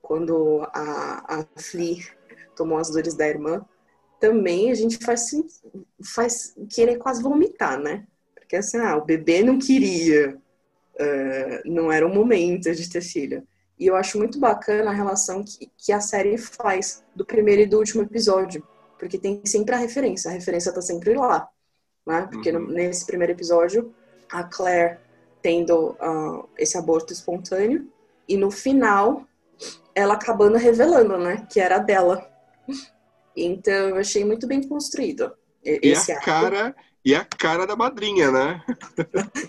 quando 0.00 0.62
a, 0.72 1.40
a 1.40 1.46
Flea 1.60 2.04
tomou 2.54 2.78
as 2.78 2.88
dores 2.90 3.14
da 3.14 3.26
irmã, 3.26 3.66
também 4.20 4.70
a 4.70 4.74
gente 4.74 4.98
faz, 5.04 5.30
faz 6.14 6.54
querer 6.70 6.98
quase 6.98 7.20
vomitar, 7.20 7.78
né? 7.78 8.06
Porque 8.34 8.54
assim, 8.54 8.78
ah, 8.78 8.96
o 8.96 9.04
bebê 9.04 9.42
não 9.42 9.58
queria, 9.58 10.36
uh, 10.36 11.68
não 11.68 11.90
era 11.90 12.06
o 12.06 12.14
momento 12.14 12.72
de 12.72 12.88
ter 12.88 13.02
filho. 13.02 13.46
E 13.78 13.86
eu 13.86 13.94
acho 13.94 14.18
muito 14.18 14.38
bacana 14.38 14.90
a 14.90 14.94
relação 14.94 15.44
que, 15.44 15.70
que 15.76 15.92
a 15.92 16.00
série 16.00 16.36
faz 16.36 17.04
do 17.14 17.24
primeiro 17.24 17.62
e 17.62 17.66
do 17.66 17.78
último 17.78 18.02
episódio. 18.02 18.66
Porque 18.98 19.16
tem 19.16 19.40
sempre 19.44 19.74
a 19.74 19.78
referência. 19.78 20.30
A 20.30 20.34
referência 20.34 20.72
tá 20.72 20.82
sempre 20.82 21.14
lá. 21.14 21.48
Né? 22.04 22.28
Porque 22.30 22.50
uhum. 22.50 22.66
nesse 22.66 23.06
primeiro 23.06 23.32
episódio, 23.32 23.94
a 24.30 24.42
Claire 24.42 24.98
tendo 25.40 25.90
uh, 25.92 26.48
esse 26.58 26.76
aborto 26.76 27.12
espontâneo. 27.12 27.86
E 28.28 28.36
no 28.36 28.50
final, 28.50 29.24
ela 29.94 30.14
acabando 30.14 30.58
revelando, 30.58 31.16
né? 31.16 31.46
Que 31.50 31.60
era 31.60 31.78
dela. 31.78 32.28
Então, 33.40 33.90
eu 33.90 33.96
achei 33.98 34.24
muito 34.24 34.48
bem 34.48 34.66
construído. 34.66 35.32
Esse 35.62 36.10
e 36.10 36.14
a 36.14 36.20
cara... 36.20 36.74
E 37.04 37.14
a 37.14 37.24
cara 37.24 37.68
da 37.68 37.76
madrinha, 37.76 38.32
né? 38.32 38.60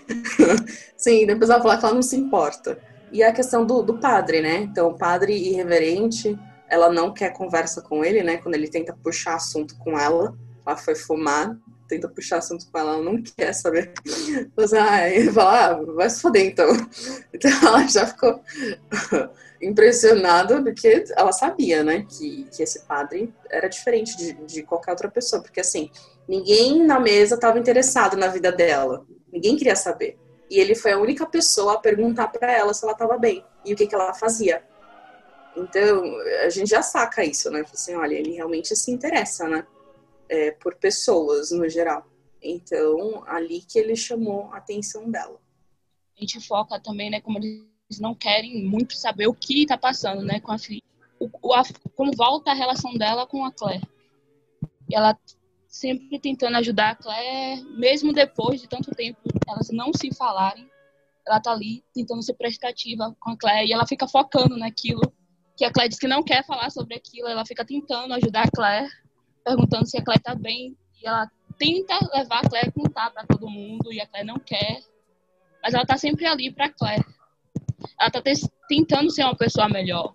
Sim, 0.96 1.26
depois 1.26 1.50
ela 1.50 1.60
fala 1.60 1.76
que 1.76 1.84
ela 1.84 1.94
não 1.94 2.02
se 2.02 2.16
importa. 2.16 2.80
E 3.12 3.22
a 3.22 3.32
questão 3.32 3.66
do, 3.66 3.82
do 3.82 3.98
padre, 3.98 4.40
né? 4.40 4.58
Então, 4.58 4.88
o 4.88 4.96
padre 4.96 5.34
irreverente, 5.34 6.38
ela 6.68 6.90
não 6.92 7.12
quer 7.12 7.32
conversa 7.32 7.82
com 7.82 8.04
ele, 8.04 8.22
né? 8.22 8.36
Quando 8.38 8.54
ele 8.54 8.68
tenta 8.68 8.96
puxar 9.02 9.34
assunto 9.34 9.76
com 9.78 9.98
ela, 9.98 10.34
ela 10.64 10.76
foi 10.76 10.94
fumar. 10.94 11.56
tenta 11.88 12.08
puxar 12.08 12.38
assunto 12.38 12.70
com 12.70 12.78
ela, 12.78 12.94
ela 12.94 13.02
não 13.02 13.20
quer 13.20 13.52
saber. 13.52 13.92
Mas, 14.56 14.72
ah, 14.72 15.08
ele 15.08 15.32
fala, 15.32 15.66
ah, 15.66 15.82
vai 15.94 16.08
se 16.08 16.20
foder 16.20 16.46
então. 16.46 16.68
Então 17.34 17.50
ela 17.62 17.86
já 17.88 18.06
ficou 18.06 18.40
impressionada 19.60 20.62
porque 20.62 21.04
ela 21.16 21.32
sabia, 21.32 21.82
né, 21.82 22.06
que, 22.08 22.46
que 22.54 22.62
esse 22.62 22.80
padre 22.80 23.32
era 23.50 23.68
diferente 23.68 24.16
de, 24.16 24.32
de 24.44 24.62
qualquer 24.62 24.92
outra 24.92 25.10
pessoa, 25.10 25.42
porque 25.42 25.60
assim, 25.60 25.90
ninguém 26.28 26.84
na 26.84 27.00
mesa 27.00 27.34
estava 27.34 27.58
interessado 27.58 28.16
na 28.16 28.28
vida 28.28 28.52
dela, 28.52 29.04
ninguém 29.32 29.56
queria 29.56 29.76
saber. 29.76 30.18
E 30.50 30.58
ele 30.58 30.74
foi 30.74 30.90
a 30.90 30.98
única 30.98 31.24
pessoa 31.24 31.74
a 31.74 31.78
perguntar 31.78 32.26
para 32.26 32.52
ela 32.52 32.74
se 32.74 32.84
ela 32.84 32.92
estava 32.92 33.16
bem 33.16 33.44
e 33.64 33.72
o 33.72 33.76
que, 33.76 33.86
que 33.86 33.94
ela 33.94 34.12
fazia. 34.12 34.68
Então, 35.56 36.02
a 36.44 36.48
gente 36.50 36.68
já 36.68 36.82
saca 36.82 37.24
isso, 37.24 37.50
né? 37.50 37.64
Assim, 37.72 37.94
olha, 37.94 38.14
ele 38.14 38.32
realmente 38.32 38.74
se 38.74 38.90
interessa, 38.90 39.48
né? 39.48 39.64
É, 40.28 40.50
por 40.50 40.74
pessoas, 40.74 41.52
no 41.52 41.68
geral. 41.68 42.04
Então, 42.42 43.22
ali 43.26 43.60
que 43.60 43.78
ele 43.78 43.94
chamou 43.94 44.50
a 44.52 44.56
atenção 44.56 45.08
dela. 45.08 45.40
A 46.16 46.20
gente 46.20 46.40
foca 46.40 46.80
também, 46.80 47.10
né, 47.10 47.20
como 47.20 47.38
eles 47.38 47.98
não 48.00 48.14
querem 48.14 48.64
muito 48.64 48.94
saber 48.96 49.26
o 49.26 49.34
que 49.34 49.62
está 49.62 49.76
passando, 49.76 50.22
né, 50.22 50.40
com 50.40 50.52
a 50.52 50.58
filha. 50.58 50.82
O, 51.18 51.52
a, 51.52 51.62
como 51.94 52.12
volta 52.16 52.50
a 52.50 52.54
relação 52.54 52.94
dela 52.94 53.26
com 53.26 53.44
a 53.44 53.52
Claire. 53.52 53.86
Ela 54.90 55.18
sempre 55.70 56.18
tentando 56.18 56.56
ajudar 56.56 56.90
a 56.90 56.94
Claire, 56.96 57.62
mesmo 57.78 58.12
depois 58.12 58.60
de 58.60 58.68
tanto 58.68 58.90
tempo 58.90 59.20
elas 59.48 59.70
não 59.70 59.92
se 59.92 60.12
falarem, 60.12 60.68
ela 61.26 61.40
tá 61.40 61.52
ali 61.52 61.84
tentando 61.94 62.22
ser 62.22 62.34
prestativa 62.34 63.16
com 63.20 63.30
a 63.30 63.36
Claire 63.36 63.68
e 63.68 63.72
ela 63.72 63.86
fica 63.86 64.08
focando 64.08 64.56
naquilo 64.56 65.00
que 65.56 65.64
a 65.64 65.72
Claire 65.72 65.90
diz 65.90 65.98
que 65.98 66.08
não 66.08 66.22
quer 66.22 66.44
falar 66.44 66.70
sobre 66.70 66.96
aquilo, 66.96 67.28
ela 67.28 67.46
fica 67.46 67.64
tentando 67.64 68.14
ajudar 68.14 68.44
a 68.46 68.50
Claire, 68.50 68.88
perguntando 69.44 69.86
se 69.86 69.96
a 69.96 70.02
Claire 70.02 70.22
tá 70.22 70.34
bem, 70.34 70.76
e 71.00 71.06
ela 71.06 71.30
tenta 71.58 71.98
levar 72.14 72.40
a 72.40 72.48
Claire 72.48 72.68
a 72.68 72.72
contar 72.72 73.10
para 73.10 73.26
todo 73.26 73.48
mundo, 73.48 73.92
e 73.92 74.00
a 74.00 74.06
Claire 74.06 74.26
não 74.26 74.38
quer, 74.38 74.80
mas 75.62 75.74
ela 75.74 75.84
tá 75.84 75.98
sempre 75.98 76.24
ali 76.24 76.50
para 76.50 76.70
Claire. 76.70 77.04
Ela 78.00 78.10
tá 78.10 78.22
tentando 78.68 79.10
ser 79.10 79.22
uma 79.24 79.36
pessoa 79.36 79.68
melhor. 79.68 80.14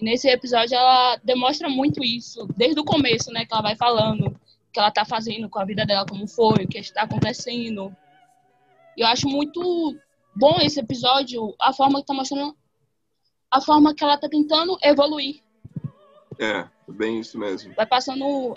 E 0.00 0.04
nesse 0.04 0.28
episódio 0.28 0.76
ela 0.76 1.16
demonstra 1.22 1.68
muito 1.68 2.02
isso, 2.02 2.48
desde 2.56 2.80
o 2.80 2.84
começo, 2.84 3.30
né, 3.32 3.46
que 3.46 3.54
ela 3.54 3.62
vai 3.62 3.76
falando 3.76 4.36
que 4.72 4.80
ela 4.80 4.90
tá 4.90 5.04
fazendo 5.04 5.48
com 5.48 5.58
a 5.58 5.64
vida 5.64 5.84
dela, 5.84 6.06
como 6.06 6.26
foi, 6.26 6.64
o 6.64 6.68
que 6.68 6.78
está 6.78 7.02
acontecendo. 7.02 7.94
E 8.96 9.02
eu 9.02 9.06
acho 9.06 9.28
muito 9.28 9.96
bom 10.34 10.56
esse 10.60 10.80
episódio, 10.80 11.54
a 11.60 11.72
forma 11.72 12.00
que 12.00 12.06
tá 12.06 12.14
mostrando 12.14 12.56
a 13.50 13.60
forma 13.60 13.94
que 13.94 14.02
ela 14.02 14.16
tá 14.16 14.28
tentando 14.30 14.78
evoluir. 14.82 15.42
É, 16.38 16.66
bem 16.88 17.20
isso 17.20 17.38
mesmo. 17.38 17.74
Vai 17.74 17.84
passando, 17.84 18.56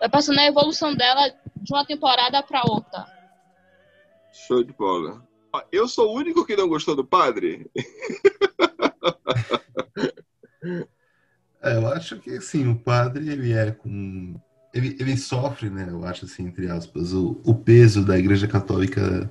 vai 0.00 0.08
passando 0.08 0.38
a 0.38 0.46
evolução 0.46 0.94
dela 0.94 1.28
de 1.56 1.72
uma 1.72 1.84
temporada 1.84 2.42
para 2.42 2.62
outra. 2.64 3.06
Show 4.32 4.64
de 4.64 4.72
bola. 4.72 5.22
Eu 5.70 5.86
sou 5.86 6.08
o 6.08 6.16
único 6.16 6.46
que 6.46 6.56
não 6.56 6.66
gostou 6.66 6.96
do 6.96 7.04
padre? 7.04 7.70
é, 11.62 11.76
eu 11.76 11.86
acho 11.88 12.18
que 12.18 12.40
sim, 12.40 12.66
o 12.68 12.78
padre 12.78 13.30
ele 13.30 13.52
é 13.52 13.70
com. 13.70 14.40
Ele, 14.72 14.96
ele 14.98 15.16
sofre, 15.16 15.68
né? 15.68 15.86
Eu 15.90 16.04
acho 16.04 16.24
assim, 16.24 16.44
entre 16.44 16.70
aspas, 16.70 17.12
o, 17.12 17.40
o 17.44 17.54
peso 17.54 18.04
da 18.04 18.18
igreja 18.18 18.48
católica 18.48 19.30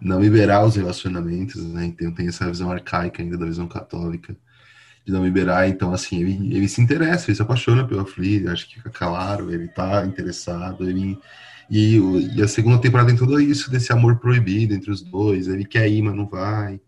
não 0.00 0.20
liberar 0.20 0.64
os 0.64 0.76
relacionamentos, 0.76 1.62
né? 1.66 1.86
Então 1.86 2.12
tem 2.12 2.28
essa 2.28 2.48
visão 2.48 2.70
arcaica 2.70 3.22
ainda 3.22 3.36
da 3.36 3.46
visão 3.46 3.68
católica 3.68 4.36
de 5.04 5.12
não 5.12 5.24
liberar. 5.24 5.68
Então, 5.68 5.92
assim, 5.92 6.20
ele, 6.20 6.54
ele 6.54 6.68
se 6.68 6.80
interessa, 6.80 7.30
ele 7.30 7.36
se 7.36 7.42
apaixona 7.42 7.86
pela 7.86 8.06
Flea, 8.06 8.52
acho 8.52 8.68
que 8.68 8.76
fica 8.76 8.90
claro, 8.90 9.52
ele 9.52 9.68
tá 9.68 10.04
interessado, 10.06 10.88
ele. 10.88 11.18
E, 11.70 11.98
e, 12.36 12.42
a 12.42 12.48
segunda 12.48 12.80
temporada 12.80 13.08
tem 13.08 13.16
tudo 13.16 13.40
isso 13.40 13.70
desse 13.70 13.92
amor 13.92 14.18
proibido 14.18 14.74
entre 14.74 14.90
os 14.90 15.02
dois, 15.02 15.46
ele 15.46 15.64
quer 15.64 15.88
ir, 15.88 16.02
mas 16.02 16.14
não 16.16 16.26
vai. 16.26 16.80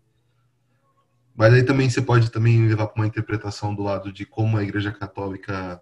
Mas 1.35 1.53
aí 1.53 1.63
também 1.63 1.89
você 1.89 2.01
pode 2.01 2.29
também 2.31 2.67
levar 2.67 2.87
para 2.87 3.01
uma 3.01 3.07
interpretação 3.07 3.73
do 3.73 3.81
lado 3.83 4.11
de 4.11 4.25
como 4.25 4.57
a 4.57 4.63
Igreja 4.63 4.91
Católica 4.91 5.81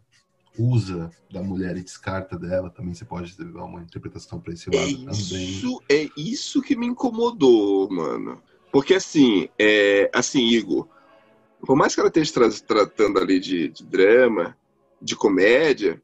usa 0.58 1.10
da 1.32 1.42
mulher 1.42 1.78
e 1.78 1.84
descarta 1.84 2.38
dela, 2.38 2.70
também 2.70 2.94
você 2.94 3.06
pode 3.06 3.38
dar 3.38 3.64
uma 3.64 3.82
interpretação 3.82 4.40
para 4.40 4.54
esse 4.54 4.70
lado 4.70 4.86
é 4.86 4.90
isso, 4.90 5.30
também. 5.30 5.80
É 5.90 6.10
isso 6.18 6.62
que 6.62 6.76
me 6.76 6.88
incomodou, 6.88 7.90
mano. 7.90 8.42
Porque 8.72 8.94
assim, 8.94 9.50
é, 9.58 10.10
assim, 10.14 10.48
Igor, 10.48 10.88
por 11.66 11.76
mais 11.76 11.94
que 11.94 12.02
ela 12.02 12.10
esteja 12.10 12.34
tra 12.34 12.50
tratando 12.50 13.20
ali 13.20 13.40
de, 13.40 13.70
de, 13.70 13.84
drama, 13.84 14.58
de 15.02 15.16
comédia, 15.16 16.02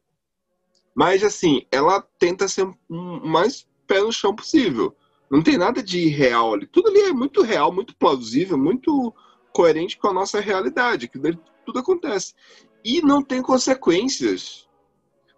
mas 0.94 1.22
assim, 1.22 1.66
ela 1.70 2.02
tenta 2.18 2.48
ser 2.48 2.66
o 2.88 3.26
mais 3.26 3.66
pé 3.86 4.00
no 4.00 4.12
chão 4.12 4.34
possível. 4.34 4.94
Não 5.30 5.42
tem 5.42 5.58
nada 5.58 5.82
de 5.82 6.08
real 6.08 6.54
ali. 6.54 6.66
Tudo 6.66 6.88
ali 6.88 7.00
é 7.00 7.12
muito 7.12 7.42
real, 7.42 7.72
muito 7.72 7.94
plausível, 7.96 8.56
muito 8.56 9.14
coerente 9.52 9.98
com 9.98 10.08
a 10.08 10.12
nossa 10.12 10.40
realidade, 10.40 11.08
que 11.08 11.18
tudo 11.64 11.78
acontece 11.78 12.34
e 12.88 13.02
não 13.02 13.22
tem 13.22 13.42
consequências. 13.42 14.66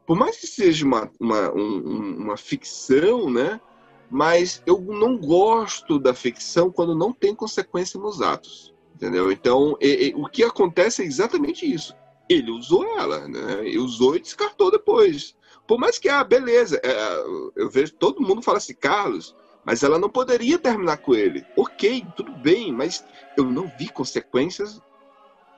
Por 0.07 0.17
mais 0.17 0.37
que 0.37 0.47
seja 0.47 0.87
uma, 0.87 1.11
uma, 1.19 1.53
um, 1.53 2.17
uma 2.17 2.37
ficção, 2.37 3.29
né? 3.29 3.61
Mas 4.09 4.63
eu 4.65 4.81
não 4.81 5.19
gosto 5.19 5.99
da 5.99 6.15
ficção 6.15 6.71
quando 6.71 6.95
não 6.95 7.13
tem 7.13 7.35
consequência 7.35 7.99
nos 7.99 8.23
atos, 8.23 8.73
entendeu? 8.95 9.33
Então, 9.33 9.77
e, 9.81 10.09
e, 10.09 10.15
o 10.15 10.27
que 10.27 10.45
acontece 10.45 11.03
é 11.03 11.07
exatamente 11.07 11.69
isso. 11.69 11.93
Ele 12.29 12.53
usou 12.53 12.85
ela, 12.97 13.27
né? 13.27 13.67
Ele 13.67 13.79
usou 13.79 14.15
e 14.15 14.21
descartou 14.21 14.71
depois. 14.71 15.35
Por 15.67 15.79
mais 15.79 15.99
que, 15.99 16.09
ah, 16.09 16.23
beleza, 16.23 16.81
é, 16.85 17.25
eu 17.57 17.69
vejo 17.69 17.95
todo 17.95 18.23
mundo 18.23 18.43
fala 18.43 18.59
assim, 18.59 18.75
Carlos, 18.75 19.35
mas 19.65 19.83
ela 19.83 19.99
não 19.99 20.09
poderia 20.09 20.59
terminar 20.59 20.99
com 20.99 21.15
ele. 21.15 21.45
Ok, 21.57 22.05
tudo 22.17 22.33
bem, 22.33 22.73
mas 22.73 23.05
eu 23.37 23.45
não 23.45 23.71
vi 23.77 23.89
consequências 23.89 24.81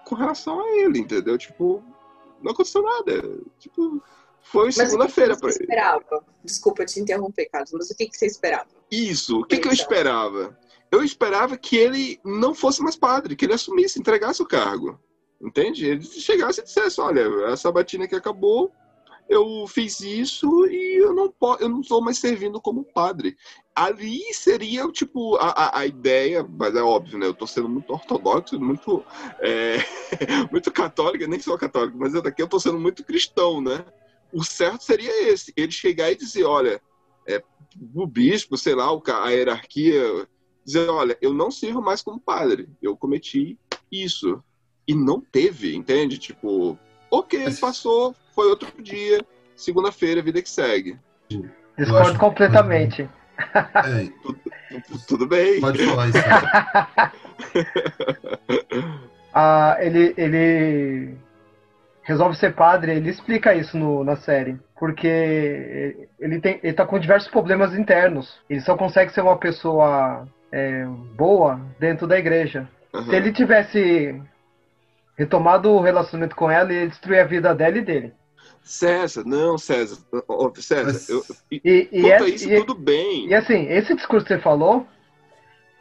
com 0.04 0.14
relação 0.14 0.60
a 0.60 0.78
ele, 0.78 0.98
entendeu? 0.98 1.36
Tipo, 1.38 1.82
não 2.42 2.52
aconteceu 2.52 2.82
nada. 2.82 3.40
Tipo, 3.58 4.02
foi 4.40 4.72
segunda-feira 4.72 5.36
para 5.36 5.50
ele. 5.50 5.60
esperava? 5.60 6.24
Desculpa 6.44 6.84
te 6.84 7.00
interromper, 7.00 7.46
Carlos, 7.46 7.72
mas 7.72 7.90
o 7.90 7.96
que, 7.96 8.06
que 8.06 8.16
você 8.16 8.26
esperava? 8.26 8.68
Isso, 8.90 9.40
o 9.40 9.44
que, 9.44 9.58
que 9.58 9.68
eu 9.68 9.72
esperava? 9.72 10.58
Eu 10.90 11.02
esperava 11.02 11.56
que 11.56 11.76
ele 11.76 12.20
não 12.24 12.54
fosse 12.54 12.82
mais 12.82 12.96
padre, 12.96 13.34
que 13.34 13.46
ele 13.46 13.54
assumisse, 13.54 13.98
entregasse 13.98 14.42
o 14.42 14.46
cargo. 14.46 15.00
Entende? 15.40 15.86
Ele 15.86 16.02
chegasse 16.02 16.60
e 16.60 16.64
dissesse: 16.64 17.00
olha, 17.00 17.46
a 17.46 17.56
sabatina 17.56 18.06
que 18.06 18.14
acabou, 18.14 18.70
eu 19.28 19.66
fiz 19.66 20.00
isso 20.00 20.66
e 20.66 20.96
eu 20.96 21.14
não 21.14 21.32
eu 21.58 21.68
não 21.68 21.80
estou 21.80 22.02
mais 22.02 22.18
servindo 22.18 22.60
como 22.60 22.84
padre. 22.84 23.36
Ali 23.74 24.20
seria 24.34 24.86
tipo 24.88 25.36
a, 25.36 25.48
a, 25.48 25.78
a, 25.80 25.86
ideia, 25.86 26.46
mas 26.46 26.76
é 26.76 26.82
óbvio, 26.82 27.18
né? 27.18 27.26
Eu 27.26 27.30
estou 27.30 27.46
sendo 27.46 27.68
muito 27.68 27.92
ortodoxo, 27.92 28.60
muito 28.60 29.04
é, 29.40 29.78
muito 30.52 30.70
católico, 30.70 31.26
nem 31.26 31.40
sou 31.40 31.56
católico, 31.56 31.96
mas 31.98 32.12
daqui 32.12 32.42
eu 32.42 32.46
estou 32.46 32.60
sendo 32.60 32.78
muito 32.78 33.04
cristão, 33.04 33.60
né? 33.60 33.84
O 34.32 34.44
certo 34.44 34.84
seria 34.84 35.30
esse, 35.30 35.52
ele 35.56 35.72
chegar 35.72 36.10
e 36.10 36.16
dizer, 36.16 36.44
olha, 36.44 36.80
é, 37.26 37.42
o 37.94 38.06
bispo, 38.06 38.56
sei 38.56 38.74
lá, 38.74 38.86
a 38.90 39.30
hierarquia, 39.30 40.28
dizer, 40.64 40.88
olha, 40.88 41.16
eu 41.20 41.32
não 41.32 41.50
sirvo 41.50 41.82
mais 41.82 42.02
como 42.02 42.20
padre, 42.20 42.68
eu 42.80 42.96
cometi 42.96 43.58
isso. 43.90 44.42
E 44.86 44.94
não 44.94 45.20
teve, 45.20 45.76
entende? 45.76 46.18
Tipo, 46.18 46.76
ok, 47.10 47.44
passou, 47.60 48.16
foi 48.34 48.48
outro 48.48 48.82
dia, 48.82 49.24
segunda-feira, 49.54 50.22
vida 50.22 50.42
que 50.42 50.50
segue. 50.50 50.98
Discordo 51.76 52.10
acho... 52.10 52.18
completamente. 52.18 53.08
É, 53.38 54.08
tudo, 54.22 54.40
tudo, 55.08 55.26
bem. 55.26 55.60
Pode 55.60 55.84
falar 55.84 56.08
isso. 56.08 56.18
ah, 59.34 59.76
ele, 59.80 60.14
ele 60.16 61.14
resolve 62.02 62.36
ser 62.36 62.54
padre, 62.54 62.92
ele 62.92 63.10
explica 63.10 63.54
isso 63.54 63.76
no, 63.76 64.04
na 64.04 64.16
série. 64.16 64.58
Porque 64.78 66.08
ele, 66.18 66.40
tem, 66.40 66.58
ele 66.62 66.72
tá 66.72 66.84
com 66.84 66.98
diversos 66.98 67.30
problemas 67.30 67.74
internos. 67.74 68.40
Ele 68.50 68.60
só 68.60 68.76
consegue 68.76 69.12
ser 69.12 69.20
uma 69.20 69.36
pessoa 69.36 70.26
é, 70.50 70.84
boa 71.16 71.60
dentro 71.78 72.06
da 72.06 72.18
igreja. 72.18 72.68
Uhum. 72.92 73.04
Se 73.04 73.14
ele 73.14 73.32
tivesse 73.32 74.20
retomado 75.16 75.70
o 75.70 75.80
relacionamento 75.80 76.34
com 76.34 76.50
ela, 76.50 76.72
ele 76.72 76.88
destruir 76.88 77.20
a 77.20 77.24
vida 77.24 77.54
dela 77.54 77.78
e 77.78 77.82
dele. 77.82 78.12
César, 78.62 79.24
não, 79.24 79.58
César. 79.58 79.98
César, 80.56 80.84
Mas... 80.84 81.08
eu, 81.08 81.24
e, 81.50 81.88
e 81.92 82.10
é, 82.10 82.28
isso 82.28 82.50
e, 82.50 82.56
tudo 82.60 82.74
bem. 82.74 83.26
E 83.26 83.34
assim, 83.34 83.66
esse 83.68 83.94
discurso 83.94 84.24
que 84.26 84.34
você 84.34 84.40
falou 84.40 84.86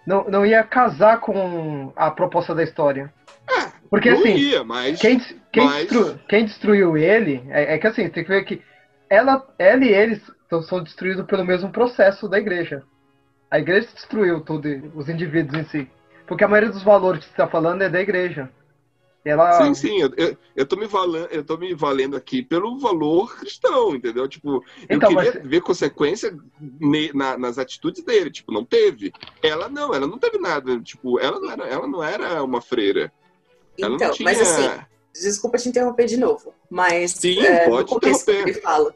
não, 0.05 0.25
não 0.25 0.45
ia 0.45 0.63
casar 0.63 1.19
com 1.19 1.93
a 1.95 2.09
proposta 2.09 2.55
da 2.55 2.63
história. 2.63 3.13
É, 3.49 3.71
Porque 3.89 4.09
assim, 4.09 4.35
ia, 4.35 4.63
mas, 4.63 4.99
quem, 4.99 5.19
quem, 5.51 5.65
mas... 5.65 5.87
Destru, 5.87 6.19
quem 6.27 6.45
destruiu 6.45 6.97
ele, 6.97 7.43
é, 7.49 7.75
é, 7.75 7.77
que 7.77 7.87
assim, 7.87 8.09
tem 8.09 8.23
que 8.23 8.29
ver 8.29 8.43
que 8.43 8.61
ela, 9.09 9.45
ela 9.59 9.83
e 9.83 9.89
eles 9.89 10.19
são 10.67 10.83
destruídos 10.83 11.25
pelo 11.25 11.45
mesmo 11.45 11.71
processo 11.71 12.27
da 12.27 12.39
igreja. 12.39 12.83
A 13.49 13.59
igreja 13.59 13.89
destruiu 13.93 14.41
todos 14.41 14.71
os 14.95 15.09
indivíduos 15.09 15.59
em 15.59 15.65
si. 15.65 15.91
Porque 16.25 16.43
a 16.43 16.47
maioria 16.47 16.71
dos 16.71 16.83
valores 16.83 17.19
que 17.19 17.25
você 17.25 17.31
está 17.33 17.47
falando 17.47 17.81
é 17.81 17.89
da 17.89 17.99
igreja. 17.99 18.49
Ela... 19.23 19.63
Sim, 19.63 19.73
sim, 19.75 20.01
eu, 20.01 20.11
eu, 20.17 20.37
eu, 20.55 20.65
tô 20.65 20.75
me 20.75 20.87
valendo, 20.87 21.27
eu 21.27 21.43
tô 21.43 21.55
me 21.55 21.75
valendo 21.75 22.17
aqui 22.17 22.41
pelo 22.41 22.79
valor 22.79 23.37
cristão, 23.37 23.95
entendeu? 23.95 24.27
Tipo, 24.27 24.63
então, 24.89 25.11
eu 25.11 25.17
queria 25.17 25.33
mas... 25.35 25.49
ver 25.49 25.61
consequência 25.61 26.35
ne, 26.59 27.11
na, 27.13 27.37
nas 27.37 27.59
atitudes 27.59 28.03
dele, 28.03 28.31
tipo, 28.31 28.51
não 28.51 28.65
teve. 28.65 29.13
Ela 29.43 29.69
não, 29.69 29.93
ela 29.93 30.07
não 30.07 30.17
teve 30.17 30.39
nada, 30.39 30.79
tipo, 30.81 31.19
ela 31.19 31.39
não 31.39 31.51
era, 31.51 31.67
ela 31.67 31.87
não 31.87 32.03
era 32.03 32.43
uma 32.43 32.61
freira. 32.61 33.13
Ela 33.79 33.95
então, 33.95 34.11
tinha... 34.11 34.25
mas 34.25 34.41
assim, 34.41 34.83
desculpa 35.13 35.57
te 35.57 35.69
interromper 35.69 36.05
de 36.05 36.17
novo, 36.17 36.53
mas 36.67 37.11
sim, 37.11 37.39
é, 37.41 37.69
pode 37.69 37.83
no 37.83 37.99
contexto 37.99 38.25
que 38.25 38.31
ele 38.31 38.53
fala, 38.53 38.95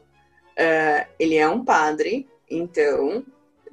é, 0.56 1.06
ele 1.20 1.36
é 1.36 1.48
um 1.48 1.64
padre, 1.64 2.28
então 2.50 3.24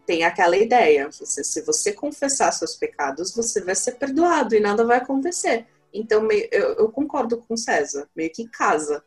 tem 0.05 0.23
aquela 0.23 0.55
ideia, 0.55 1.09
você, 1.09 1.43
se 1.43 1.61
você 1.61 1.93
confessar 1.93 2.51
seus 2.51 2.75
pecados, 2.75 3.33
você 3.33 3.61
vai 3.63 3.73
ser 3.73 3.93
perdoado 3.93 4.53
e 4.53 4.59
nada 4.59 4.85
vai 4.85 4.97
acontecer. 4.97 5.65
Então, 5.93 6.27
eu, 6.51 6.89
concordo 6.89 7.37
com 7.37 7.55
César, 7.55 8.09
meio 8.15 8.31
que 8.31 8.47
casa. 8.47 9.03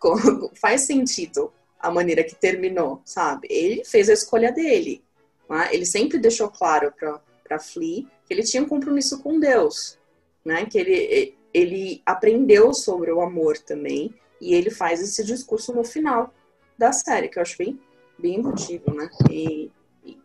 faz 0.60 0.82
sentido 0.82 1.52
a 1.80 1.90
maneira 1.90 2.22
que 2.22 2.34
terminou, 2.34 3.00
sabe? 3.04 3.48
Ele 3.50 3.84
fez 3.84 4.08
a 4.08 4.12
escolha 4.12 4.52
dele. 4.52 5.02
Né? 5.48 5.68
Ele 5.72 5.84
sempre 5.84 6.18
deixou 6.18 6.48
claro 6.48 6.92
para 6.92 7.58
Flea 7.58 8.04
que 8.26 8.34
ele 8.34 8.42
tinha 8.42 8.62
um 8.62 8.68
compromisso 8.68 9.22
com 9.22 9.38
Deus, 9.38 9.98
né? 10.44 10.66
Que 10.66 10.78
ele, 10.78 11.36
ele 11.54 12.02
aprendeu 12.04 12.74
sobre 12.74 13.10
o 13.10 13.20
amor 13.20 13.56
também 13.58 14.14
e 14.40 14.54
ele 14.54 14.70
faz 14.70 15.00
esse 15.00 15.24
discurso 15.24 15.72
no 15.72 15.84
final 15.84 16.32
da 16.76 16.92
série, 16.92 17.28
que 17.28 17.38
eu 17.38 17.42
acho 17.42 17.56
bem, 17.56 17.80
bem 18.18 18.36
emotivo, 18.36 18.92
né? 18.92 19.08
E, 19.30 19.70
e, 20.04 20.18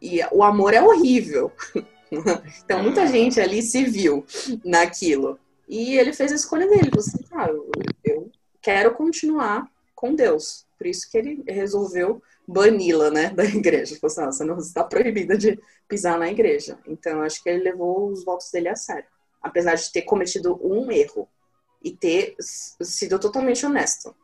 e 0.00 0.20
o 0.32 0.42
amor 0.42 0.74
é 0.74 0.82
horrível. 0.82 1.52
então, 2.64 2.82
muita 2.82 3.06
gente 3.06 3.40
ali 3.40 3.62
se 3.62 3.84
viu 3.84 4.24
naquilo. 4.64 5.38
E 5.68 5.96
ele 5.98 6.12
fez 6.12 6.32
a 6.32 6.36
escolha 6.36 6.68
dele. 6.68 6.90
Você, 6.94 7.16
assim, 7.16 7.24
ah, 7.32 7.48
eu, 8.04 8.30
quero 8.60 8.94
continuar 8.94 9.66
com 9.94 10.14
Deus. 10.14 10.66
Por 10.76 10.86
isso 10.86 11.10
que 11.10 11.16
ele 11.16 11.42
resolveu 11.48 12.22
bani-la, 12.46 13.10
né, 13.10 13.30
da 13.34 13.44
igreja. 13.44 13.96
Falou 13.98 14.12
assim, 14.12 14.22
ah, 14.22 14.32
você 14.32 14.44
não 14.44 14.58
está 14.58 14.84
proibida 14.84 15.36
de 15.36 15.58
pisar 15.88 16.18
na 16.18 16.30
igreja. 16.30 16.78
Então, 16.86 17.22
acho 17.22 17.42
que 17.42 17.48
ele 17.48 17.64
levou 17.64 18.10
os 18.10 18.24
votos 18.24 18.50
dele 18.52 18.68
a 18.68 18.76
sério. 18.76 19.08
Apesar 19.40 19.74
de 19.74 19.90
ter 19.90 20.02
cometido 20.02 20.60
um 20.62 20.90
erro 20.90 21.28
e 21.82 21.90
ter 21.90 22.36
sido 22.38 23.18
totalmente 23.18 23.64
honesto. 23.66 24.14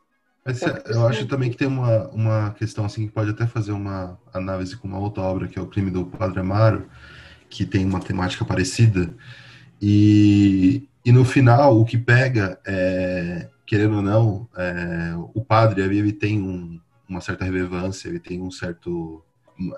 Mas, 0.45 0.61
eu 0.61 1.05
acho 1.05 1.27
também 1.27 1.51
que 1.51 1.57
tem 1.57 1.67
uma, 1.67 2.07
uma 2.09 2.53
questão 2.53 2.85
assim 2.85 3.05
que 3.05 3.13
pode 3.13 3.31
até 3.31 3.45
fazer 3.45 3.73
uma 3.73 4.17
análise 4.33 4.77
com 4.77 4.87
uma 4.87 4.97
outra 4.97 5.21
obra, 5.23 5.47
que 5.47 5.59
é 5.59 5.61
o 5.61 5.67
Crime 5.67 5.91
do 5.91 6.05
Padre 6.05 6.39
Amaro, 6.39 6.89
que 7.49 7.65
tem 7.65 7.85
uma 7.85 7.99
temática 7.99 8.45
parecida. 8.45 9.13
E, 9.81 10.87
e 11.03 11.11
no 11.11 11.25
final, 11.25 11.79
o 11.79 11.85
que 11.85 11.97
pega, 11.97 12.59
é, 12.65 13.49
querendo 13.65 13.97
ou 13.97 14.01
não, 14.01 14.47
é, 14.55 15.13
o 15.33 15.43
padre 15.43 15.81
ele 15.81 16.13
tem 16.13 16.39
um, 16.39 16.79
uma 17.07 17.21
certa 17.21 17.45
relevância, 17.45 18.07
ele 18.07 18.19
tem 18.19 18.41
um 18.41 18.51
certo. 18.51 19.23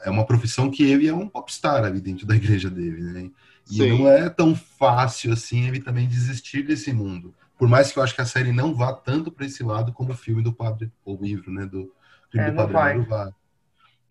É 0.03 0.09
uma 0.09 0.25
profissão 0.25 0.69
que 0.69 0.83
ele 0.83 1.07
é 1.07 1.13
um 1.13 1.27
popstar 1.27 1.83
ali 1.83 1.99
dentro 1.99 2.27
da 2.27 2.35
igreja 2.35 2.69
dele, 2.69 3.01
né? 3.01 3.31
E 3.69 3.75
Sim. 3.75 3.89
não 3.89 4.07
é 4.07 4.29
tão 4.29 4.55
fácil 4.55 5.31
assim 5.33 5.67
ele 5.67 5.79
também 5.79 6.07
desistir 6.07 6.63
desse 6.63 6.91
mundo. 6.91 7.33
Por 7.57 7.67
mais 7.67 7.91
que 7.91 7.99
eu 7.99 8.03
acho 8.03 8.15
que 8.15 8.21
a 8.21 8.25
série 8.25 8.51
não 8.51 8.73
vá 8.73 8.91
tanto 8.91 9.31
para 9.31 9.45
esse 9.45 9.63
lado 9.63 9.93
como 9.93 10.11
o 10.11 10.17
filme 10.17 10.43
do 10.43 10.51
padre, 10.51 10.91
ou 11.05 11.19
o 11.19 11.23
livro, 11.23 11.51
né? 11.51 11.65
Do, 11.65 11.91
filme 12.31 12.47
é, 12.47 12.51
do 12.51 12.55
padre 12.55 12.73
vai. 12.73 12.99
vai. 13.01 13.31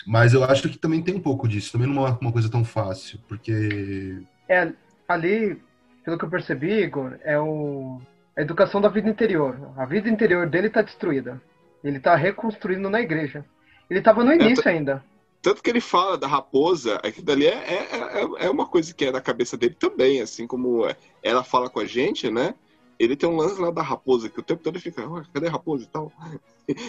Mas 0.07 0.33
eu 0.33 0.45
acho 0.45 0.69
que 0.69 0.79
também 0.79 1.03
tem 1.03 1.15
um 1.15 1.21
pouco 1.21 1.47
disso. 1.47 1.73
Também 1.73 1.89
não 1.89 2.07
é 2.07 2.17
uma 2.21 2.33
coisa 2.33 2.51
tão 2.51 2.65
fácil, 2.65 3.19
porque. 3.29 4.23
É, 4.49 4.73
ali, 5.07 5.61
pelo 6.05 6.19
que 6.19 6.25
eu 6.25 6.31
percebi, 6.31 6.83
Igor, 6.83 7.19
é 7.23 7.39
o, 7.39 8.01
a 8.37 8.43
educação 8.43 8.81
da 8.81 8.89
vida 8.89 9.09
interior. 9.09 9.57
A 9.77 9.85
vida 9.85 10.09
interior 10.09 10.49
dele 10.49 10.69
está 10.69 10.83
destruída. 10.83 11.41
Ele 11.83 11.99
está 11.99 12.15
reconstruindo 12.15 12.89
na 12.89 13.01
igreja. 13.01 13.45
Ele 13.89 13.99
estava 13.99 14.25
no 14.25 14.33
início 14.33 14.67
é, 14.69 14.73
ainda. 14.73 15.05
Tanto 15.43 15.63
que 15.63 15.71
ele 15.71 15.81
fala 15.81 16.19
da 16.19 16.27
raposa, 16.27 16.97
aquilo 16.97 17.25
dali 17.25 17.47
é, 17.47 17.55
é, 17.55 18.23
é, 18.23 18.47
é 18.47 18.51
uma 18.51 18.67
coisa 18.67 18.93
que 18.93 19.07
é 19.07 19.13
na 19.13 19.21
cabeça 19.21 19.57
dele 19.57 19.75
também, 19.79 20.21
assim 20.21 20.47
como 20.47 20.85
ela 21.23 21.43
fala 21.43 21.71
com 21.71 21.81
a 21.81 21.87
gente, 21.87 22.31
né? 22.31 22.55
Ele 22.99 23.17
tem 23.17 23.27
um 23.27 23.37
lance 23.37 23.59
lá 23.59 23.71
da 23.71 23.81
raposa, 23.81 24.29
que 24.29 24.39
o 24.39 24.43
tempo 24.43 24.63
todo 24.63 24.75
ele 24.75 24.83
fica, 24.83 25.03
cadê 25.33 25.49
a 25.49 25.51
raposa 25.51 25.85
e 25.85 25.87
tal? 25.87 26.13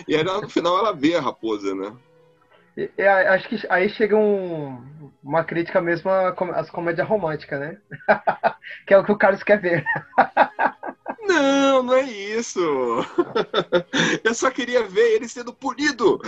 E 0.07 0.15
aí 0.15 0.23
no 0.23 0.47
final 0.47 0.77
ela 0.77 0.91
vê 0.91 1.15
a 1.15 1.21
raposa, 1.21 1.73
né? 1.73 1.91
É, 2.77 3.27
acho 3.27 3.49
que 3.49 3.59
aí 3.69 3.89
chega 3.89 4.15
um, 4.15 4.81
uma 5.23 5.43
crítica 5.43 5.81
mesmo 5.81 6.09
às 6.09 6.69
comédias 6.69 7.07
românticas, 7.07 7.59
né? 7.59 7.77
que 8.87 8.93
é 8.93 8.97
o 8.97 9.03
que 9.03 9.11
o 9.11 9.17
Carlos 9.17 9.43
quer 9.43 9.59
ver. 9.59 9.85
Não, 11.23 11.83
não 11.83 11.93
é 11.93 12.03
isso. 12.03 12.59
Eu 14.23 14.33
só 14.33 14.49
queria 14.49 14.83
ver 14.87 15.15
ele 15.15 15.29
sendo 15.29 15.53
punido. 15.53 16.19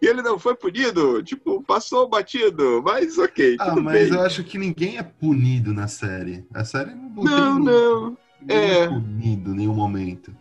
E 0.00 0.06
ele 0.06 0.22
não 0.22 0.38
foi 0.38 0.54
punido. 0.56 1.22
Tipo, 1.22 1.62
passou 1.62 2.08
batido. 2.08 2.82
Mas 2.82 3.18
ok. 3.18 3.56
Ah, 3.60 3.76
mas 3.76 4.08
bem. 4.08 4.18
eu 4.18 4.24
acho 4.24 4.42
que 4.42 4.58
ninguém 4.58 4.98
é 4.98 5.02
punido 5.02 5.72
na 5.72 5.86
série. 5.86 6.44
A 6.52 6.64
série 6.64 6.94
não, 6.94 7.22
não, 7.22 7.58
não. 7.58 7.60
não. 7.60 8.18
É. 8.48 8.84
é 8.84 8.88
punido 8.88 9.52
em 9.52 9.56
nenhum 9.56 9.74
momento. 9.74 10.34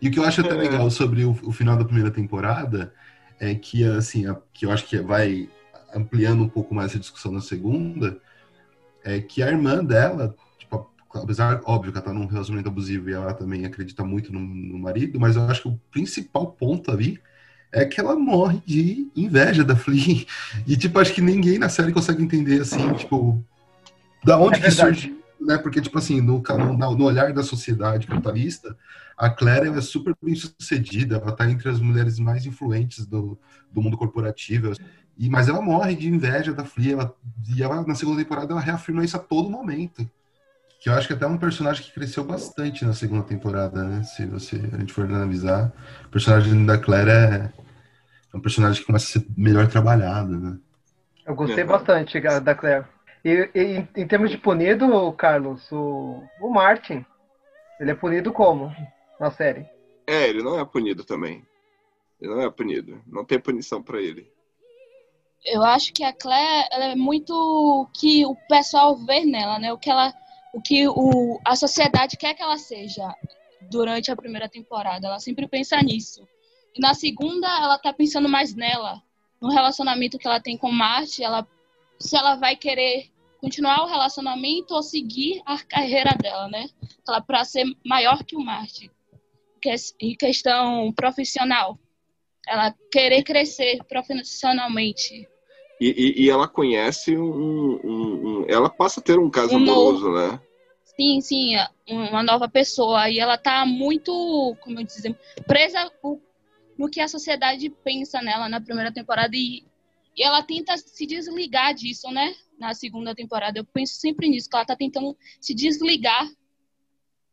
E 0.00 0.08
o 0.08 0.10
que 0.10 0.18
eu 0.18 0.24
acho 0.24 0.40
até 0.40 0.54
é. 0.54 0.58
legal 0.58 0.90
sobre 0.90 1.24
o, 1.24 1.32
o 1.42 1.52
final 1.52 1.76
da 1.76 1.84
primeira 1.84 2.10
temporada 2.10 2.94
é 3.42 3.56
que, 3.56 3.84
assim, 3.84 4.24
a, 4.28 4.36
que 4.54 4.64
eu 4.64 4.70
acho 4.70 4.86
que 4.86 4.96
vai 5.00 5.48
ampliando 5.92 6.44
um 6.44 6.48
pouco 6.48 6.72
mais 6.72 6.94
a 6.94 6.98
discussão 6.98 7.32
na 7.32 7.40
segunda, 7.40 8.16
é 9.04 9.20
que 9.20 9.42
a 9.42 9.48
irmã 9.48 9.84
dela, 9.84 10.34
tipo, 10.56 10.88
apesar, 11.12 11.60
óbvio 11.64 11.90
que 11.90 11.98
ela 11.98 12.06
tá 12.06 12.12
num 12.12 12.26
relacionamento 12.26 12.68
abusivo 12.68 13.10
e 13.10 13.12
ela 13.12 13.34
também 13.34 13.66
acredita 13.66 14.04
muito 14.04 14.32
no, 14.32 14.38
no 14.38 14.78
marido, 14.78 15.18
mas 15.18 15.34
eu 15.34 15.42
acho 15.42 15.62
que 15.62 15.68
o 15.68 15.80
principal 15.90 16.52
ponto 16.52 16.92
ali 16.92 17.20
é 17.72 17.84
que 17.84 17.98
ela 17.98 18.14
morre 18.14 18.62
de 18.64 19.08
inveja 19.16 19.64
da 19.64 19.74
Flea. 19.74 20.24
E, 20.64 20.76
tipo, 20.76 21.00
acho 21.00 21.12
que 21.12 21.20
ninguém 21.20 21.58
na 21.58 21.68
série 21.68 21.90
consegue 21.90 22.22
entender, 22.22 22.60
assim, 22.60 22.92
tipo, 22.94 23.44
da 24.22 24.38
onde 24.38 24.60
é 24.60 24.62
que 24.62 24.70
surge, 24.70 25.16
né? 25.46 25.58
Porque, 25.58 25.80
tipo 25.80 25.98
assim, 25.98 26.20
no, 26.20 26.42
no, 26.42 26.96
no 26.96 27.04
olhar 27.04 27.32
da 27.32 27.42
sociedade 27.42 28.06
capitalista, 28.06 28.76
a 29.16 29.28
Claire 29.28 29.68
é 29.68 29.80
super 29.80 30.14
bem 30.22 30.34
sucedida, 30.34 31.16
ela 31.16 31.30
está 31.30 31.50
entre 31.50 31.68
as 31.68 31.80
mulheres 31.80 32.18
mais 32.18 32.46
influentes 32.46 33.06
do, 33.06 33.38
do 33.70 33.82
mundo 33.82 33.96
corporativo. 33.96 34.72
E, 35.18 35.28
mas 35.28 35.48
ela 35.48 35.60
morre 35.60 35.94
de 35.94 36.08
inveja 36.08 36.52
da 36.52 36.64
Flea, 36.64 36.94
ela, 36.94 37.14
e 37.54 37.62
ela, 37.62 37.86
na 37.86 37.94
segunda 37.94 38.22
temporada 38.22 38.52
ela 38.52 38.60
reafirma 38.60 39.04
isso 39.04 39.16
a 39.16 39.20
todo 39.20 39.50
momento. 39.50 40.08
Que 40.80 40.88
eu 40.88 40.94
acho 40.94 41.06
que 41.06 41.12
até 41.12 41.24
é 41.24 41.28
um 41.28 41.38
personagem 41.38 41.84
que 41.84 41.92
cresceu 41.92 42.24
bastante 42.24 42.84
na 42.84 42.92
segunda 42.92 43.22
temporada, 43.22 43.84
né? 43.84 44.02
Se 44.02 44.26
você, 44.26 44.56
a 44.72 44.78
gente 44.78 44.92
for 44.92 45.04
analisar. 45.04 45.72
O 46.06 46.08
personagem 46.08 46.66
da 46.66 46.76
Claire 46.76 47.10
é, 47.10 47.52
é 48.32 48.36
um 48.36 48.40
personagem 48.40 48.80
que 48.80 48.86
começa 48.86 49.06
a 49.06 49.20
ser 49.20 49.26
melhor 49.36 49.68
trabalhado, 49.68 50.36
né? 50.36 50.58
Eu 51.24 51.36
gostei 51.36 51.62
bastante 51.62 52.20
da 52.40 52.54
Claire. 52.54 52.84
E, 53.24 53.50
e 53.54 53.88
em 54.00 54.06
termos 54.06 54.30
de 54.30 54.38
punido, 54.38 55.12
Carlos, 55.12 55.70
o, 55.70 56.22
o 56.40 56.50
Martin, 56.50 57.04
ele 57.80 57.90
é 57.90 57.94
punido 57.94 58.32
como? 58.32 58.72
na 59.22 59.30
série. 59.30 59.64
É, 60.04 60.28
ele 60.28 60.42
não 60.42 60.58
é 60.58 60.64
punido 60.64 61.04
também. 61.04 61.46
Ele 62.20 62.34
não 62.34 62.42
é 62.42 62.50
punido. 62.50 63.00
Não 63.06 63.24
tem 63.24 63.38
punição 63.38 63.80
para 63.80 64.00
ele. 64.00 64.28
Eu 65.44 65.62
acho 65.62 65.92
que 65.92 66.02
a 66.02 66.12
Claire 66.12 66.68
é 66.72 66.96
muito 66.96 67.32
o 67.32 67.86
que 67.86 68.26
o 68.26 68.34
pessoal 68.48 68.96
vê 68.96 69.24
nela, 69.24 69.60
né? 69.60 69.72
O 69.72 69.78
que 69.78 69.88
ela, 69.88 70.12
o 70.52 70.60
que 70.60 70.88
o, 70.88 71.40
a 71.44 71.54
sociedade 71.54 72.16
quer 72.16 72.34
que 72.34 72.42
ela 72.42 72.58
seja 72.58 73.14
durante 73.70 74.10
a 74.10 74.16
primeira 74.16 74.48
temporada. 74.48 75.06
Ela 75.06 75.20
sempre 75.20 75.46
pensa 75.46 75.80
nisso. 75.80 76.26
E 76.74 76.80
na 76.80 76.94
segunda, 76.94 77.46
ela 77.46 77.78
tá 77.78 77.92
pensando 77.92 78.28
mais 78.28 78.54
nela, 78.54 79.00
no 79.40 79.50
relacionamento 79.50 80.18
que 80.18 80.26
ela 80.26 80.40
tem 80.40 80.56
com 80.56 80.70
Marte, 80.70 81.22
ela 81.22 81.46
se 81.98 82.16
ela 82.16 82.34
vai 82.34 82.56
querer 82.56 83.11
continuar 83.42 83.82
o 83.82 83.88
relacionamento 83.88 84.72
ou 84.72 84.82
seguir 84.82 85.42
a 85.44 85.58
carreira 85.58 86.16
dela, 86.16 86.48
né? 86.48 86.68
Para 87.26 87.44
ser 87.44 87.66
maior 87.84 88.22
que 88.22 88.36
o 88.36 88.40
Marte 88.40 88.88
em 90.00 90.14
questão 90.16 90.92
profissional. 90.92 91.78
Ela 92.46 92.74
querer 92.90 93.22
crescer 93.22 93.78
profissionalmente. 93.88 95.28
E, 95.80 95.86
e, 95.86 96.24
e 96.24 96.30
ela 96.30 96.48
conhece 96.48 97.16
um, 97.16 97.24
um, 97.24 97.80
um, 97.84 98.44
Ela 98.48 98.68
passa 98.68 99.00
a 99.00 99.02
ter 99.02 99.18
um 99.18 99.30
caso 99.30 99.56
amoroso, 99.56 100.12
né? 100.12 100.40
Sim, 100.96 101.20
sim, 101.20 101.56
é 101.56 101.68
uma 101.88 102.22
nova 102.22 102.48
pessoa. 102.48 103.08
E 103.08 103.18
ela 103.18 103.38
tá 103.38 103.64
muito, 103.64 104.56
como 104.60 104.80
eu 104.80 104.84
dizer, 104.84 105.16
presa 105.46 105.90
no 106.76 106.88
que 106.88 107.00
a 107.00 107.08
sociedade 107.08 107.70
pensa 107.84 108.20
nela 108.20 108.48
na 108.48 108.60
primeira 108.60 108.92
temporada. 108.92 109.34
E, 109.34 109.64
e 110.16 110.22
ela 110.22 110.42
tenta 110.42 110.76
se 110.76 111.06
desligar 111.06 111.74
disso, 111.74 112.10
né? 112.10 112.34
Na 112.58 112.74
segunda 112.74 113.14
temporada. 113.14 113.58
Eu 113.58 113.64
penso 113.64 113.94
sempre 113.94 114.28
nisso, 114.28 114.48
que 114.48 114.56
ela 114.56 114.64
tá 114.64 114.76
tentando 114.76 115.16
se 115.40 115.54
desligar 115.54 116.28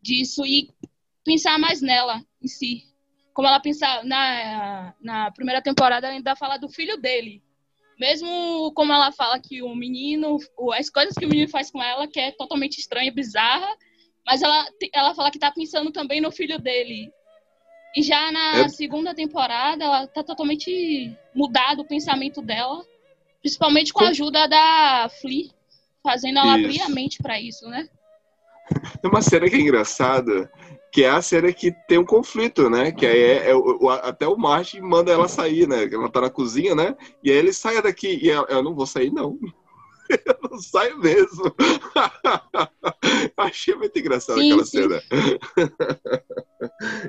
disso 0.02 0.46
e 0.46 0.70
pensar 1.24 1.60
mais 1.60 1.82
nela 1.82 2.24
em 2.42 2.48
si. 2.48 2.84
Como 3.34 3.48
ela 3.48 3.60
pensa 3.60 4.04
na, 4.04 4.96
na 5.02 5.32
primeira 5.32 5.62
temporada, 5.62 6.08
ela 6.08 6.16
ainda 6.16 6.36
fala 6.36 6.58
do 6.58 6.70
filho 6.70 6.98
dele. 6.98 7.44
Mesmo 8.00 8.72
como 8.74 8.94
ela 8.94 9.12
fala 9.12 9.40
que 9.40 9.62
o 9.62 9.76
menino, 9.76 10.38
as 10.74 10.90
coisas 10.90 11.14
que 11.16 11.26
o 11.26 11.30
menino 11.30 11.50
faz 11.50 11.70
com 11.70 11.84
ela, 11.84 12.08
que 12.08 12.20
é 12.20 12.32
totalmente 12.32 12.80
estranha 12.80 13.10
e 13.10 13.14
bizarra, 13.14 13.68
Mas 14.26 14.42
ela, 14.42 14.66
ela 14.94 15.14
fala 15.14 15.32
que 15.32 15.40
tá 15.40 15.52
pensando 15.52 15.92
também 15.92 16.22
no 16.22 16.32
filho 16.32 16.58
dele. 16.60 17.12
E 17.96 18.04
já 18.04 18.32
na 18.32 18.60
é. 18.60 18.70
segunda 18.70 19.16
temporada, 19.16 19.84
ela 19.84 20.08
tá 20.08 20.24
totalmente 20.24 21.16
mudado 21.34 21.82
o 21.82 21.88
pensamento 21.88 22.42
dela. 22.42 22.84
Principalmente 23.42 23.94
com 23.94 24.04
a 24.04 24.10
ajuda 24.10 24.48
da 24.48 25.10
Flea, 25.22 25.50
fazendo 26.04 26.40
ela 26.40 26.58
isso. 26.58 26.66
abrir 26.66 26.82
a 26.82 26.90
mente 26.90 27.18
para 27.24 27.40
isso, 27.40 27.68
né? 27.70 27.88
Tem 29.02 29.10
uma 29.10 29.22
cena 29.22 29.50
que 29.50 29.56
é 29.56 29.60
engraçada, 29.60 30.52
que 30.92 31.04
é 31.04 31.10
a 31.10 31.22
cena 31.22 31.52
que 31.52 31.72
tem 31.88 31.98
um 31.98 32.06
conflito, 32.06 32.70
né? 32.70 32.92
Que 32.92 33.06
aí 33.06 33.22
é, 33.22 33.50
é 33.52 33.56
o, 33.56 33.90
até 33.90 34.28
o 34.28 34.38
Martin 34.38 34.82
manda 34.82 35.12
ela 35.12 35.28
sair, 35.28 35.68
né? 35.68 35.90
Ela 35.92 36.10
tá 36.10 36.22
na 36.22 36.30
cozinha, 36.30 36.76
né? 36.76 36.96
E 37.24 37.32
aí 37.32 37.38
ele 37.38 37.54
sai 37.54 37.82
daqui 37.82 38.20
e 38.22 38.30
ela, 38.30 38.46
eu 38.50 38.62
não 38.62 38.76
vou 38.76 38.86
sair, 38.86 39.12
não. 39.12 39.40
Eu 40.10 40.50
não 40.50 40.60
saio 40.60 40.98
mesmo. 40.98 41.56
Achei 43.38 43.76
muito 43.76 43.98
engraçado 44.00 44.40
aquela 44.40 44.66
sim. 44.66 44.82
cena. 44.82 45.04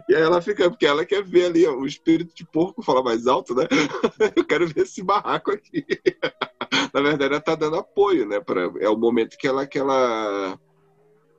e 0.08 0.14
aí 0.14 0.22
ela 0.22 0.42
fica, 0.42 0.68
porque 0.68 0.86
ela 0.86 1.04
quer 1.04 1.24
ver 1.24 1.46
ali 1.46 1.66
ó, 1.66 1.74
o 1.74 1.86
espírito 1.86 2.34
de 2.34 2.44
porco 2.44 2.82
falar 2.82 3.02
mais 3.02 3.26
alto, 3.26 3.54
né? 3.54 3.66
Eu 4.36 4.44
quero 4.44 4.66
ver 4.68 4.82
esse 4.82 5.02
barraco 5.02 5.50
aqui. 5.50 5.84
Na 6.92 7.00
verdade, 7.00 7.32
ela 7.32 7.40
tá 7.40 7.54
dando 7.54 7.76
apoio, 7.76 8.26
né? 8.26 8.40
Pra, 8.40 8.70
é 8.80 8.88
o 8.88 8.96
momento 8.96 9.36
que 9.38 9.46
ela, 9.46 9.66
que 9.66 9.78
ela 9.78 10.58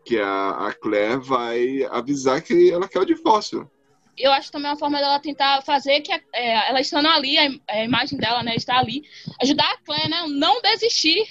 que 0.03 0.19
a, 0.19 0.67
a 0.67 0.73
Claire 0.73 1.19
vai 1.19 1.83
avisar 1.91 2.41
que 2.41 2.71
ela 2.71 2.87
quer 2.87 2.99
o 2.99 3.05
divórcio. 3.05 3.69
Eu 4.17 4.31
acho 4.31 4.51
também 4.51 4.69
uma 4.69 4.77
forma 4.77 4.99
dela 4.99 5.19
tentar 5.19 5.61
fazer 5.61 6.01
que 6.01 6.11
é, 6.11 6.69
ela 6.69 6.81
estando 6.81 7.07
ali, 7.07 7.37
a, 7.37 7.49
a, 7.69 7.83
imagem 7.83 8.17
dela, 8.17 8.43
né, 8.43 8.55
está 8.55 8.77
ali, 8.77 9.03
ajudar 9.41 9.71
a 9.71 9.77
Claire, 9.77 10.09
né, 10.09 10.25
não 10.27 10.61
desistir 10.61 11.23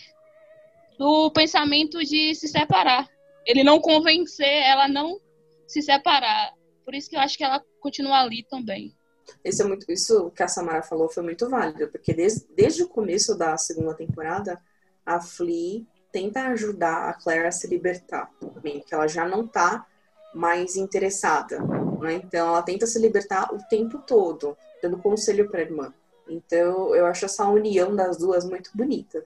do 1.00 1.30
pensamento 1.30 1.98
de 2.00 2.34
se 2.34 2.46
separar. 2.46 3.08
Ele 3.46 3.64
não 3.64 3.80
convencer 3.80 4.46
ela 4.46 4.84
a 4.84 4.88
não 4.88 5.18
se 5.66 5.80
separar. 5.80 6.52
Por 6.84 6.94
isso 6.94 7.08
que 7.08 7.16
eu 7.16 7.20
acho 7.20 7.38
que 7.38 7.42
ela 7.42 7.64
continua 7.80 8.20
ali 8.20 8.46
também. 8.50 8.94
Isso, 9.42 9.62
é 9.62 9.64
muito, 9.64 9.90
isso 9.90 10.30
que 10.32 10.42
a 10.42 10.48
Samara 10.48 10.82
falou 10.82 11.08
foi 11.08 11.22
muito 11.22 11.48
válido, 11.48 11.88
porque 11.88 12.12
desde, 12.12 12.46
desde 12.54 12.82
o 12.82 12.88
começo 12.88 13.34
da 13.34 13.56
segunda 13.56 13.94
temporada, 13.94 14.60
a 15.06 15.18
Flea 15.22 15.86
tenta 16.12 16.48
ajudar 16.48 17.08
a 17.08 17.14
Claire 17.14 17.46
a 17.46 17.52
se 17.52 17.66
libertar, 17.66 18.30
porque 18.38 18.84
ela 18.94 19.08
já 19.08 19.26
não 19.26 19.46
tá 19.46 19.86
mais 20.34 20.76
interessada, 20.76 21.60
né? 21.98 22.20
Então 22.24 22.46
ela 22.48 22.62
tenta 22.62 22.86
se 22.86 23.00
libertar 23.00 23.54
o 23.54 23.58
tempo 23.70 24.00
todo, 24.06 24.54
dando 24.82 24.98
conselho 24.98 25.48
para 25.48 25.60
a 25.60 25.62
irmã. 25.62 25.94
Então 26.28 26.94
eu 26.94 27.06
acho 27.06 27.24
essa 27.24 27.48
união 27.48 27.96
das 27.96 28.18
duas 28.18 28.44
muito 28.44 28.70
bonita. 28.74 29.24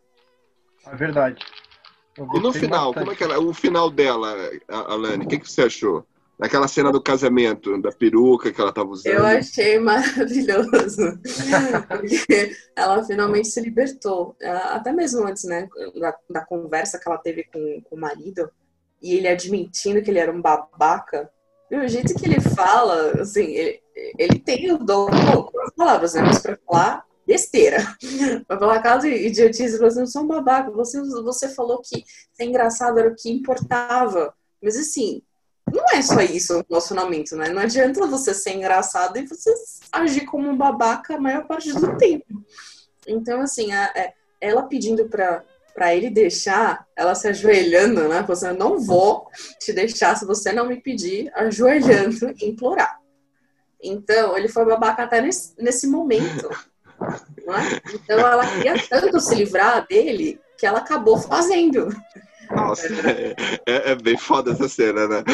É 0.87 0.95
verdade. 0.95 1.45
E 2.19 2.41
no 2.41 2.53
final, 2.53 2.93
bastante. 2.93 2.95
como 2.95 3.13
é 3.13 3.17
que 3.17 3.25
ela, 3.25 3.39
o 3.39 3.53
final 3.53 3.91
dela, 3.91 4.37
Alane, 4.69 5.25
o 5.25 5.29
que, 5.29 5.39
que 5.39 5.51
você 5.51 5.63
achou? 5.63 6.07
Naquela 6.39 6.67
cena 6.67 6.91
do 6.91 7.01
casamento, 7.01 7.81
da 7.81 7.93
peruca 7.93 8.53
que 8.53 8.61
ela 8.61 8.71
estava 8.71 8.89
usando. 8.89 9.13
Eu 9.13 9.25
achei 9.25 9.79
maravilhoso. 9.79 11.19
Porque 11.89 12.57
ela 12.75 13.05
finalmente 13.05 13.49
se 13.49 13.61
libertou. 13.61 14.37
Até 14.43 14.93
mesmo 14.93 15.27
antes, 15.27 15.45
né, 15.45 15.69
da, 15.99 16.17
da 16.29 16.45
conversa 16.45 16.99
que 16.99 17.09
ela 17.09 17.19
teve 17.19 17.45
com, 17.45 17.83
com 17.89 17.97
o 17.97 18.01
marido, 18.01 18.51
e 19.01 19.15
ele 19.15 19.29
admitindo 19.29 20.03
que 20.03 20.11
ele 20.11 20.19
era 20.19 20.33
um 20.33 20.43
babaca. 20.43 21.31
E 21.71 21.77
o 21.77 21.89
jeito 21.89 22.15
que 22.15 22.27
ele 22.27 22.41
fala, 22.41 23.13
assim, 23.21 23.45
ele, 23.45 23.81
ele 24.19 24.39
tem 24.39 24.73
o 24.73 24.79
dom 24.79 25.07
com 25.07 25.61
as 25.61 25.75
palavras, 25.75 26.15
né? 26.15 26.23
Mas 26.23 26.41
pra 26.41 26.59
falar 26.67 27.05
besteira. 27.27 27.79
Pra 28.47 28.59
falar 28.59 28.83
caso 28.83 29.07
idiotice, 29.07 29.79
você 29.79 30.01
não 30.01 30.07
são 30.07 30.27
babaca. 30.27 30.71
Você, 30.71 31.01
você 31.01 31.49
falou 31.49 31.81
que 31.81 32.05
ser 32.33 32.45
engraçado 32.45 32.99
era 32.99 33.09
o 33.09 33.15
que 33.15 33.31
importava. 33.31 34.35
Mas 34.63 34.77
assim, 34.77 35.23
não 35.73 35.85
é 35.93 36.03
só 36.03 36.21
isso 36.21 36.59
o 36.59 36.65
relacionamento, 36.69 37.37
né? 37.37 37.49
Não 37.49 37.63
adianta 37.63 38.07
você 38.07 38.35
ser 38.35 38.53
engraçado 38.53 39.19
e 39.19 39.27
você 39.27 39.53
agir 39.91 40.25
como 40.27 40.49
um 40.49 40.57
babaca 40.57 41.17
a 41.17 41.21
maior 41.21 41.47
parte 41.47 41.73
do 41.73 41.97
tempo. 41.97 42.45
Então, 43.07 43.41
assim, 43.41 43.73
a, 43.73 43.85
a, 43.85 43.99
é, 43.99 44.15
ela 44.41 44.63
pedindo 44.63 45.09
pra, 45.09 45.43
pra 45.75 45.95
ele 45.95 46.11
deixar, 46.11 46.87
ela 46.97 47.15
se 47.15 47.29
ajoelhando, 47.29 48.09
né? 48.09 48.23
Você 48.23 48.49
eu 48.49 48.55
não 48.55 48.79
vou 48.79 49.27
te 49.59 49.73
deixar 49.73 50.17
se 50.17 50.27
você 50.27 50.53
não 50.53 50.67
me 50.67 50.81
pedir, 50.81 51.31
ajoelhando 51.35 52.33
implorar. 52.41 53.01
Então, 53.83 54.37
ele 54.37 54.49
foi 54.49 54.65
babaca 54.65 55.03
até 55.03 55.21
nesse, 55.21 55.55
nesse 55.59 55.87
momento. 55.87 56.49
É? 57.01 57.95
Então, 57.95 58.19
ela 58.19 58.47
queria 58.47 58.75
tanto 58.89 59.21
se 59.21 59.35
livrar 59.35 59.87
dele 59.87 60.41
que 60.57 60.67
ela 60.67 60.79
acabou 60.79 61.19
fazendo. 61.19 61.89
Nossa, 62.51 62.87
é, 62.87 63.35
é, 63.67 63.91
é, 63.93 63.95
bem 63.95 64.17
foda 64.17 64.53
essa 64.53 64.69
cena, 64.69 65.07
né? 65.09 65.25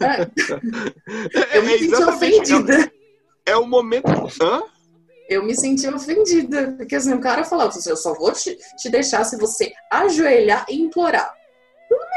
É. 0.00 1.56
Eu 1.56 1.62
me 1.62 1.74
é 1.74 1.78
senti 1.78 2.02
ofendida. 2.02 2.92
É 3.44 3.56
o 3.56 3.66
momento. 3.66 4.08
Hã? 4.42 4.62
Eu 5.28 5.44
me 5.44 5.54
senti 5.54 5.88
ofendida. 5.88 6.74
Porque 6.76 6.96
assim, 6.96 7.14
o 7.14 7.20
cara 7.20 7.44
falava 7.44 7.70
assim, 7.70 7.88
eu 7.88 7.96
só 7.96 8.14
vou 8.14 8.32
te, 8.32 8.56
te 8.78 8.88
deixar 8.88 9.24
se 9.24 9.36
você 9.38 9.72
ajoelhar 9.90 10.66
e 10.68 10.80
implorar. 10.80 11.32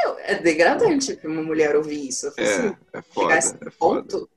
Meu, 0.04 0.18
é 0.20 0.36
degradante 0.36 1.16
pra 1.16 1.30
uma 1.30 1.44
mulher 1.44 1.76
ouvir 1.76 2.08
isso. 2.08 2.32
É, 2.38 2.44
assim, 2.44 2.76
é 2.94 3.02
foda. 3.02 3.34
É 3.36 3.70
foda. 3.70 4.28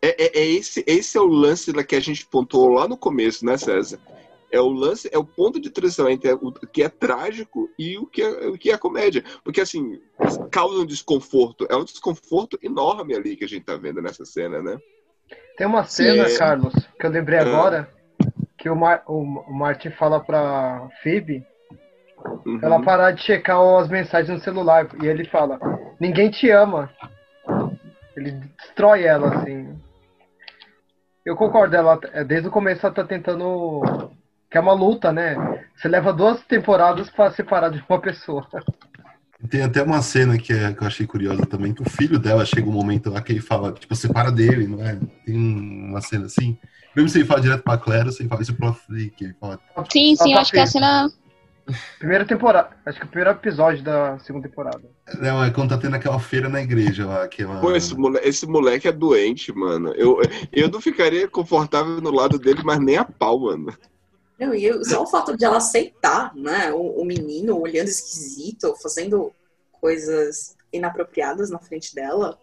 É, 0.00 0.24
é, 0.24 0.38
é, 0.38 0.46
esse, 0.46 0.84
esse 0.86 1.18
é 1.18 1.20
o 1.20 1.26
lance 1.26 1.72
da 1.72 1.82
que 1.82 1.96
a 1.96 2.00
gente 2.00 2.26
pontuou 2.26 2.68
lá 2.68 2.86
no 2.86 2.96
começo, 2.96 3.44
né, 3.44 3.56
César? 3.56 3.98
é 4.50 4.60
o 4.60 4.68
lance, 4.68 5.08
é 5.12 5.18
o 5.18 5.24
ponto 5.24 5.60
de 5.60 5.70
transição 5.70 6.08
entre 6.08 6.32
o 6.32 6.52
que 6.52 6.82
é 6.82 6.88
trágico 6.88 7.68
e 7.78 7.98
o 7.98 8.06
que 8.06 8.22
é, 8.22 8.48
o 8.48 8.56
que 8.56 8.70
é 8.70 8.78
comédia. 8.78 9.22
Porque, 9.44 9.60
assim, 9.60 10.00
causa 10.50 10.80
um 10.80 10.86
desconforto. 10.86 11.66
É 11.70 11.76
um 11.76 11.84
desconforto 11.84 12.58
enorme 12.62 13.14
ali 13.14 13.36
que 13.36 13.44
a 13.44 13.48
gente 13.48 13.64
tá 13.64 13.76
vendo 13.76 14.00
nessa 14.00 14.24
cena, 14.24 14.62
né? 14.62 14.78
Tem 15.56 15.66
uma 15.66 15.84
cena, 15.84 16.28
Sim. 16.28 16.38
Carlos, 16.38 16.74
que 16.98 17.06
eu 17.06 17.10
lembrei 17.10 17.38
ah. 17.38 17.42
agora, 17.42 17.90
que 18.56 18.70
o, 18.70 18.76
Mar, 18.76 19.02
o, 19.06 19.20
o 19.20 19.52
Martin 19.52 19.90
fala 19.90 20.20
pra 20.20 20.88
Phoebe 21.02 21.44
uhum. 22.46 22.58
ela 22.62 22.82
parar 22.82 23.12
de 23.12 23.22
checar 23.22 23.60
as 23.60 23.88
mensagens 23.88 24.30
no 24.30 24.42
celular. 24.42 24.88
E 25.02 25.06
ele 25.06 25.24
fala, 25.26 25.58
ninguém 26.00 26.30
te 26.30 26.50
ama. 26.50 26.90
Ele 28.16 28.32
destrói 28.56 29.04
ela, 29.04 29.34
assim. 29.36 29.76
Eu 31.28 31.36
concordo, 31.36 31.76
ela, 31.76 32.00
desde 32.26 32.48
o 32.48 32.50
começo 32.50 32.86
ela 32.86 32.94
tá 32.94 33.04
tentando 33.04 33.82
que 34.50 34.56
é 34.56 34.60
uma 34.60 34.72
luta, 34.72 35.12
né? 35.12 35.36
Você 35.76 35.86
leva 35.86 36.10
duas 36.10 36.40
temporadas 36.46 37.10
para 37.10 37.30
separar 37.32 37.68
de 37.68 37.84
uma 37.86 38.00
pessoa. 38.00 38.48
Tem 39.50 39.62
até 39.62 39.82
uma 39.82 40.00
cena 40.00 40.38
que, 40.38 40.54
é, 40.54 40.72
que 40.72 40.82
eu 40.82 40.86
achei 40.86 41.06
curiosa 41.06 41.44
também, 41.44 41.74
que 41.74 41.82
o 41.82 41.90
filho 41.90 42.18
dela 42.18 42.46
chega 42.46 42.66
um 42.66 42.72
momento 42.72 43.10
lá 43.10 43.20
que 43.20 43.30
ele 43.30 43.42
fala, 43.42 43.72
tipo, 43.72 43.94
separa 43.94 44.32
dele, 44.32 44.66
não 44.66 44.82
é? 44.82 44.98
Tem 45.26 45.36
uma 45.36 46.00
cena 46.00 46.24
assim. 46.24 46.56
Mesmo 46.96 47.10
se 47.10 47.18
ele 47.18 47.26
fala 47.26 47.42
direto 47.42 47.62
pra 47.62 47.76
Claire, 47.76 48.06
você 48.06 48.26
fala 48.26 48.40
isso 48.40 48.54
pro 48.54 48.72
Flick. 48.72 49.22
Ele 49.22 49.36
fala... 49.38 49.60
Sim, 49.92 50.16
sim, 50.16 50.32
eu 50.32 50.38
acho 50.38 50.50
que 50.50 50.58
é 50.58 50.62
a 50.62 50.66
cena. 50.66 51.10
Primeira 51.98 52.24
temporada, 52.24 52.70
acho 52.86 52.98
que 52.98 53.04
é 53.04 53.06
o 53.06 53.10
primeiro 53.10 53.30
episódio 53.30 53.84
da 53.84 54.18
segunda 54.20 54.48
temporada. 54.48 54.82
Não, 55.20 55.44
é 55.44 55.50
quando 55.50 55.70
tá 55.70 55.78
tendo 55.78 55.96
aquela 55.96 56.18
feira 56.18 56.48
na 56.48 56.62
igreja 56.62 57.06
lá. 57.06 57.24
Aquela... 57.24 57.60
Pô, 57.60 57.72
esse 57.72 57.94
moleque, 57.94 58.28
esse 58.28 58.46
moleque 58.46 58.88
é 58.88 58.92
doente, 58.92 59.52
mano. 59.52 59.92
Eu, 59.94 60.20
eu 60.50 60.70
não 60.70 60.80
ficaria 60.80 61.28
confortável 61.28 62.00
no 62.00 62.10
lado 62.10 62.38
dele, 62.38 62.62
mas 62.64 62.78
nem 62.80 62.96
a 62.96 63.04
pau, 63.04 63.40
mano. 63.40 63.76
Não, 64.38 64.54
e 64.54 64.84
só 64.84 65.02
o 65.02 65.06
fato 65.06 65.36
de 65.36 65.44
ela 65.44 65.58
aceitar, 65.58 66.34
né? 66.34 66.72
O, 66.72 67.02
o 67.02 67.04
menino 67.04 67.60
olhando 67.60 67.88
esquisito, 67.88 68.74
fazendo 68.80 69.32
coisas 69.72 70.56
inapropriadas 70.72 71.50
na 71.50 71.58
frente 71.58 71.94
dela. 71.94 72.38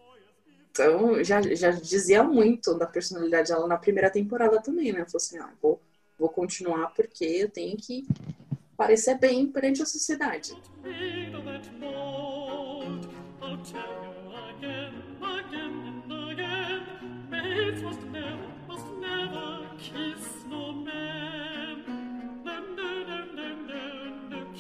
Então, 0.72 1.24
já, 1.24 1.42
já 1.42 1.72
dizia 1.72 2.22
muito 2.22 2.78
da 2.78 2.86
personalidade 2.86 3.50
dela 3.50 3.66
na 3.66 3.78
primeira 3.78 4.10
temporada 4.10 4.62
também, 4.62 4.92
né? 4.92 5.06
Falou 5.06 5.18
assim, 5.18 5.38
ah, 5.38 5.50
vou, 5.62 5.82
vou 6.20 6.30
continuar 6.30 6.88
porque 6.88 7.24
eu 7.24 7.50
tenho 7.50 7.78
que 7.78 8.06
parecer 8.76 9.18
bem 9.18 9.48
perante 9.52 9.82
a 9.82 9.86
sociedade. 9.86 10.54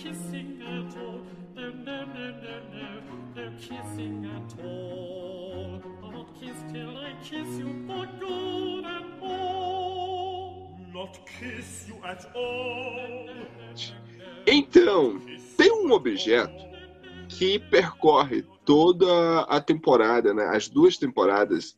kissing 0.05 0.61
at 0.61 0.97
all. 0.97 1.21
No, 1.55 1.69
no, 1.71 2.05
no, 2.05 2.31
no, 2.31 2.59
no, 2.73 3.01
no 3.35 3.51
kissing 3.57 4.25
at 4.25 4.63
all. 4.63 5.81
I'll 6.03 6.11
not 6.11 6.39
kiss 6.39 6.57
till 6.71 6.97
I 6.97 7.13
kiss 7.23 7.47
you 7.57 7.85
for 7.87 8.05
good 8.19 8.85
and 8.85 9.21
all. 9.21 10.77
Not 10.93 11.17
kiss 11.25 11.87
you 11.87 11.95
at 12.05 12.25
all. 12.35 13.64
Então, 14.47 15.19
tem 15.57 15.71
um 15.71 15.91
objeto 15.91 16.63
que 17.27 17.59
percorre 17.59 18.43
toda 18.63 19.41
a 19.41 19.59
temporada, 19.59 20.33
né? 20.33 20.45
As 20.47 20.67
duas 20.67 20.97
temporadas. 20.97 21.77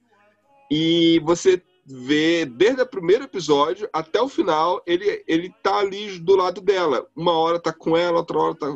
E 0.69 1.21
você 1.23 1.61
vê 1.85 2.45
desde 2.45 2.81
o 2.81 2.85
primeiro 2.85 3.23
episódio 3.23 3.89
até 3.93 4.21
o 4.21 4.27
final, 4.27 4.81
ele, 4.85 5.23
ele 5.25 5.53
tá 5.63 5.77
ali 5.77 6.19
do 6.19 6.35
lado 6.35 6.59
dela. 6.59 7.07
Uma 7.15 7.31
hora 7.31 7.59
tá 7.59 7.71
com 7.71 7.95
ela, 7.95 8.17
outra 8.17 8.37
hora 8.37 8.55
tá. 8.55 8.67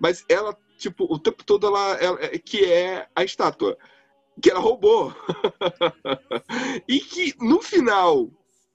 Mas 0.00 0.24
ela 0.28 0.56
tipo, 0.82 1.04
o 1.04 1.18
tempo 1.18 1.44
todo 1.44 1.66
ela, 1.66 1.94
ela 1.96 2.18
que 2.38 2.64
é 2.64 3.06
a 3.14 3.22
estátua 3.22 3.78
que 4.40 4.50
ela 4.50 4.60
roubou. 4.60 5.14
e 6.88 6.98
que 7.00 7.34
no 7.38 7.60
final, 7.60 8.30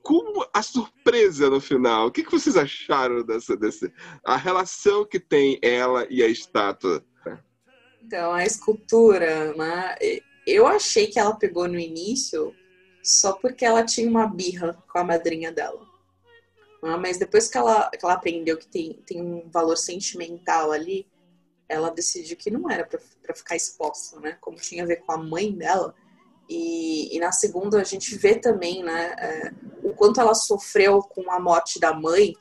como 0.07 0.47
a 0.53 0.63
surpresa 0.63 1.49
no 1.49 1.59
final, 1.59 2.07
o 2.07 2.11
que, 2.11 2.23
que 2.23 2.31
vocês 2.31 2.55
acharam 2.55 3.25
dessa, 3.25 3.57
dessa 3.57 3.91
a 4.23 4.37
relação 4.37 5.03
que 5.03 5.19
tem 5.19 5.59
ela 5.61 6.07
e 6.09 6.23
a 6.23 6.29
estátua? 6.29 7.03
Então, 8.01 8.31
a 8.31 8.45
escultura, 8.45 9.53
né? 9.53 9.97
Eu 10.45 10.65
achei 10.65 11.07
que 11.07 11.19
ela 11.19 11.35
pegou 11.35 11.67
no 11.67 11.77
início 11.77 12.55
só 13.03 13.33
porque 13.33 13.65
ela 13.65 13.83
tinha 13.83 14.09
uma 14.09 14.25
birra 14.27 14.81
com 14.89 14.97
a 14.97 15.03
madrinha 15.03 15.51
dela. 15.51 15.85
Né? 16.81 16.95
Mas 16.95 17.17
depois 17.17 17.49
que 17.49 17.57
ela, 17.57 17.89
que 17.89 18.05
ela 18.05 18.13
aprendeu 18.13 18.55
que 18.55 18.67
tem, 18.67 18.93
tem 19.05 19.21
um 19.21 19.49
valor 19.49 19.75
sentimental 19.75 20.71
ali, 20.71 21.05
ela 21.67 21.89
decidiu 21.89 22.37
que 22.37 22.49
não 22.49 22.71
era 22.71 22.85
para 22.85 23.35
ficar 23.35 23.57
exposta, 23.57 24.21
né? 24.21 24.37
Como 24.39 24.55
tinha 24.55 24.83
a 24.83 24.87
ver 24.87 25.01
com 25.01 25.11
a 25.11 25.17
mãe 25.17 25.51
dela. 25.51 25.93
E, 26.49 27.15
e 27.15 27.19
na 27.19 27.31
segunda 27.31 27.81
a 27.81 27.83
gente 27.83 28.15
vê 28.17 28.35
também, 28.35 28.83
né, 28.83 29.15
é, 29.17 29.51
o 29.83 29.93
quanto 29.93 30.19
ela 30.19 30.33
sofreu 30.33 31.01
com 31.01 31.29
a 31.31 31.39
morte 31.39 31.79
da 31.79 31.93
mãe 31.93 32.33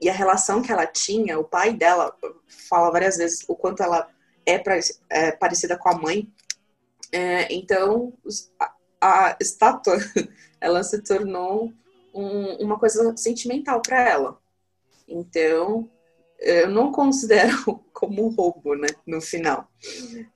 e 0.00 0.08
a 0.08 0.12
relação 0.12 0.62
que 0.62 0.72
ela 0.72 0.86
tinha. 0.86 1.38
O 1.38 1.44
pai 1.44 1.72
dela 1.72 2.14
fala 2.68 2.90
várias 2.90 3.16
vezes 3.16 3.44
o 3.48 3.54
quanto 3.54 3.82
ela 3.82 4.08
é, 4.44 4.58
pra, 4.58 4.78
é 5.08 5.32
parecida 5.32 5.76
com 5.76 5.88
a 5.88 5.98
mãe. 5.98 6.32
É, 7.12 7.52
então 7.52 8.12
a, 8.58 8.72
a, 9.00 9.36
estátua 9.40 9.98
ela 10.60 10.82
se 10.82 11.02
tornou 11.02 11.72
um, 12.14 12.56
uma 12.64 12.78
coisa 12.78 13.16
sentimental 13.16 13.80
para 13.82 14.08
ela. 14.08 14.38
Então 15.06 15.90
eu 16.42 16.68
não 16.68 16.90
considero 16.90 17.80
como 17.92 18.28
roubo, 18.28 18.74
né, 18.74 18.88
no 19.06 19.20
final. 19.20 19.68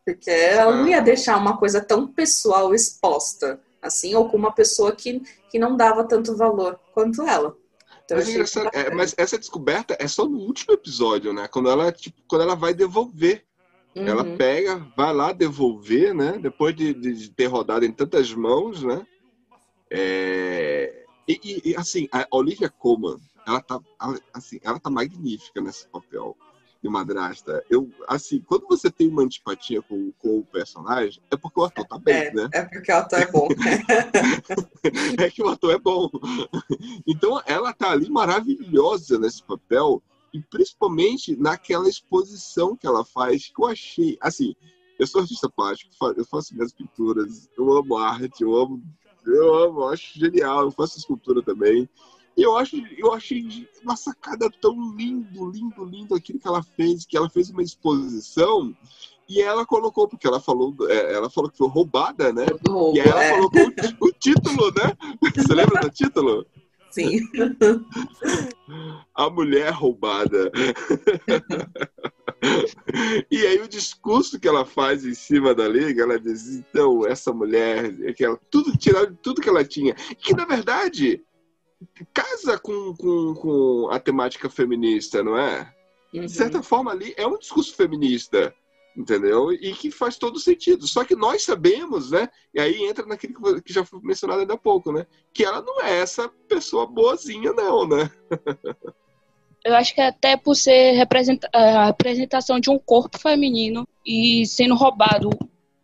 Porque 0.05 0.31
ela 0.31 0.77
não 0.77 0.87
ia 0.87 1.01
deixar 1.01 1.37
uma 1.37 1.57
coisa 1.57 1.81
tão 1.81 2.07
pessoal 2.07 2.75
exposta, 2.75 3.61
assim, 3.83 4.15
ou 4.15 4.29
com 4.29 4.37
uma 4.37 4.53
pessoa 4.53 4.95
que, 4.95 5.21
que 5.51 5.59
não 5.59 5.77
dava 5.77 6.05
tanto 6.05 6.37
valor 6.37 6.79
quanto 6.95 7.23
ela. 7.23 7.57
Então, 8.05 8.19
mas, 8.19 8.57
é, 8.73 8.91
mas, 8.95 9.15
essa 9.19 9.37
descoberta 9.37 9.97
é 9.99 10.07
só 10.07 10.25
no 10.25 10.39
último 10.39 10.75
episódio, 10.75 11.33
né? 11.33 11.49
Quando 11.49 11.69
ela, 11.69 11.91
tipo, 11.91 12.23
quando 12.29 12.43
ela 12.43 12.55
vai 12.55 12.73
devolver. 12.73 13.45
Uhum. 13.97 14.07
Ela 14.07 14.37
pega, 14.37 14.87
vai 14.95 15.13
lá 15.13 15.33
devolver, 15.33 16.15
né? 16.15 16.39
Depois 16.39 16.77
de, 16.77 16.93
de 16.93 17.31
ter 17.31 17.47
rodado 17.47 17.85
em 17.85 17.91
tantas 17.91 18.33
mãos, 18.33 18.83
né? 18.83 19.05
É... 19.91 21.05
E, 21.27 21.71
e, 21.71 21.77
assim, 21.77 22.07
a 22.13 22.27
Olivia 22.31 22.69
Colman, 22.69 23.17
ela 23.47 23.61
tá, 23.61 23.81
assim, 24.35 24.59
ela 24.63 24.81
tá 24.81 24.91
magnífica 24.91 25.61
nesse 25.61 25.87
papel 25.89 26.37
de 26.83 26.89
madrasta. 26.89 27.65
Eu, 27.71 27.91
assim, 28.09 28.41
quando 28.41 28.67
você 28.67 28.91
tem 28.91 29.09
uma 29.09 29.23
antipatia 29.23 29.81
com, 29.83 30.13
com 30.19 30.39
o 30.39 30.45
personagem, 30.45 31.23
é 31.31 31.37
porque 31.37 31.61
o 31.61 31.65
ator 31.65 31.87
tá 31.87 31.99
bem, 31.99 32.15
é, 32.15 32.35
né? 32.35 32.49
É 32.53 32.63
porque 32.63 32.91
o 32.91 32.97
ator 32.97 33.19
é 33.21 33.31
bom. 33.31 33.49
é 35.19 35.31
que 35.31 35.43
o 35.43 35.49
ator 35.49 35.73
é 35.73 35.79
bom. 35.79 36.11
Então, 37.07 37.41
ela 37.47 37.73
tá 37.73 37.91
ali 37.91 38.11
maravilhosa 38.11 39.19
nesse 39.19 39.43
papel, 39.43 40.03
e 40.33 40.41
principalmente 40.41 41.37
naquela 41.37 41.89
exposição 41.89 42.77
que 42.77 42.87
ela 42.87 43.05
faz, 43.05 43.47
que 43.49 43.63
eu 43.63 43.67
achei, 43.67 44.19
assim, 44.21 44.55
eu 44.99 45.07
sou 45.07 45.21
artista 45.21 45.49
plástico, 45.49 45.93
eu 46.17 46.25
faço 46.25 46.55
minhas 46.55 46.73
pinturas, 46.73 47.49
eu 47.57 47.73
amo 47.73 47.97
arte, 47.97 48.43
eu 48.43 48.57
amo, 48.57 48.83
eu 49.25 49.55
amo, 49.55 49.81
eu 49.81 49.89
acho 49.89 50.19
genial, 50.19 50.63
eu 50.63 50.71
faço 50.71 50.99
escultura 50.99 51.43
também. 51.43 51.89
E 52.37 52.43
eu 52.43 52.57
acho, 52.57 52.77
eu 52.99 53.13
achei 53.15 53.67
uma 53.83 53.97
sacada 53.97 54.51
tão 54.61 54.95
lindo, 54.95 55.51
lindo, 55.51 55.85
lindo 55.85 56.15
aquilo 56.15 56.39
que 56.39 56.47
ela 56.47 56.63
fez, 56.63 57.07
que 57.07 57.17
ela 57.17 57.31
fez 57.31 57.49
uma 57.49 57.63
exposição 57.63 58.77
e 59.29 59.41
ela 59.41 59.67
colocou, 59.67 60.07
porque 60.07 60.27
ela 60.27 60.39
falou, 60.39 60.75
é, 60.89 61.15
ela 61.15 61.31
falou 61.31 61.51
que 61.51 61.59
foi 61.59 61.69
roubada, 61.69 62.33
né? 62.33 62.47
Roubo, 62.69 62.97
e 62.97 63.01
aí 63.01 63.09
ela 63.09 63.25
é. 63.25 63.37
colocou 63.37 63.63
o, 63.63 64.07
o, 64.07 64.13
título, 64.13 64.73
né? 64.73 64.97
Você 65.35 65.55
lembra 65.55 65.81
do 65.81 65.91
título? 65.91 66.47
Sim. 66.91 67.21
A 69.15 69.29
mulher 69.29 69.71
roubada. 69.73 70.53
e 73.31 73.47
aí 73.47 73.61
o 73.61 73.69
discurso 73.69 74.39
que 74.39 74.47
ela 74.47 74.65
faz 74.65 75.05
em 75.05 75.15
cima 75.15 75.55
da 75.55 75.67
liga, 75.69 76.05
ela 76.05 76.21
diz, 76.21 76.49
então, 76.49 77.07
essa 77.07 77.33
mulher, 77.33 77.95
aquela, 78.09 78.39
tudo, 78.51 78.77
tirar 78.79 79.13
tudo 79.23 79.41
que 79.41 79.49
ela 79.49 79.65
tinha. 79.65 79.95
Que 79.95 80.35
na 80.35 80.45
verdade 80.45 81.23
casa 82.13 82.59
com, 82.59 82.95
com, 82.97 83.35
com 83.35 83.89
a 83.91 83.99
temática 83.99 84.49
feminista, 84.49 85.23
não 85.23 85.39
é? 85.39 85.73
Uhum. 86.13 86.27
De 86.27 86.33
certa 86.33 86.63
forma, 86.63 86.91
ali 86.91 87.15
é 87.17 87.27
um 87.27 87.39
discurso 87.39 87.75
feminista, 87.75 88.55
entendeu? 88.97 89.53
E 89.53 89.73
que 89.75 89.91
faz 89.91 90.17
todo 90.17 90.39
sentido. 90.39 90.87
Só 90.87 91.05
que 91.05 91.15
nós 91.15 91.43
sabemos, 91.43 92.11
né? 92.11 92.29
E 92.55 92.61
aí 92.61 92.85
entra 92.85 93.05
naquilo 93.05 93.63
que 93.63 93.73
já 93.73 93.85
foi 93.85 94.01
mencionado 94.03 94.41
ainda 94.41 94.55
há 94.55 94.59
pouco, 94.59 94.93
né? 94.93 95.07
Que 95.33 95.45
ela 95.45 95.61
não 95.61 95.83
é 95.83 95.99
essa 95.99 96.29
pessoa 96.49 96.87
boazinha, 96.87 97.53
não, 97.53 97.87
né? 97.87 98.11
Eu 99.65 99.75
acho 99.75 99.95
que 99.95 100.01
até 100.01 100.37
por 100.37 100.55
ser 100.55 101.05
a 101.53 101.87
representação 101.87 102.61
de 102.61 102.71
um 102.71 102.79
corpo 102.79 103.19
feminino 103.19 103.87
e 104.07 104.47
sendo 104.47 104.77
roubado 104.77 105.31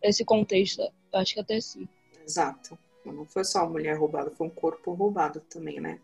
esse 0.01 0.23
contexto, 0.23 0.81
eu 0.81 1.19
acho 1.19 1.33
que 1.33 1.39
até 1.41 1.59
sim. 1.59 1.87
Exato. 2.25 2.77
Não 3.05 3.25
foi 3.25 3.43
só 3.43 3.59
a 3.59 3.69
mulher 3.69 3.97
roubada, 3.97 4.31
foi 4.31 4.47
um 4.47 4.49
corpo 4.49 4.93
roubado 4.93 5.39
também, 5.41 5.79
né? 5.79 5.99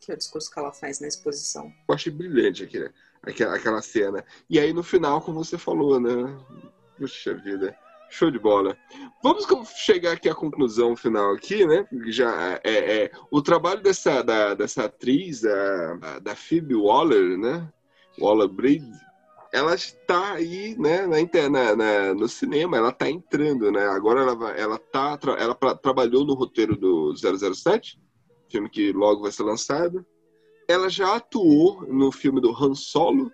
Que 0.00 0.12
é 0.12 0.14
o 0.14 0.18
discurso 0.18 0.50
que 0.50 0.58
ela 0.58 0.72
faz 0.72 1.00
na 1.00 1.08
exposição. 1.08 1.72
Eu 1.88 1.94
achei 1.94 2.12
brilhante 2.12 2.64
aqui, 2.64 2.78
né? 2.78 2.90
aquela, 3.22 3.54
aquela 3.56 3.82
cena. 3.82 4.24
E 4.50 4.58
aí 4.58 4.72
no 4.72 4.82
final, 4.82 5.20
como 5.20 5.44
você 5.44 5.56
falou, 5.56 6.00
né? 6.00 6.38
Puxa 6.98 7.34
vida. 7.34 7.76
Show 8.10 8.30
de 8.30 8.38
bola. 8.38 8.76
Vamos 9.22 9.46
chegar 9.70 10.12
aqui 10.12 10.28
à 10.28 10.34
conclusão 10.34 10.94
final 10.94 11.32
aqui, 11.32 11.66
né? 11.66 11.86
Já 12.08 12.60
é, 12.62 13.04
é 13.04 13.10
o 13.30 13.40
trabalho 13.40 13.80
dessa, 13.82 14.20
da, 14.22 14.52
dessa 14.52 14.84
atriz, 14.84 15.42
a, 15.46 16.18
da 16.18 16.36
Phoebe 16.36 16.74
Waller, 16.74 17.38
né? 17.38 17.66
Waller 18.20 18.48
Bridge, 18.48 18.92
ela 19.52 19.74
está 19.74 20.32
aí, 20.32 20.74
né, 20.78 21.06
na, 21.06 21.76
na, 21.76 22.14
no 22.14 22.26
cinema, 22.26 22.78
ela 22.78 22.88
está 22.88 23.08
entrando, 23.08 23.70
né? 23.70 23.86
Agora 23.86 24.22
ela, 24.22 24.50
ela, 24.52 24.78
tá, 24.78 25.18
ela 25.38 25.54
pra, 25.54 25.74
trabalhou 25.74 26.24
no 26.24 26.32
roteiro 26.32 26.74
do 26.74 27.14
007, 27.14 28.00
filme 28.48 28.70
que 28.70 28.92
logo 28.92 29.20
vai 29.20 29.30
ser 29.30 29.42
lançado. 29.42 30.06
Ela 30.66 30.88
já 30.88 31.16
atuou 31.16 31.86
no 31.86 32.10
filme 32.10 32.40
do 32.40 32.50
Han 32.50 32.74
Solo, 32.74 33.30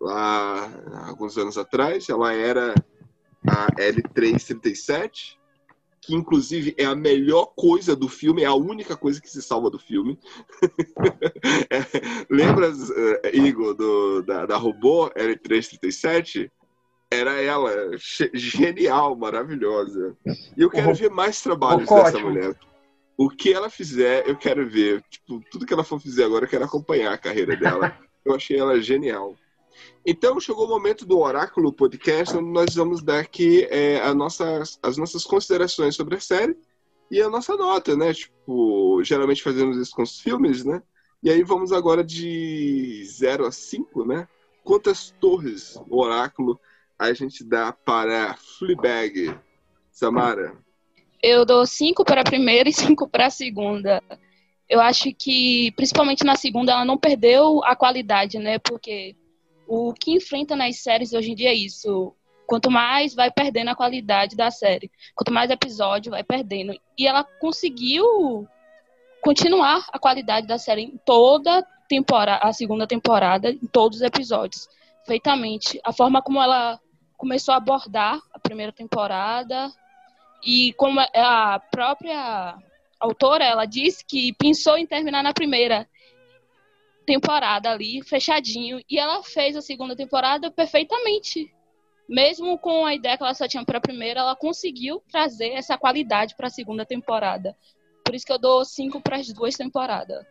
lá 0.00 0.70
alguns 1.06 1.36
anos 1.36 1.58
atrás. 1.58 2.08
Ela 2.08 2.32
era 2.32 2.74
a 3.46 3.66
L337, 3.72 5.37
que 6.00 6.14
inclusive 6.14 6.74
é 6.78 6.84
a 6.84 6.94
melhor 6.94 7.46
coisa 7.56 7.94
do 7.94 8.08
filme, 8.08 8.42
é 8.42 8.46
a 8.46 8.54
única 8.54 8.96
coisa 8.96 9.20
que 9.20 9.30
se 9.30 9.42
salva 9.42 9.70
do 9.70 9.78
filme. 9.78 10.18
é, 11.70 12.24
lembra, 12.30 12.70
uh, 12.70 13.36
Igor, 13.36 13.74
do, 13.74 14.22
da, 14.22 14.46
da 14.46 14.56
robô 14.56 15.10
L337? 15.10 16.50
Era 17.10 17.40
ela, 17.40 17.72
genial, 18.34 19.16
maravilhosa. 19.16 20.14
E 20.56 20.60
eu 20.60 20.68
quero 20.68 20.94
ver 20.94 21.10
mais 21.10 21.40
trabalhos 21.40 21.88
dessa 21.88 22.18
mulher. 22.18 22.54
O 23.16 23.30
que 23.30 23.52
ela 23.52 23.70
fizer, 23.70 24.28
eu 24.28 24.36
quero 24.36 24.68
ver. 24.68 25.02
Tipo, 25.10 25.42
tudo 25.50 25.64
que 25.64 25.72
ela 25.72 25.82
for 25.82 25.98
fizer 25.98 26.24
agora, 26.24 26.44
eu 26.44 26.48
quero 26.48 26.64
acompanhar 26.64 27.12
a 27.12 27.18
carreira 27.18 27.56
dela. 27.56 27.96
eu 28.24 28.34
achei 28.34 28.58
ela 28.58 28.80
genial. 28.80 29.34
Então 30.04 30.40
chegou 30.40 30.66
o 30.66 30.68
momento 30.68 31.04
do 31.04 31.18
Oráculo 31.18 31.72
Podcast, 31.72 32.36
onde 32.36 32.50
nós 32.50 32.74
vamos 32.74 33.02
dar 33.02 33.20
aqui 33.20 33.64
é, 33.70 34.00
a 34.00 34.14
nossas, 34.14 34.78
as 34.82 34.96
nossas 34.96 35.24
considerações 35.24 35.94
sobre 35.94 36.16
a 36.16 36.20
série 36.20 36.56
e 37.10 37.20
a 37.20 37.28
nossa 37.28 37.56
nota, 37.56 37.96
né? 37.96 38.12
Tipo, 38.12 39.02
geralmente 39.02 39.42
fazemos 39.42 39.76
isso 39.76 39.94
com 39.94 40.02
os 40.02 40.20
filmes, 40.20 40.64
né? 40.64 40.82
E 41.22 41.30
aí 41.30 41.42
vamos 41.42 41.72
agora 41.72 42.04
de 42.04 43.04
0 43.04 43.46
a 43.46 43.52
5, 43.52 44.04
né? 44.04 44.28
Quantas 44.62 45.10
torres 45.20 45.80
o 45.88 46.00
Oráculo 46.00 46.58
a 46.98 47.12
gente 47.12 47.44
dá 47.44 47.72
para 47.72 48.36
Fleabag? 48.58 49.36
Samara? 49.90 50.56
Eu 51.22 51.44
dou 51.44 51.66
5 51.66 52.04
para 52.04 52.20
a 52.20 52.24
primeira 52.24 52.68
e 52.68 52.72
5 52.72 53.08
para 53.08 53.26
a 53.26 53.30
segunda. 53.30 54.02
Eu 54.68 54.80
acho 54.80 55.12
que, 55.14 55.72
principalmente 55.72 56.24
na 56.24 56.36
segunda, 56.36 56.72
ela 56.72 56.84
não 56.84 56.96
perdeu 56.96 57.64
a 57.64 57.74
qualidade, 57.74 58.38
né? 58.38 58.58
Porque 58.58 59.16
o 59.68 59.92
que 59.92 60.12
enfrenta 60.12 60.56
nas 60.56 60.76
séries 60.82 61.12
hoje 61.12 61.32
em 61.32 61.34
dia 61.34 61.50
é 61.50 61.54
isso. 61.54 62.14
Quanto 62.46 62.70
mais 62.70 63.14
vai 63.14 63.30
perdendo 63.30 63.68
a 63.68 63.76
qualidade 63.76 64.34
da 64.34 64.50
série, 64.50 64.90
quanto 65.14 65.30
mais 65.30 65.50
episódio 65.50 66.10
vai 66.10 66.24
perdendo. 66.24 66.74
E 66.96 67.06
ela 67.06 67.22
conseguiu 67.22 68.48
continuar 69.20 69.86
a 69.92 69.98
qualidade 69.98 70.46
da 70.46 70.56
série 70.56 70.82
em 70.82 70.96
toda 71.04 71.62
temporada, 71.86 72.42
a 72.42 72.52
segunda 72.52 72.86
temporada, 72.86 73.50
em 73.50 73.66
todos 73.66 73.98
os 73.98 74.02
episódios, 74.02 74.66
feitamente. 75.06 75.78
A 75.84 75.92
forma 75.92 76.22
como 76.22 76.40
ela 76.40 76.80
começou 77.18 77.52
a 77.52 77.58
abordar 77.58 78.18
a 78.32 78.38
primeira 78.38 78.72
temporada 78.72 79.70
e 80.42 80.72
como 80.74 81.00
a 81.00 81.60
própria 81.70 82.56
autora, 82.98 83.44
ela 83.44 83.66
disse 83.66 84.04
que 84.04 84.32
pensou 84.32 84.78
em 84.78 84.86
terminar 84.86 85.22
na 85.22 85.34
primeira 85.34 85.86
temporada 87.08 87.70
ali, 87.70 88.02
fechadinho. 88.02 88.80
E 88.88 88.98
ela 88.98 89.22
fez 89.22 89.56
a 89.56 89.62
segunda 89.62 89.96
temporada 89.96 90.50
perfeitamente. 90.50 91.50
mesmo 92.08 92.58
com 92.58 92.86
a 92.86 92.94
ideia 92.94 93.16
que 93.18 93.22
ela 93.22 93.34
só 93.34 93.46
tinha 93.46 93.64
para 93.64 93.78
a 93.78 93.82
primeira, 93.82 94.20
ela 94.20 94.34
conseguiu 94.34 95.02
trazer 95.10 95.50
essa 95.50 95.76
qualidade 95.76 96.34
para 96.36 96.46
a 96.46 96.50
segunda 96.50 96.86
temporada. 96.86 97.54
Por 98.04 98.14
isso 98.14 98.24
que 98.24 98.32
eu 98.32 98.38
dou 98.38 98.64
cinco 98.64 99.00
para 99.00 99.16
as 99.16 99.30
duas 99.32 99.54
temporadas. 99.54 100.24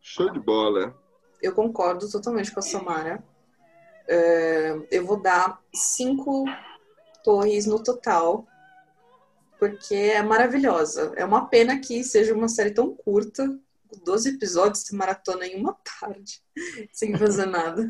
Show 0.00 0.30
de 0.30 0.38
bola. 0.38 0.94
Eu 1.42 1.52
concordo 1.54 2.08
totalmente 2.08 2.52
com 2.52 2.60
a 2.60 2.62
Samara. 2.62 3.24
É, 4.08 4.76
eu 4.90 5.04
vou 5.04 5.20
dar 5.20 5.60
cinco 5.74 6.44
torres 7.24 7.66
no 7.66 7.82
total, 7.82 8.46
porque 9.58 9.94
é 9.94 10.22
maravilhosa. 10.22 11.12
É 11.16 11.24
uma 11.24 11.46
pena 11.46 11.78
que 11.80 12.04
seja 12.04 12.34
uma 12.34 12.48
série 12.48 12.70
tão 12.70 12.94
curta, 12.94 13.58
12 14.04 14.36
episódios, 14.36 14.84
se 14.84 14.94
maratona 14.94 15.46
em 15.46 15.60
uma 15.60 15.76
tarde, 16.00 16.42
sem 16.92 17.16
fazer 17.16 17.46
nada. 17.46 17.86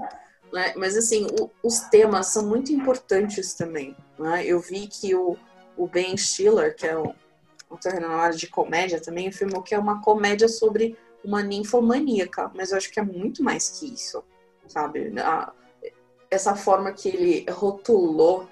Né? 0.53 0.75
Mas, 0.77 0.97
assim, 0.97 1.27
o, 1.41 1.51
os 1.63 1.81
temas 1.81 2.29
são 2.29 2.47
muito 2.47 2.73
importantes 2.73 3.55
também. 3.55 3.97
Né? 4.19 4.45
Eu 4.45 4.61
vi 4.61 4.87
que 4.87 5.15
o, 5.15 5.37
o 5.77 5.87
Ben 5.87 6.17
Stiller, 6.17 6.75
que 6.75 6.87
é 6.87 6.99
um 6.99 7.15
autor 7.69 8.05
área 8.05 8.37
de 8.37 8.49
comédia 8.49 9.01
também, 9.01 9.29
afirmou 9.29 9.63
que 9.63 9.75
é 9.75 9.79
uma 9.79 10.03
comédia 10.03 10.49
sobre 10.49 10.99
uma 11.25 11.43
ninfomaníaca, 11.43 12.51
mas 12.55 12.71
eu 12.71 12.79
acho 12.79 12.91
que 12.91 12.99
é 12.99 13.03
muito 13.03 13.43
mais 13.43 13.69
que 13.69 13.93
isso, 13.93 14.25
sabe? 14.67 15.13
A, 15.21 15.53
essa 16.31 16.55
forma 16.55 16.93
que 16.93 17.09
ele 17.09 17.47
rotulou 17.51 18.49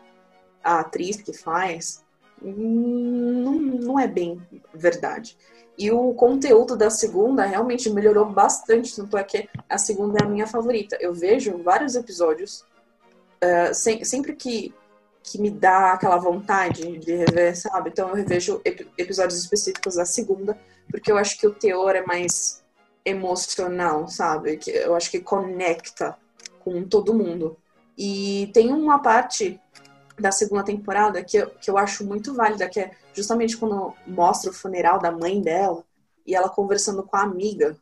a 0.63 0.81
atriz 0.81 1.17
que 1.17 1.33
faz 1.33 2.05
não, 2.43 3.53
não 3.53 3.99
é 3.99 4.07
bem 4.07 4.41
verdade. 4.75 5.37
E 5.79 5.93
o 5.93 6.13
conteúdo 6.13 6.77
da 6.77 6.91
segunda 6.91 7.45
realmente 7.45 7.89
melhorou 7.89 8.27
bastante, 8.27 8.97
tanto 8.97 9.17
é 9.17 9.23
que 9.23 9.49
a 9.69 9.79
segunda 9.79 10.19
é 10.21 10.25
a 10.25 10.29
minha 10.29 10.47
favorita. 10.47 10.99
Eu 11.01 11.15
vejo 11.15 11.63
vários 11.63 11.95
episódios, 11.95 12.65
uh, 13.43 13.73
sem, 13.73 14.03
sempre 14.03 14.35
que, 14.35 14.75
que 15.23 15.41
me 15.41 15.51
dá 15.51 15.93
aquela 15.93 16.17
vontade 16.17 16.99
de 16.99 17.15
rever, 17.15 17.57
sabe? 17.57 17.91
Então 17.91 18.09
eu 18.09 18.17
revejo 18.17 18.61
ep 18.65 18.89
episódios 18.99 19.39
específicos 19.39 19.95
da 19.95 20.05
segunda, 20.05 20.59
porque 20.91 21.13
eu 21.13 21.17
acho 21.17 21.39
que 21.39 21.47
o 21.47 21.55
teor 21.55 21.95
é 21.95 22.05
mais 22.05 22.61
emocional, 23.05 24.09
sabe? 24.09 24.57
Que 24.57 24.73
eu 24.73 24.97
acho 24.97 25.09
que 25.09 25.21
conecta 25.21 26.17
com 26.59 26.83
todo 26.83 27.15
mundo. 27.15 27.57
E 27.97 28.51
tem 28.53 28.73
uma 28.73 28.99
parte 28.99 29.61
da 30.19 30.33
segunda 30.33 30.65
temporada 30.65 31.23
que 31.23 31.37
eu, 31.37 31.51
que 31.51 31.71
eu 31.71 31.79
acho 31.79 32.05
muito 32.05 32.35
válida, 32.35 32.69
que 32.69 32.81
é 32.81 32.91
justamente 33.15 33.57
quando 33.57 33.95
mostra 34.07 34.51
o 34.51 34.55
funeral 34.55 34.99
da 34.99 35.11
mãe 35.11 35.41
dela 35.41 35.85
e 36.27 36.35
ela 36.35 36.49
conversando 36.49 37.03
com 37.03 37.17
a 37.17 37.23
amiga, 37.23 37.77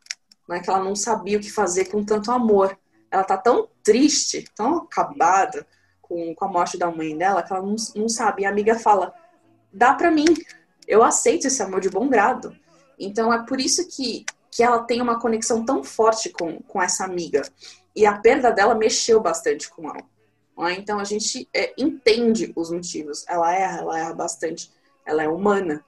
né, 0.49 0.61
que 0.61 0.71
ela 0.71 0.83
não 0.83 0.95
sabia 0.95 1.39
o 1.39 1.41
que 1.41 1.51
fazer 1.51 1.87
com 1.87 2.05
tanto 2.05 2.31
amor. 2.31 2.79
Ela 3.11 3.25
tá 3.25 3.37
tão 3.37 3.69
triste, 3.83 4.45
tão 4.55 4.79
acabada 4.79 5.67
com, 6.01 6.35
com 6.35 6.45
a 6.45 6.49
morte 6.49 6.79
da 6.79 6.91
mãe 6.91 7.17
dela, 7.17 7.43
que 7.43 7.53
ela 7.53 7.63
não, 7.63 7.77
não 7.95 8.09
sabe. 8.09 8.43
E 8.43 8.47
a 8.47 8.51
amiga 8.51 8.79
fala: 8.79 9.13
dá 9.73 9.95
para 9.95 10.11
mim, 10.11 10.27
eu 10.87 11.03
aceito 11.03 11.47
esse 11.47 11.63
amor 11.63 11.81
de 11.81 11.91
bom 11.91 12.09
grado. 12.09 12.57
Então 12.99 13.33
é 13.33 13.45
por 13.45 13.61
isso 13.61 13.87
que, 13.89 14.25
que 14.51 14.63
ela 14.63 14.81
tem 14.81 15.03
uma 15.03 15.21
conexão 15.21 15.65
tão 15.65 15.83
forte 15.83 16.31
com, 16.31 16.61
com 16.63 16.81
essa 16.81 17.05
amiga. 17.05 17.43
E 17.95 18.07
a 18.07 18.19
perda 18.19 18.51
dela 18.51 18.75
mexeu 18.75 19.21
bastante 19.21 19.69
com 19.71 19.89
ela. 19.89 20.16
Né? 20.57 20.75
Então 20.75 20.99
a 20.99 21.05
gente 21.05 21.49
é, 21.53 21.75
entende 21.77 22.53
os 22.57 22.71
motivos. 22.71 23.25
Ela 23.29 23.55
erra, 23.55 23.79
ela 23.79 23.99
erra 23.99 24.15
bastante. 24.15 24.73
Ela 25.05 25.23
é 25.23 25.29
humana, 25.29 25.85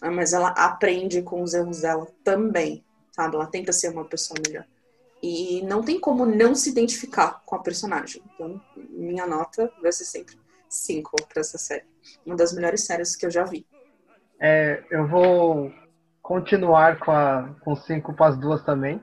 né? 0.00 0.10
mas 0.10 0.32
ela 0.32 0.48
aprende 0.50 1.22
com 1.22 1.42
os 1.42 1.54
erros 1.54 1.80
dela 1.80 2.06
também, 2.22 2.84
sabe? 3.12 3.36
Ela 3.36 3.46
tenta 3.46 3.72
ser 3.72 3.90
uma 3.90 4.04
pessoa 4.04 4.38
melhor. 4.46 4.64
E 5.22 5.62
não 5.62 5.82
tem 5.82 5.98
como 5.98 6.24
não 6.24 6.54
se 6.54 6.70
identificar 6.70 7.42
com 7.44 7.56
a 7.56 7.58
personagem. 7.58 8.22
Então, 8.34 8.60
minha 8.76 9.26
nota 9.26 9.72
vai 9.82 9.90
ser 9.90 10.04
sempre 10.04 10.36
5 10.68 11.16
para 11.28 11.40
essa 11.40 11.58
série. 11.58 11.84
Uma 12.24 12.36
das 12.36 12.52
melhores 12.52 12.84
séries 12.84 13.16
que 13.16 13.26
eu 13.26 13.30
já 13.30 13.44
vi. 13.44 13.66
É, 14.38 14.84
eu 14.90 15.06
vou 15.08 15.72
continuar 16.22 16.98
com, 16.98 17.10
a, 17.10 17.54
com 17.60 17.74
cinco 17.74 18.14
para 18.14 18.28
as 18.28 18.38
duas 18.38 18.62
também. 18.62 19.02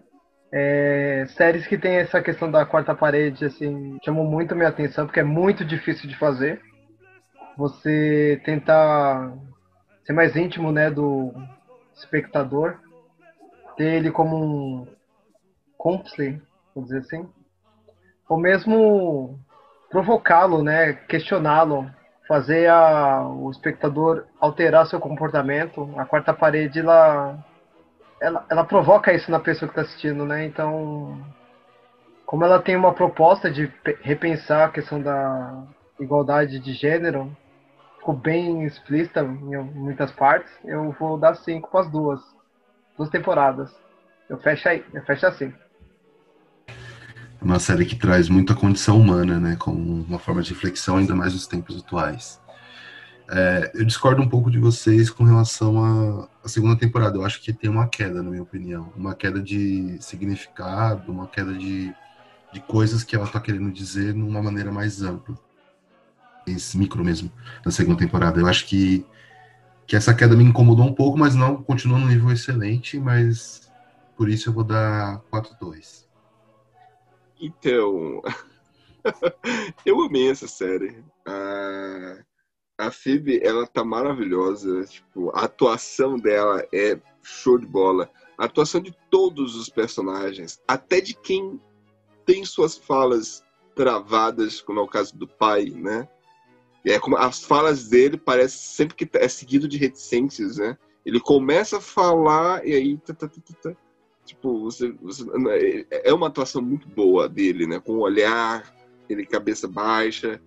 É, 0.51 1.25
séries 1.29 1.67
que 1.67 1.77
tem 1.77 1.95
essa 1.97 2.21
questão 2.21 2.49
da 2.49 2.65
quarta 2.65 2.95
parede, 2.95 3.45
assim, 3.45 3.97
chamou 4.03 4.25
muito 4.25 4.55
minha 4.55 4.69
atenção, 4.69 5.05
porque 5.05 5.19
é 5.19 5.23
muito 5.23 5.65
difícil 5.65 6.07
de 6.07 6.17
fazer. 6.17 6.61
Você 7.57 8.41
tentar 8.45 9.33
ser 10.05 10.13
mais 10.13 10.35
íntimo, 10.35 10.71
né, 10.71 10.89
do 10.89 11.33
espectador, 11.95 12.77
ter 13.75 13.95
ele 13.95 14.11
como 14.11 14.37
um 14.37 14.87
cúmplice, 15.77 16.41
vamos 16.73 16.89
dizer 16.89 16.99
assim, 16.99 17.29
ou 18.27 18.37
mesmo 18.37 19.39
provocá-lo, 19.89 20.63
né, 20.63 20.93
questioná-lo, 20.93 21.89
fazer 22.27 22.67
a, 22.69 23.27
o 23.27 23.49
espectador 23.51 24.25
alterar 24.39 24.87
seu 24.87 24.99
comportamento. 24.99 25.93
A 25.97 26.05
quarta 26.05 26.33
parede, 26.33 26.79
ela 26.79 27.37
ela, 28.19 28.45
ela 28.49 28.63
provoca 28.63 29.13
isso 29.13 29.29
na 29.29 29.39
pessoa 29.39 29.69
que 29.69 29.77
está 29.77 29.81
assistindo, 29.81 30.25
né? 30.25 30.45
Então, 30.45 31.23
como 32.25 32.43
ela 32.43 32.61
tem 32.61 32.75
uma 32.75 32.93
proposta 32.93 33.51
de 33.51 33.71
repensar 34.01 34.65
a 34.65 34.71
questão 34.71 35.01
da 35.01 35.63
igualdade 35.99 36.59
de 36.59 36.73
gênero, 36.73 37.35
ficou 37.97 38.15
bem 38.15 38.63
explícita 38.63 39.21
em 39.21 39.57
muitas 39.73 40.11
partes, 40.11 40.51
eu 40.63 40.91
vou 40.99 41.17
dar 41.17 41.35
cinco 41.35 41.69
para 41.69 41.81
as 41.81 41.91
duas. 41.91 42.21
Duas 42.97 43.09
temporadas. 43.09 43.73
Eu 44.29 44.37
fecho 44.37 44.69
aí, 44.69 44.85
eu 44.93 45.03
fecho 45.03 45.25
assim. 45.27 45.53
Uma 47.41 47.59
série 47.59 47.85
que 47.85 47.95
traz 47.95 48.29
muita 48.29 48.55
condição 48.55 48.99
humana, 48.99 49.39
né? 49.39 49.55
Como 49.59 49.77
uma 50.03 50.17
forma 50.17 50.41
de 50.41 50.53
reflexão, 50.53 50.97
ainda 50.97 51.13
mais 51.13 51.33
nos 51.33 51.45
tempos 51.45 51.77
atuais. 51.79 52.41
É, 53.27 53.71
eu 53.73 53.83
discordo 53.83 54.21
um 54.21 54.29
pouco 54.29 54.51
de 54.51 54.59
vocês 54.59 55.09
com 55.09 55.23
relação 55.23 56.27
à, 56.43 56.47
segunda 56.47 56.75
temporada. 56.75 57.17
Eu 57.17 57.25
acho 57.25 57.41
que 57.41 57.51
tem 57.51 57.69
uma 57.69 57.87
queda, 57.87 58.21
na 58.21 58.29
minha 58.29 58.43
opinião. 58.43 58.93
Uma 58.95 59.15
queda 59.15 59.41
de 59.41 59.97
significado, 59.99 61.11
uma 61.11 61.27
queda 61.27 61.53
de, 61.53 61.93
de 62.53 62.59
coisas 62.61 63.03
que 63.03 63.15
ela 63.15 63.25
está 63.25 63.39
querendo 63.39 63.71
dizer 63.71 64.13
numa 64.13 64.41
maneira 64.41 64.71
mais 64.71 65.01
ampla. 65.01 65.35
Esse 66.45 66.77
micro 66.77 67.03
mesmo, 67.03 67.31
na 67.65 67.71
segunda 67.71 67.97
temporada. 67.97 68.39
Eu 68.39 68.47
acho 68.47 68.67
que, 68.67 69.03
que 69.87 69.95
essa 69.95 70.13
queda 70.13 70.35
me 70.35 70.43
incomodou 70.43 70.85
um 70.85 70.93
pouco, 70.93 71.17
mas 71.17 71.33
não 71.33 71.63
continua 71.63 71.97
num 71.97 72.07
nível 72.07 72.31
excelente, 72.31 72.99
mas 72.99 73.71
por 74.15 74.29
isso 74.29 74.49
eu 74.49 74.53
vou 74.53 74.63
dar 74.63 75.19
4-2. 75.31 76.05
Então, 77.41 78.21
eu 79.83 80.01
amei 80.03 80.29
essa 80.29 80.47
série. 80.47 81.03
Uh 81.27 82.34
a 82.77 82.91
Phoebe, 82.91 83.39
ela 83.43 83.65
tá 83.65 83.83
maravilhosa. 83.83 84.83
Tipo, 84.85 85.29
a 85.35 85.45
atuação 85.45 86.17
dela 86.17 86.65
é 86.73 86.99
show 87.23 87.57
de 87.57 87.65
bola. 87.65 88.09
A 88.37 88.45
atuação 88.45 88.81
de 88.81 88.95
todos 89.09 89.55
os 89.55 89.69
personagens, 89.69 90.61
até 90.67 90.99
de 90.99 91.13
quem 91.13 91.59
tem 92.25 92.43
suas 92.43 92.77
falas 92.77 93.43
travadas, 93.75 94.61
como 94.61 94.79
é 94.79 94.83
o 94.83 94.87
caso 94.87 95.15
do 95.15 95.27
pai, 95.27 95.65
né? 95.65 96.07
E 96.83 96.91
é 96.91 96.99
como 96.99 97.17
as 97.17 97.43
falas 97.43 97.87
dele 97.87 98.17
parece 98.17 98.57
sempre 98.57 98.95
que 98.95 99.17
é 99.17 99.27
seguido 99.27 99.67
de 99.67 99.77
reticências, 99.77 100.57
né? 100.57 100.77
Ele 101.05 101.19
começa 101.19 101.77
a 101.77 101.81
falar 101.81 102.65
e 102.65 102.73
aí 102.73 102.97
tá, 102.97 103.13
tá, 103.13 103.27
tá, 103.27 103.41
tá, 103.61 103.75
tipo, 104.25 104.59
você, 104.59 104.91
você, 105.01 105.23
é 105.89 106.13
uma 106.13 106.27
atuação 106.27 106.61
muito 106.61 106.87
boa 106.89 107.29
dele, 107.29 107.67
né? 107.67 107.79
Com 107.79 107.93
o 107.93 108.01
olhar, 108.01 108.73
ele 109.09 109.25
cabeça 109.25 109.67
baixa, 109.67 110.41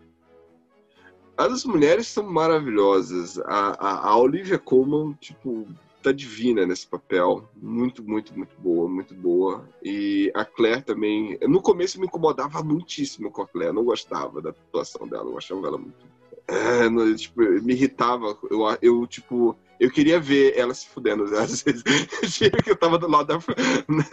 as 1.38 1.64
mulheres 1.64 2.08
são 2.08 2.24
maravilhosas. 2.24 3.38
A, 3.38 3.76
a, 3.78 4.08
a 4.08 4.16
Olivia 4.16 4.58
Colman, 4.58 5.16
tipo, 5.20 5.66
tá 6.02 6.10
divina 6.10 6.66
nesse 6.66 6.86
papel. 6.86 7.48
Muito, 7.54 8.02
muito, 8.02 8.36
muito 8.36 8.56
boa, 8.58 8.88
muito 8.88 9.14
boa. 9.14 9.64
E 9.82 10.32
a 10.34 10.44
Claire 10.44 10.82
também. 10.82 11.38
No 11.42 11.62
começo 11.62 12.00
me 12.00 12.06
incomodava 12.06 12.62
muitíssimo 12.62 13.30
com 13.30 13.42
a 13.42 13.46
Claire. 13.46 13.72
Não 13.72 13.84
gostava 13.84 14.42
da 14.42 14.50
atuação 14.50 15.06
dela. 15.06 15.30
Eu 15.30 15.38
achava 15.38 15.66
ela 15.68 15.78
muito. 15.78 16.06
É, 16.48 17.14
tipo, 17.14 17.40
me 17.40 17.72
irritava. 17.72 18.36
Eu, 18.50 18.60
eu, 18.82 19.06
tipo, 19.06 19.56
eu 19.78 19.90
queria 19.90 20.18
ver 20.18 20.56
ela 20.56 20.74
se 20.74 20.86
fudendo. 20.88 21.24
Às 21.36 21.62
vezes, 21.62 21.82
que 22.64 22.70
eu 22.70 22.76
tava 22.76 22.98
do 22.98 23.08
lado 23.08 23.26
da. 23.26 23.36
Né, 23.36 24.04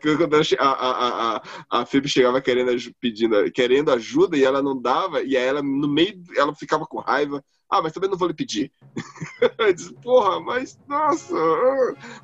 quando 0.00 0.34
a, 0.34 0.64
a, 0.64 1.36
a, 1.36 1.42
a 1.70 1.86
Phoebe 1.86 2.08
chegava 2.08 2.40
querendo, 2.40 2.70
pedindo, 3.00 3.50
querendo 3.52 3.90
ajuda 3.92 4.36
e 4.36 4.44
ela 4.44 4.62
não 4.62 4.80
dava, 4.80 5.22
e 5.22 5.36
aí 5.36 5.44
ela, 5.44 5.62
no 5.62 5.88
meio, 5.88 6.22
ela 6.36 6.54
ficava 6.54 6.86
com 6.86 7.00
raiva. 7.00 7.42
Ah, 7.70 7.82
mas 7.82 7.92
também 7.92 8.10
não 8.10 8.16
vou 8.16 8.28
lhe 8.28 8.34
pedir. 8.34 8.70
eu 9.58 9.72
disse, 9.72 9.92
porra, 9.94 10.38
mas 10.40 10.78
nossa. 10.86 11.34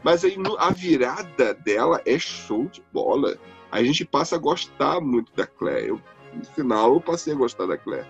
Mas 0.04 0.24
aí 0.24 0.36
a 0.58 0.70
virada 0.70 1.54
dela 1.54 2.00
é 2.04 2.18
show 2.18 2.66
de 2.66 2.82
bola. 2.92 3.36
A 3.72 3.82
gente 3.82 4.04
passa 4.04 4.36
a 4.36 4.38
gostar 4.38 5.00
muito 5.00 5.32
da 5.34 5.46
Claire. 5.46 5.88
Eu, 5.88 6.00
no 6.34 6.44
final, 6.44 6.94
eu 6.94 7.00
passei 7.00 7.32
a 7.32 7.36
gostar 7.36 7.66
da 7.66 7.78
Claire. 7.78 8.06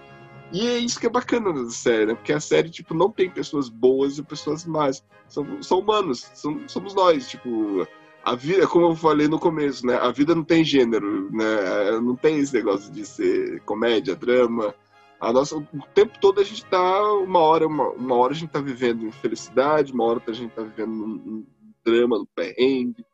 E 0.53 0.67
é 0.67 0.79
isso 0.79 0.99
que 0.99 1.07
é 1.07 1.11
bacana 1.11 1.53
da 1.53 1.71
série, 1.71 2.07
né? 2.07 2.15
Porque 2.15 2.33
a 2.33 2.41
série, 2.41 2.71
tipo, 2.71 2.95
não 2.95 3.11
tem 3.11 3.31
pessoas 3.31 3.69
boas 3.69 4.19
e 4.19 4.23
pessoas 4.23 4.65
más. 4.65 5.05
São, 5.29 5.63
são 5.63 5.79
humanos, 5.79 6.29
são, 6.35 6.69
somos 6.69 6.95
nós, 6.95 7.29
tipo... 7.29 7.87
A 8.23 8.35
vida, 8.35 8.67
como 8.67 8.85
eu 8.85 8.95
falei 8.95 9.29
no 9.29 9.39
começo, 9.39 9.87
né? 9.87 9.97
A 9.97 10.11
vida 10.11 10.35
não 10.35 10.45
tem 10.45 10.63
gênero, 10.63 11.31
né? 11.33 11.99
Não 12.03 12.15
tem 12.15 12.39
esse 12.39 12.53
negócio 12.53 12.93
de 12.93 13.07
ser 13.07 13.63
comédia, 13.63 14.15
drama. 14.15 14.75
A 15.19 15.33
nossa, 15.33 15.57
o 15.57 15.67
tempo 15.95 16.19
todo 16.21 16.39
a 16.39 16.45
gente 16.45 16.63
tá 16.67 17.13
uma 17.15 17.39
hora, 17.39 17.67
uma, 17.67 17.89
uma 17.91 18.17
hora 18.17 18.35
a 18.35 18.37
gente 18.37 18.51
tá 18.51 18.61
vivendo 18.61 19.07
em 19.07 19.11
felicidade, 19.11 19.93
uma 19.93 20.05
hora 20.05 20.23
a 20.27 20.33
gente 20.33 20.53
tá 20.53 20.63
vivendo 20.63 20.91
num, 20.91 21.07
num 21.07 21.47
drama, 21.83 22.19
no 22.19 22.27
perrengue. 22.27 23.05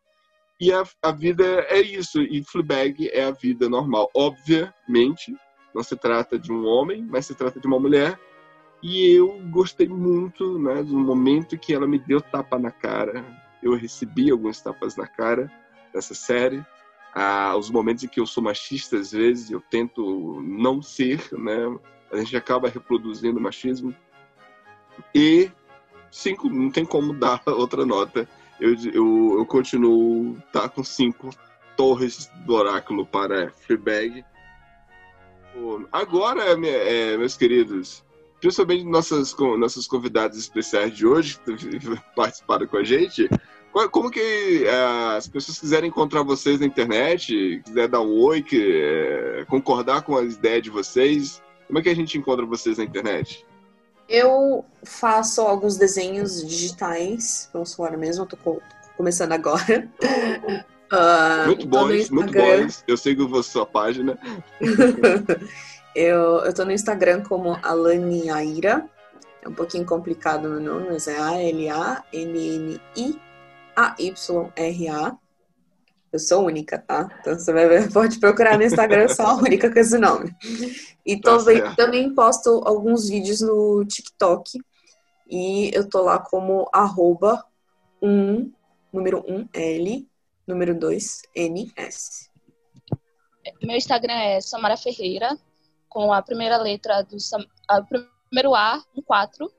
E 0.60 0.72
a, 0.72 0.82
a 1.02 1.12
vida 1.12 1.44
é 1.68 1.80
isso, 1.80 2.20
e 2.22 2.42
Fleabag 2.42 3.08
é 3.10 3.24
a 3.24 3.30
vida 3.30 3.68
normal. 3.68 4.10
Obviamente, 4.12 5.36
não 5.76 5.82
se 5.82 5.94
trata 5.94 6.38
de 6.38 6.50
um 6.50 6.64
homem, 6.64 7.06
mas 7.06 7.26
se 7.26 7.34
trata 7.34 7.60
de 7.60 7.66
uma 7.66 7.78
mulher. 7.78 8.18
E 8.82 9.10
eu 9.10 9.38
gostei 9.50 9.86
muito 9.86 10.58
né, 10.58 10.82
do 10.82 10.98
momento 10.98 11.58
que 11.58 11.74
ela 11.74 11.86
me 11.86 11.98
deu 11.98 12.20
tapa 12.20 12.58
na 12.58 12.70
cara. 12.70 13.22
Eu 13.62 13.74
recebi 13.74 14.30
alguns 14.30 14.60
tapas 14.60 14.96
na 14.96 15.06
cara 15.06 15.52
dessa 15.92 16.14
série. 16.14 16.64
Ah, 17.14 17.54
os 17.56 17.70
momentos 17.70 18.04
em 18.04 18.08
que 18.08 18.20
eu 18.20 18.26
sou 18.26 18.42
machista, 18.42 18.96
às 18.96 19.12
vezes, 19.12 19.50
eu 19.50 19.60
tento 19.60 20.40
não 20.42 20.80
ser, 20.80 21.20
né? 21.32 21.78
A 22.10 22.16
gente 22.18 22.36
acaba 22.36 22.68
reproduzindo 22.68 23.40
machismo. 23.40 23.94
E 25.14 25.50
cinco, 26.10 26.48
não 26.48 26.70
tem 26.70 26.86
como 26.86 27.12
dar 27.12 27.42
outra 27.48 27.84
nota. 27.84 28.26
Eu, 28.58 28.74
eu, 28.92 29.34
eu 29.38 29.46
continuo 29.46 30.40
tá 30.52 30.68
com 30.68 30.82
cinco 30.82 31.30
torres 31.76 32.30
do 32.46 32.54
oráculo 32.54 33.04
para 33.04 33.50
Fleabag. 33.50 34.24
Agora, 35.92 36.42
é, 36.44 37.16
meus 37.16 37.36
queridos, 37.36 38.04
principalmente 38.40 38.84
nossas, 38.84 39.34
nossas 39.58 39.86
convidadas 39.86 40.36
especiais 40.36 40.94
de 40.94 41.06
hoje, 41.06 41.38
que 41.44 41.80
participaram 42.14 42.66
com 42.66 42.76
a 42.76 42.84
gente, 42.84 43.28
como 43.90 44.10
que 44.10 44.64
é, 44.64 45.16
as 45.16 45.28
pessoas 45.28 45.58
quiserem 45.58 45.88
encontrar 45.88 46.22
vocês 46.22 46.60
na 46.60 46.66
internet, 46.66 47.62
quiser 47.64 47.88
dar 47.88 48.00
um 48.00 48.18
oi, 48.20 48.42
que, 48.42 48.82
é, 48.82 49.44
concordar 49.48 50.02
com 50.02 50.16
as 50.16 50.34
ideias 50.34 50.62
de 50.62 50.70
vocês, 50.70 51.42
como 51.66 51.78
é 51.78 51.82
que 51.82 51.88
a 51.88 51.94
gente 51.94 52.16
encontra 52.16 52.46
vocês 52.46 52.78
na 52.78 52.84
internet? 52.84 53.44
Eu 54.08 54.64
faço 54.84 55.40
alguns 55.42 55.76
desenhos 55.76 56.46
digitais, 56.46 57.50
vamos 57.52 57.74
falar 57.74 57.96
mesmo, 57.96 58.22
eu 58.22 58.28
tô 58.28 58.62
começando 58.96 59.32
agora. 59.32 59.90
Uh, 60.92 61.46
muito 61.46 61.66
bons, 61.66 62.10
muito 62.10 62.32
bons. 62.32 62.84
Eu 62.86 62.96
sigo 62.96 63.36
a 63.38 63.42
sua 63.42 63.66
página. 63.66 64.18
eu, 65.94 66.38
eu 66.44 66.54
tô 66.54 66.64
no 66.64 66.72
Instagram 66.72 67.22
como 67.22 67.58
Alani 67.62 68.30
Aira. 68.30 68.88
É 69.42 69.48
um 69.48 69.54
pouquinho 69.54 69.84
complicado 69.84 70.48
meu 70.48 70.60
nome, 70.60 70.88
mas 70.90 71.06
é 71.08 71.18
A-L-A-N-N-I-A-Y-R-A. 71.18 72.06
Eu 76.12 76.20
sou 76.20 76.46
única, 76.46 76.78
tá? 76.78 77.08
Então 77.20 77.38
você 77.38 77.52
vai 77.52 77.68
ver, 77.68 77.90
pode 77.92 78.18
procurar 78.18 78.56
no 78.56 78.64
Instagram, 78.64 79.02
eu 79.02 79.08
sou 79.08 79.26
a 79.26 79.34
única 79.34 79.70
com 79.72 79.78
esse 79.78 79.98
nome. 79.98 80.34
E 81.04 81.20
tá 81.20 81.36
também, 81.36 81.74
também 81.76 82.14
posto 82.14 82.62
alguns 82.64 83.08
vídeos 83.08 83.40
no 83.40 83.84
TikTok. 83.84 84.58
E 85.28 85.70
eu 85.74 85.88
tô 85.88 86.02
lá 86.02 86.18
como 86.18 86.68
arroba 86.72 87.44
1, 88.00 88.52
número 88.92 89.24
1, 89.28 89.48
L, 89.52 90.08
número 90.46 90.78
2, 90.78 91.22
NS. 91.34 92.30
Meu 93.62 93.76
Instagram 93.76 94.14
é 94.14 94.40
Samara 94.40 94.76
Ferreira, 94.76 95.36
com 95.88 96.12
a 96.12 96.22
primeira 96.22 96.56
letra 96.56 97.02
do 97.02 97.16
a, 97.68 97.82
primeiro 97.82 98.54
A, 98.54 98.82
um 98.96 99.02
4, 99.02 99.50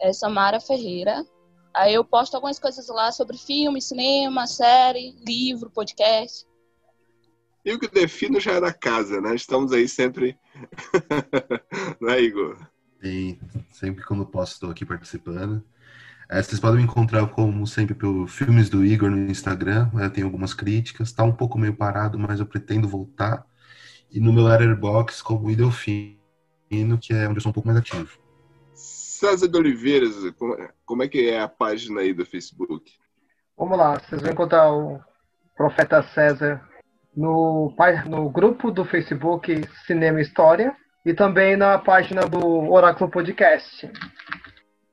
é 0.00 0.12
Samara 0.12 0.60
Ferreira. 0.60 1.24
Aí 1.72 1.94
eu 1.94 2.04
posto 2.04 2.34
algumas 2.34 2.58
coisas 2.58 2.88
lá 2.88 3.12
sobre 3.12 3.36
filme, 3.38 3.80
cinema, 3.80 4.46
série, 4.46 5.14
livro, 5.24 5.70
podcast. 5.70 6.44
E 7.64 7.72
o 7.72 7.78
que 7.78 7.88
defino 7.88 8.40
já 8.40 8.52
é 8.52 8.60
da 8.60 8.72
casa, 8.72 9.20
né? 9.20 9.34
Estamos 9.34 9.72
aí 9.72 9.86
sempre. 9.86 10.36
né, 12.00 12.20
Igor? 12.20 12.56
Sim, 13.02 13.38
sempre 13.70 14.04
quando 14.04 14.26
posso 14.26 14.54
estou 14.54 14.70
aqui 14.70 14.84
participando. 14.84 15.62
É, 16.32 16.40
vocês 16.40 16.60
podem 16.60 16.76
me 16.76 16.84
encontrar, 16.84 17.26
como 17.26 17.66
sempre, 17.66 17.92
pelo 17.92 18.24
Filmes 18.28 18.70
do 18.70 18.84
Igor 18.84 19.10
no 19.10 19.28
Instagram. 19.28 19.90
Eu 19.92 20.10
tenho 20.12 20.28
algumas 20.28 20.54
críticas. 20.54 21.08
Está 21.08 21.24
um 21.24 21.32
pouco 21.32 21.58
meio 21.58 21.74
parado, 21.74 22.16
mas 22.20 22.38
eu 22.38 22.46
pretendo 22.46 22.86
voltar. 22.86 23.44
E 24.12 24.20
no 24.20 24.32
meu 24.32 24.44
Letterboxd 24.44 25.24
como 25.24 25.50
Idelfino, 25.50 26.98
que 27.00 27.12
é 27.12 27.26
onde 27.26 27.38
eu 27.38 27.40
sou 27.40 27.50
um 27.50 27.52
pouco 27.52 27.66
mais 27.66 27.80
ativo. 27.80 28.16
César 28.72 29.48
de 29.48 29.58
Oliveira, 29.58 30.06
como 30.86 31.02
é 31.02 31.08
que 31.08 31.30
é 31.30 31.40
a 31.40 31.48
página 31.48 32.00
aí 32.00 32.14
do 32.14 32.24
Facebook? 32.24 32.92
Vamos 33.58 33.76
lá, 33.76 33.98
vocês 33.98 34.22
vão 34.22 34.30
encontrar 34.30 34.72
o 34.72 35.00
Profeta 35.56 36.00
César 36.14 36.62
no, 37.14 37.74
no 38.06 38.30
grupo 38.30 38.70
do 38.70 38.84
Facebook 38.84 39.68
Cinema 39.84 40.20
História 40.20 40.76
e 41.04 41.12
também 41.12 41.56
na 41.56 41.76
página 41.76 42.22
do 42.22 42.70
Oráculo 42.70 43.10
Podcast. 43.10 43.90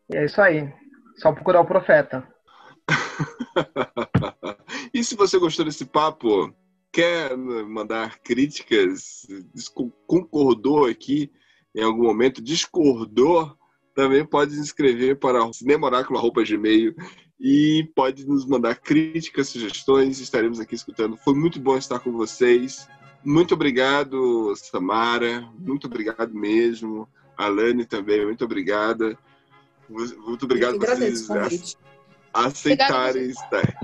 E 0.10 0.18
é 0.18 0.26
isso 0.26 0.42
aí. 0.42 0.74
Só 1.18 1.32
procurar 1.32 1.62
o 1.62 1.66
profeta. 1.66 2.28
e 4.94 5.04
se 5.04 5.16
você 5.16 5.38
gostou 5.38 5.66
desse 5.66 5.86
papo, 5.86 6.54
quer 6.92 7.36
mandar 7.36 8.20
críticas, 8.20 9.28
concordou 10.06 10.86
aqui 10.86 11.32
em 11.76 11.84
algum 11.84 12.04
momento, 12.04 12.42
discordou, 12.42 13.56
também 13.94 14.26
pode 14.26 14.54
se 14.54 14.60
inscrever 14.60 15.20
para 15.20 15.52
cinemoráculo.gmail 15.54 16.96
e 17.40 17.90
pode 17.96 18.28
nos 18.28 18.46
mandar 18.46 18.76
críticas, 18.76 19.50
sugestões, 19.50 20.20
estaremos 20.20 20.60
aqui 20.60 20.76
escutando. 20.76 21.18
Foi 21.18 21.36
muito 21.36 21.60
bom 21.60 21.78
estar 21.78 22.00
com 22.00 22.12
vocês. 22.12 22.88
Muito 23.24 23.54
obrigado, 23.54 24.56
Samara. 24.56 25.42
Muito 25.60 25.86
obrigado 25.86 26.34
mesmo. 26.34 27.08
Alane 27.38 27.86
também, 27.86 28.26
muito 28.26 28.44
obrigada. 28.44 29.18
Muito 29.90 30.44
obrigado 30.44 30.78
por 30.78 30.88
vocês 30.88 31.78
aceitarem 32.34 33.30
estar, 33.30 33.78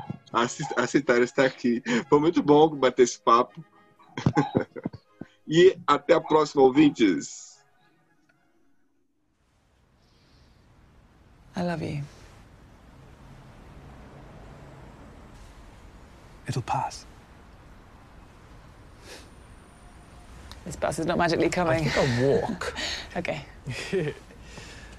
aceitarem 0.77 1.23
estar 1.23 1.45
aqui. 1.45 1.81
Foi 2.09 2.19
muito 2.19 2.43
bom 2.43 2.75
bater 2.75 3.03
esse 3.03 3.19
papo. 3.19 3.63
e 5.47 5.77
até 5.87 6.13
a 6.13 6.21
próxima, 6.21 6.61
ouvintes. 6.61 7.53
I 11.55 11.61
love 11.61 11.85
you. 11.85 12.03
It'll 16.47 16.63
pass. 16.63 17.05
This 20.65 20.75
bus 20.75 20.99
is 20.99 21.05
not 21.05 21.17
magically 21.17 21.49
coming. 21.49 21.73
I 21.73 21.89
think 21.89 21.97
I'll 21.97 22.41
walk. 22.41 22.73
okay. 23.17 23.45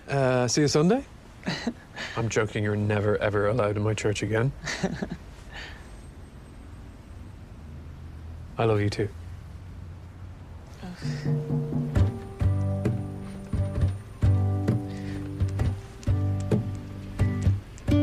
Uh, 0.08 0.46
see 0.48 0.60
you 0.60 0.68
Sunday? 0.68 1.04
I'm 2.16 2.28
joking, 2.28 2.62
you're 2.62 2.76
never, 2.76 3.16
ever 3.18 3.48
allowed 3.48 3.76
in 3.76 3.82
my 3.82 3.94
church 3.94 4.22
again. 4.22 4.52
I 8.58 8.64
love 8.64 8.80
you 8.80 8.90
too. 8.90 9.08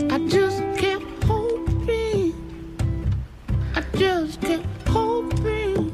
I 0.10 0.18
just 0.28 0.62
kept 0.78 1.24
hoping, 1.24 2.34
I 3.76 3.82
just 3.96 4.42
kept 4.42 4.66
hoping 4.88 5.94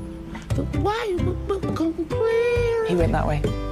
the 0.55 0.63
white 0.79 1.21
would 1.21 1.47
become 1.47 1.93
clear. 2.05 2.85
He 2.87 2.95
went 2.95 3.11
that 3.11 3.27
way. 3.27 3.66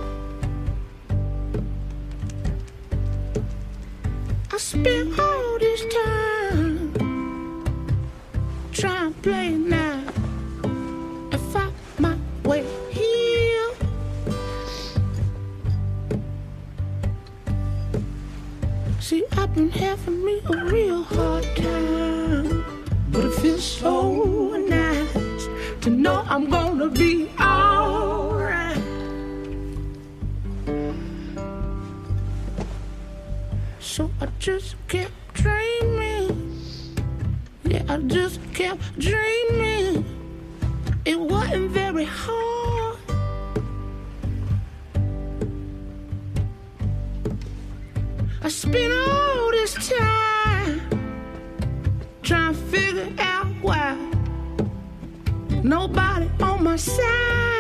Spent 4.65 5.19
all 5.19 5.59
this 5.59 5.85
time 5.93 6.91
trying 8.71 9.13
to 9.13 9.19
play 9.21 9.49
now 9.51 10.03
and 10.63 11.41
find 11.53 11.71
my 11.99 12.17
way 12.43 12.65
here. 12.89 13.69
See, 18.99 19.23
I've 19.33 19.53
been 19.53 19.69
having 19.69 20.25
me 20.25 20.41
a 20.49 20.65
real 20.65 21.03
hard 21.03 21.45
time, 21.55 22.65
but 23.11 23.25
it 23.25 23.33
feels 23.35 23.63
so 23.63 24.57
nice 24.57 25.47
to 25.81 25.91
know 25.91 26.25
I'm 26.27 26.49
gonna 26.49 26.89
be 26.89 27.27
So 33.95 34.11
I 34.19 34.27
just 34.39 34.76
kept 34.89 35.13
dreaming. 35.35 36.59
Yeah, 37.63 37.81
I 37.88 37.97
just 37.99 38.41
kept 38.53 38.99
dreaming. 38.99 40.03
It 41.05 41.17
wasn't 41.17 41.72
very 41.72 42.03
hard. 42.03 42.97
I 48.41 48.49
spent 48.49 48.91
all 48.91 49.51
this 49.51 49.76
time 49.88 50.81
trying 52.22 52.53
to 52.53 52.59
figure 52.69 53.13
out 53.17 53.47
why 53.61 53.95
nobody 55.63 56.30
on 56.41 56.65
my 56.65 56.76
side. 56.76 57.55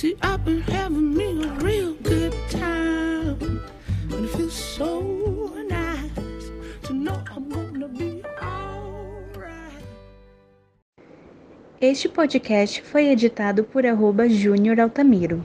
See, 0.00 0.16
I've 0.22 0.42
been 0.46 0.62
having 0.62 1.14
me 1.14 1.44
a 1.44 1.48
real 1.60 1.92
good 2.02 2.32
time. 2.48 3.60
And 4.10 4.24
it 4.24 4.30
feels 4.30 4.54
so 4.54 5.52
nice 5.68 6.50
to 6.84 6.94
know 6.94 7.22
I'm 7.30 7.50
gonna 7.50 7.86
be 7.86 8.22
alright. 8.40 9.84
Este 11.82 12.08
podcast 12.08 12.80
foi 12.80 13.08
editado 13.08 13.62
por 13.64 13.84
arroba 13.84 14.26
Júnior 14.26 14.80
Altamiro. 14.80 15.44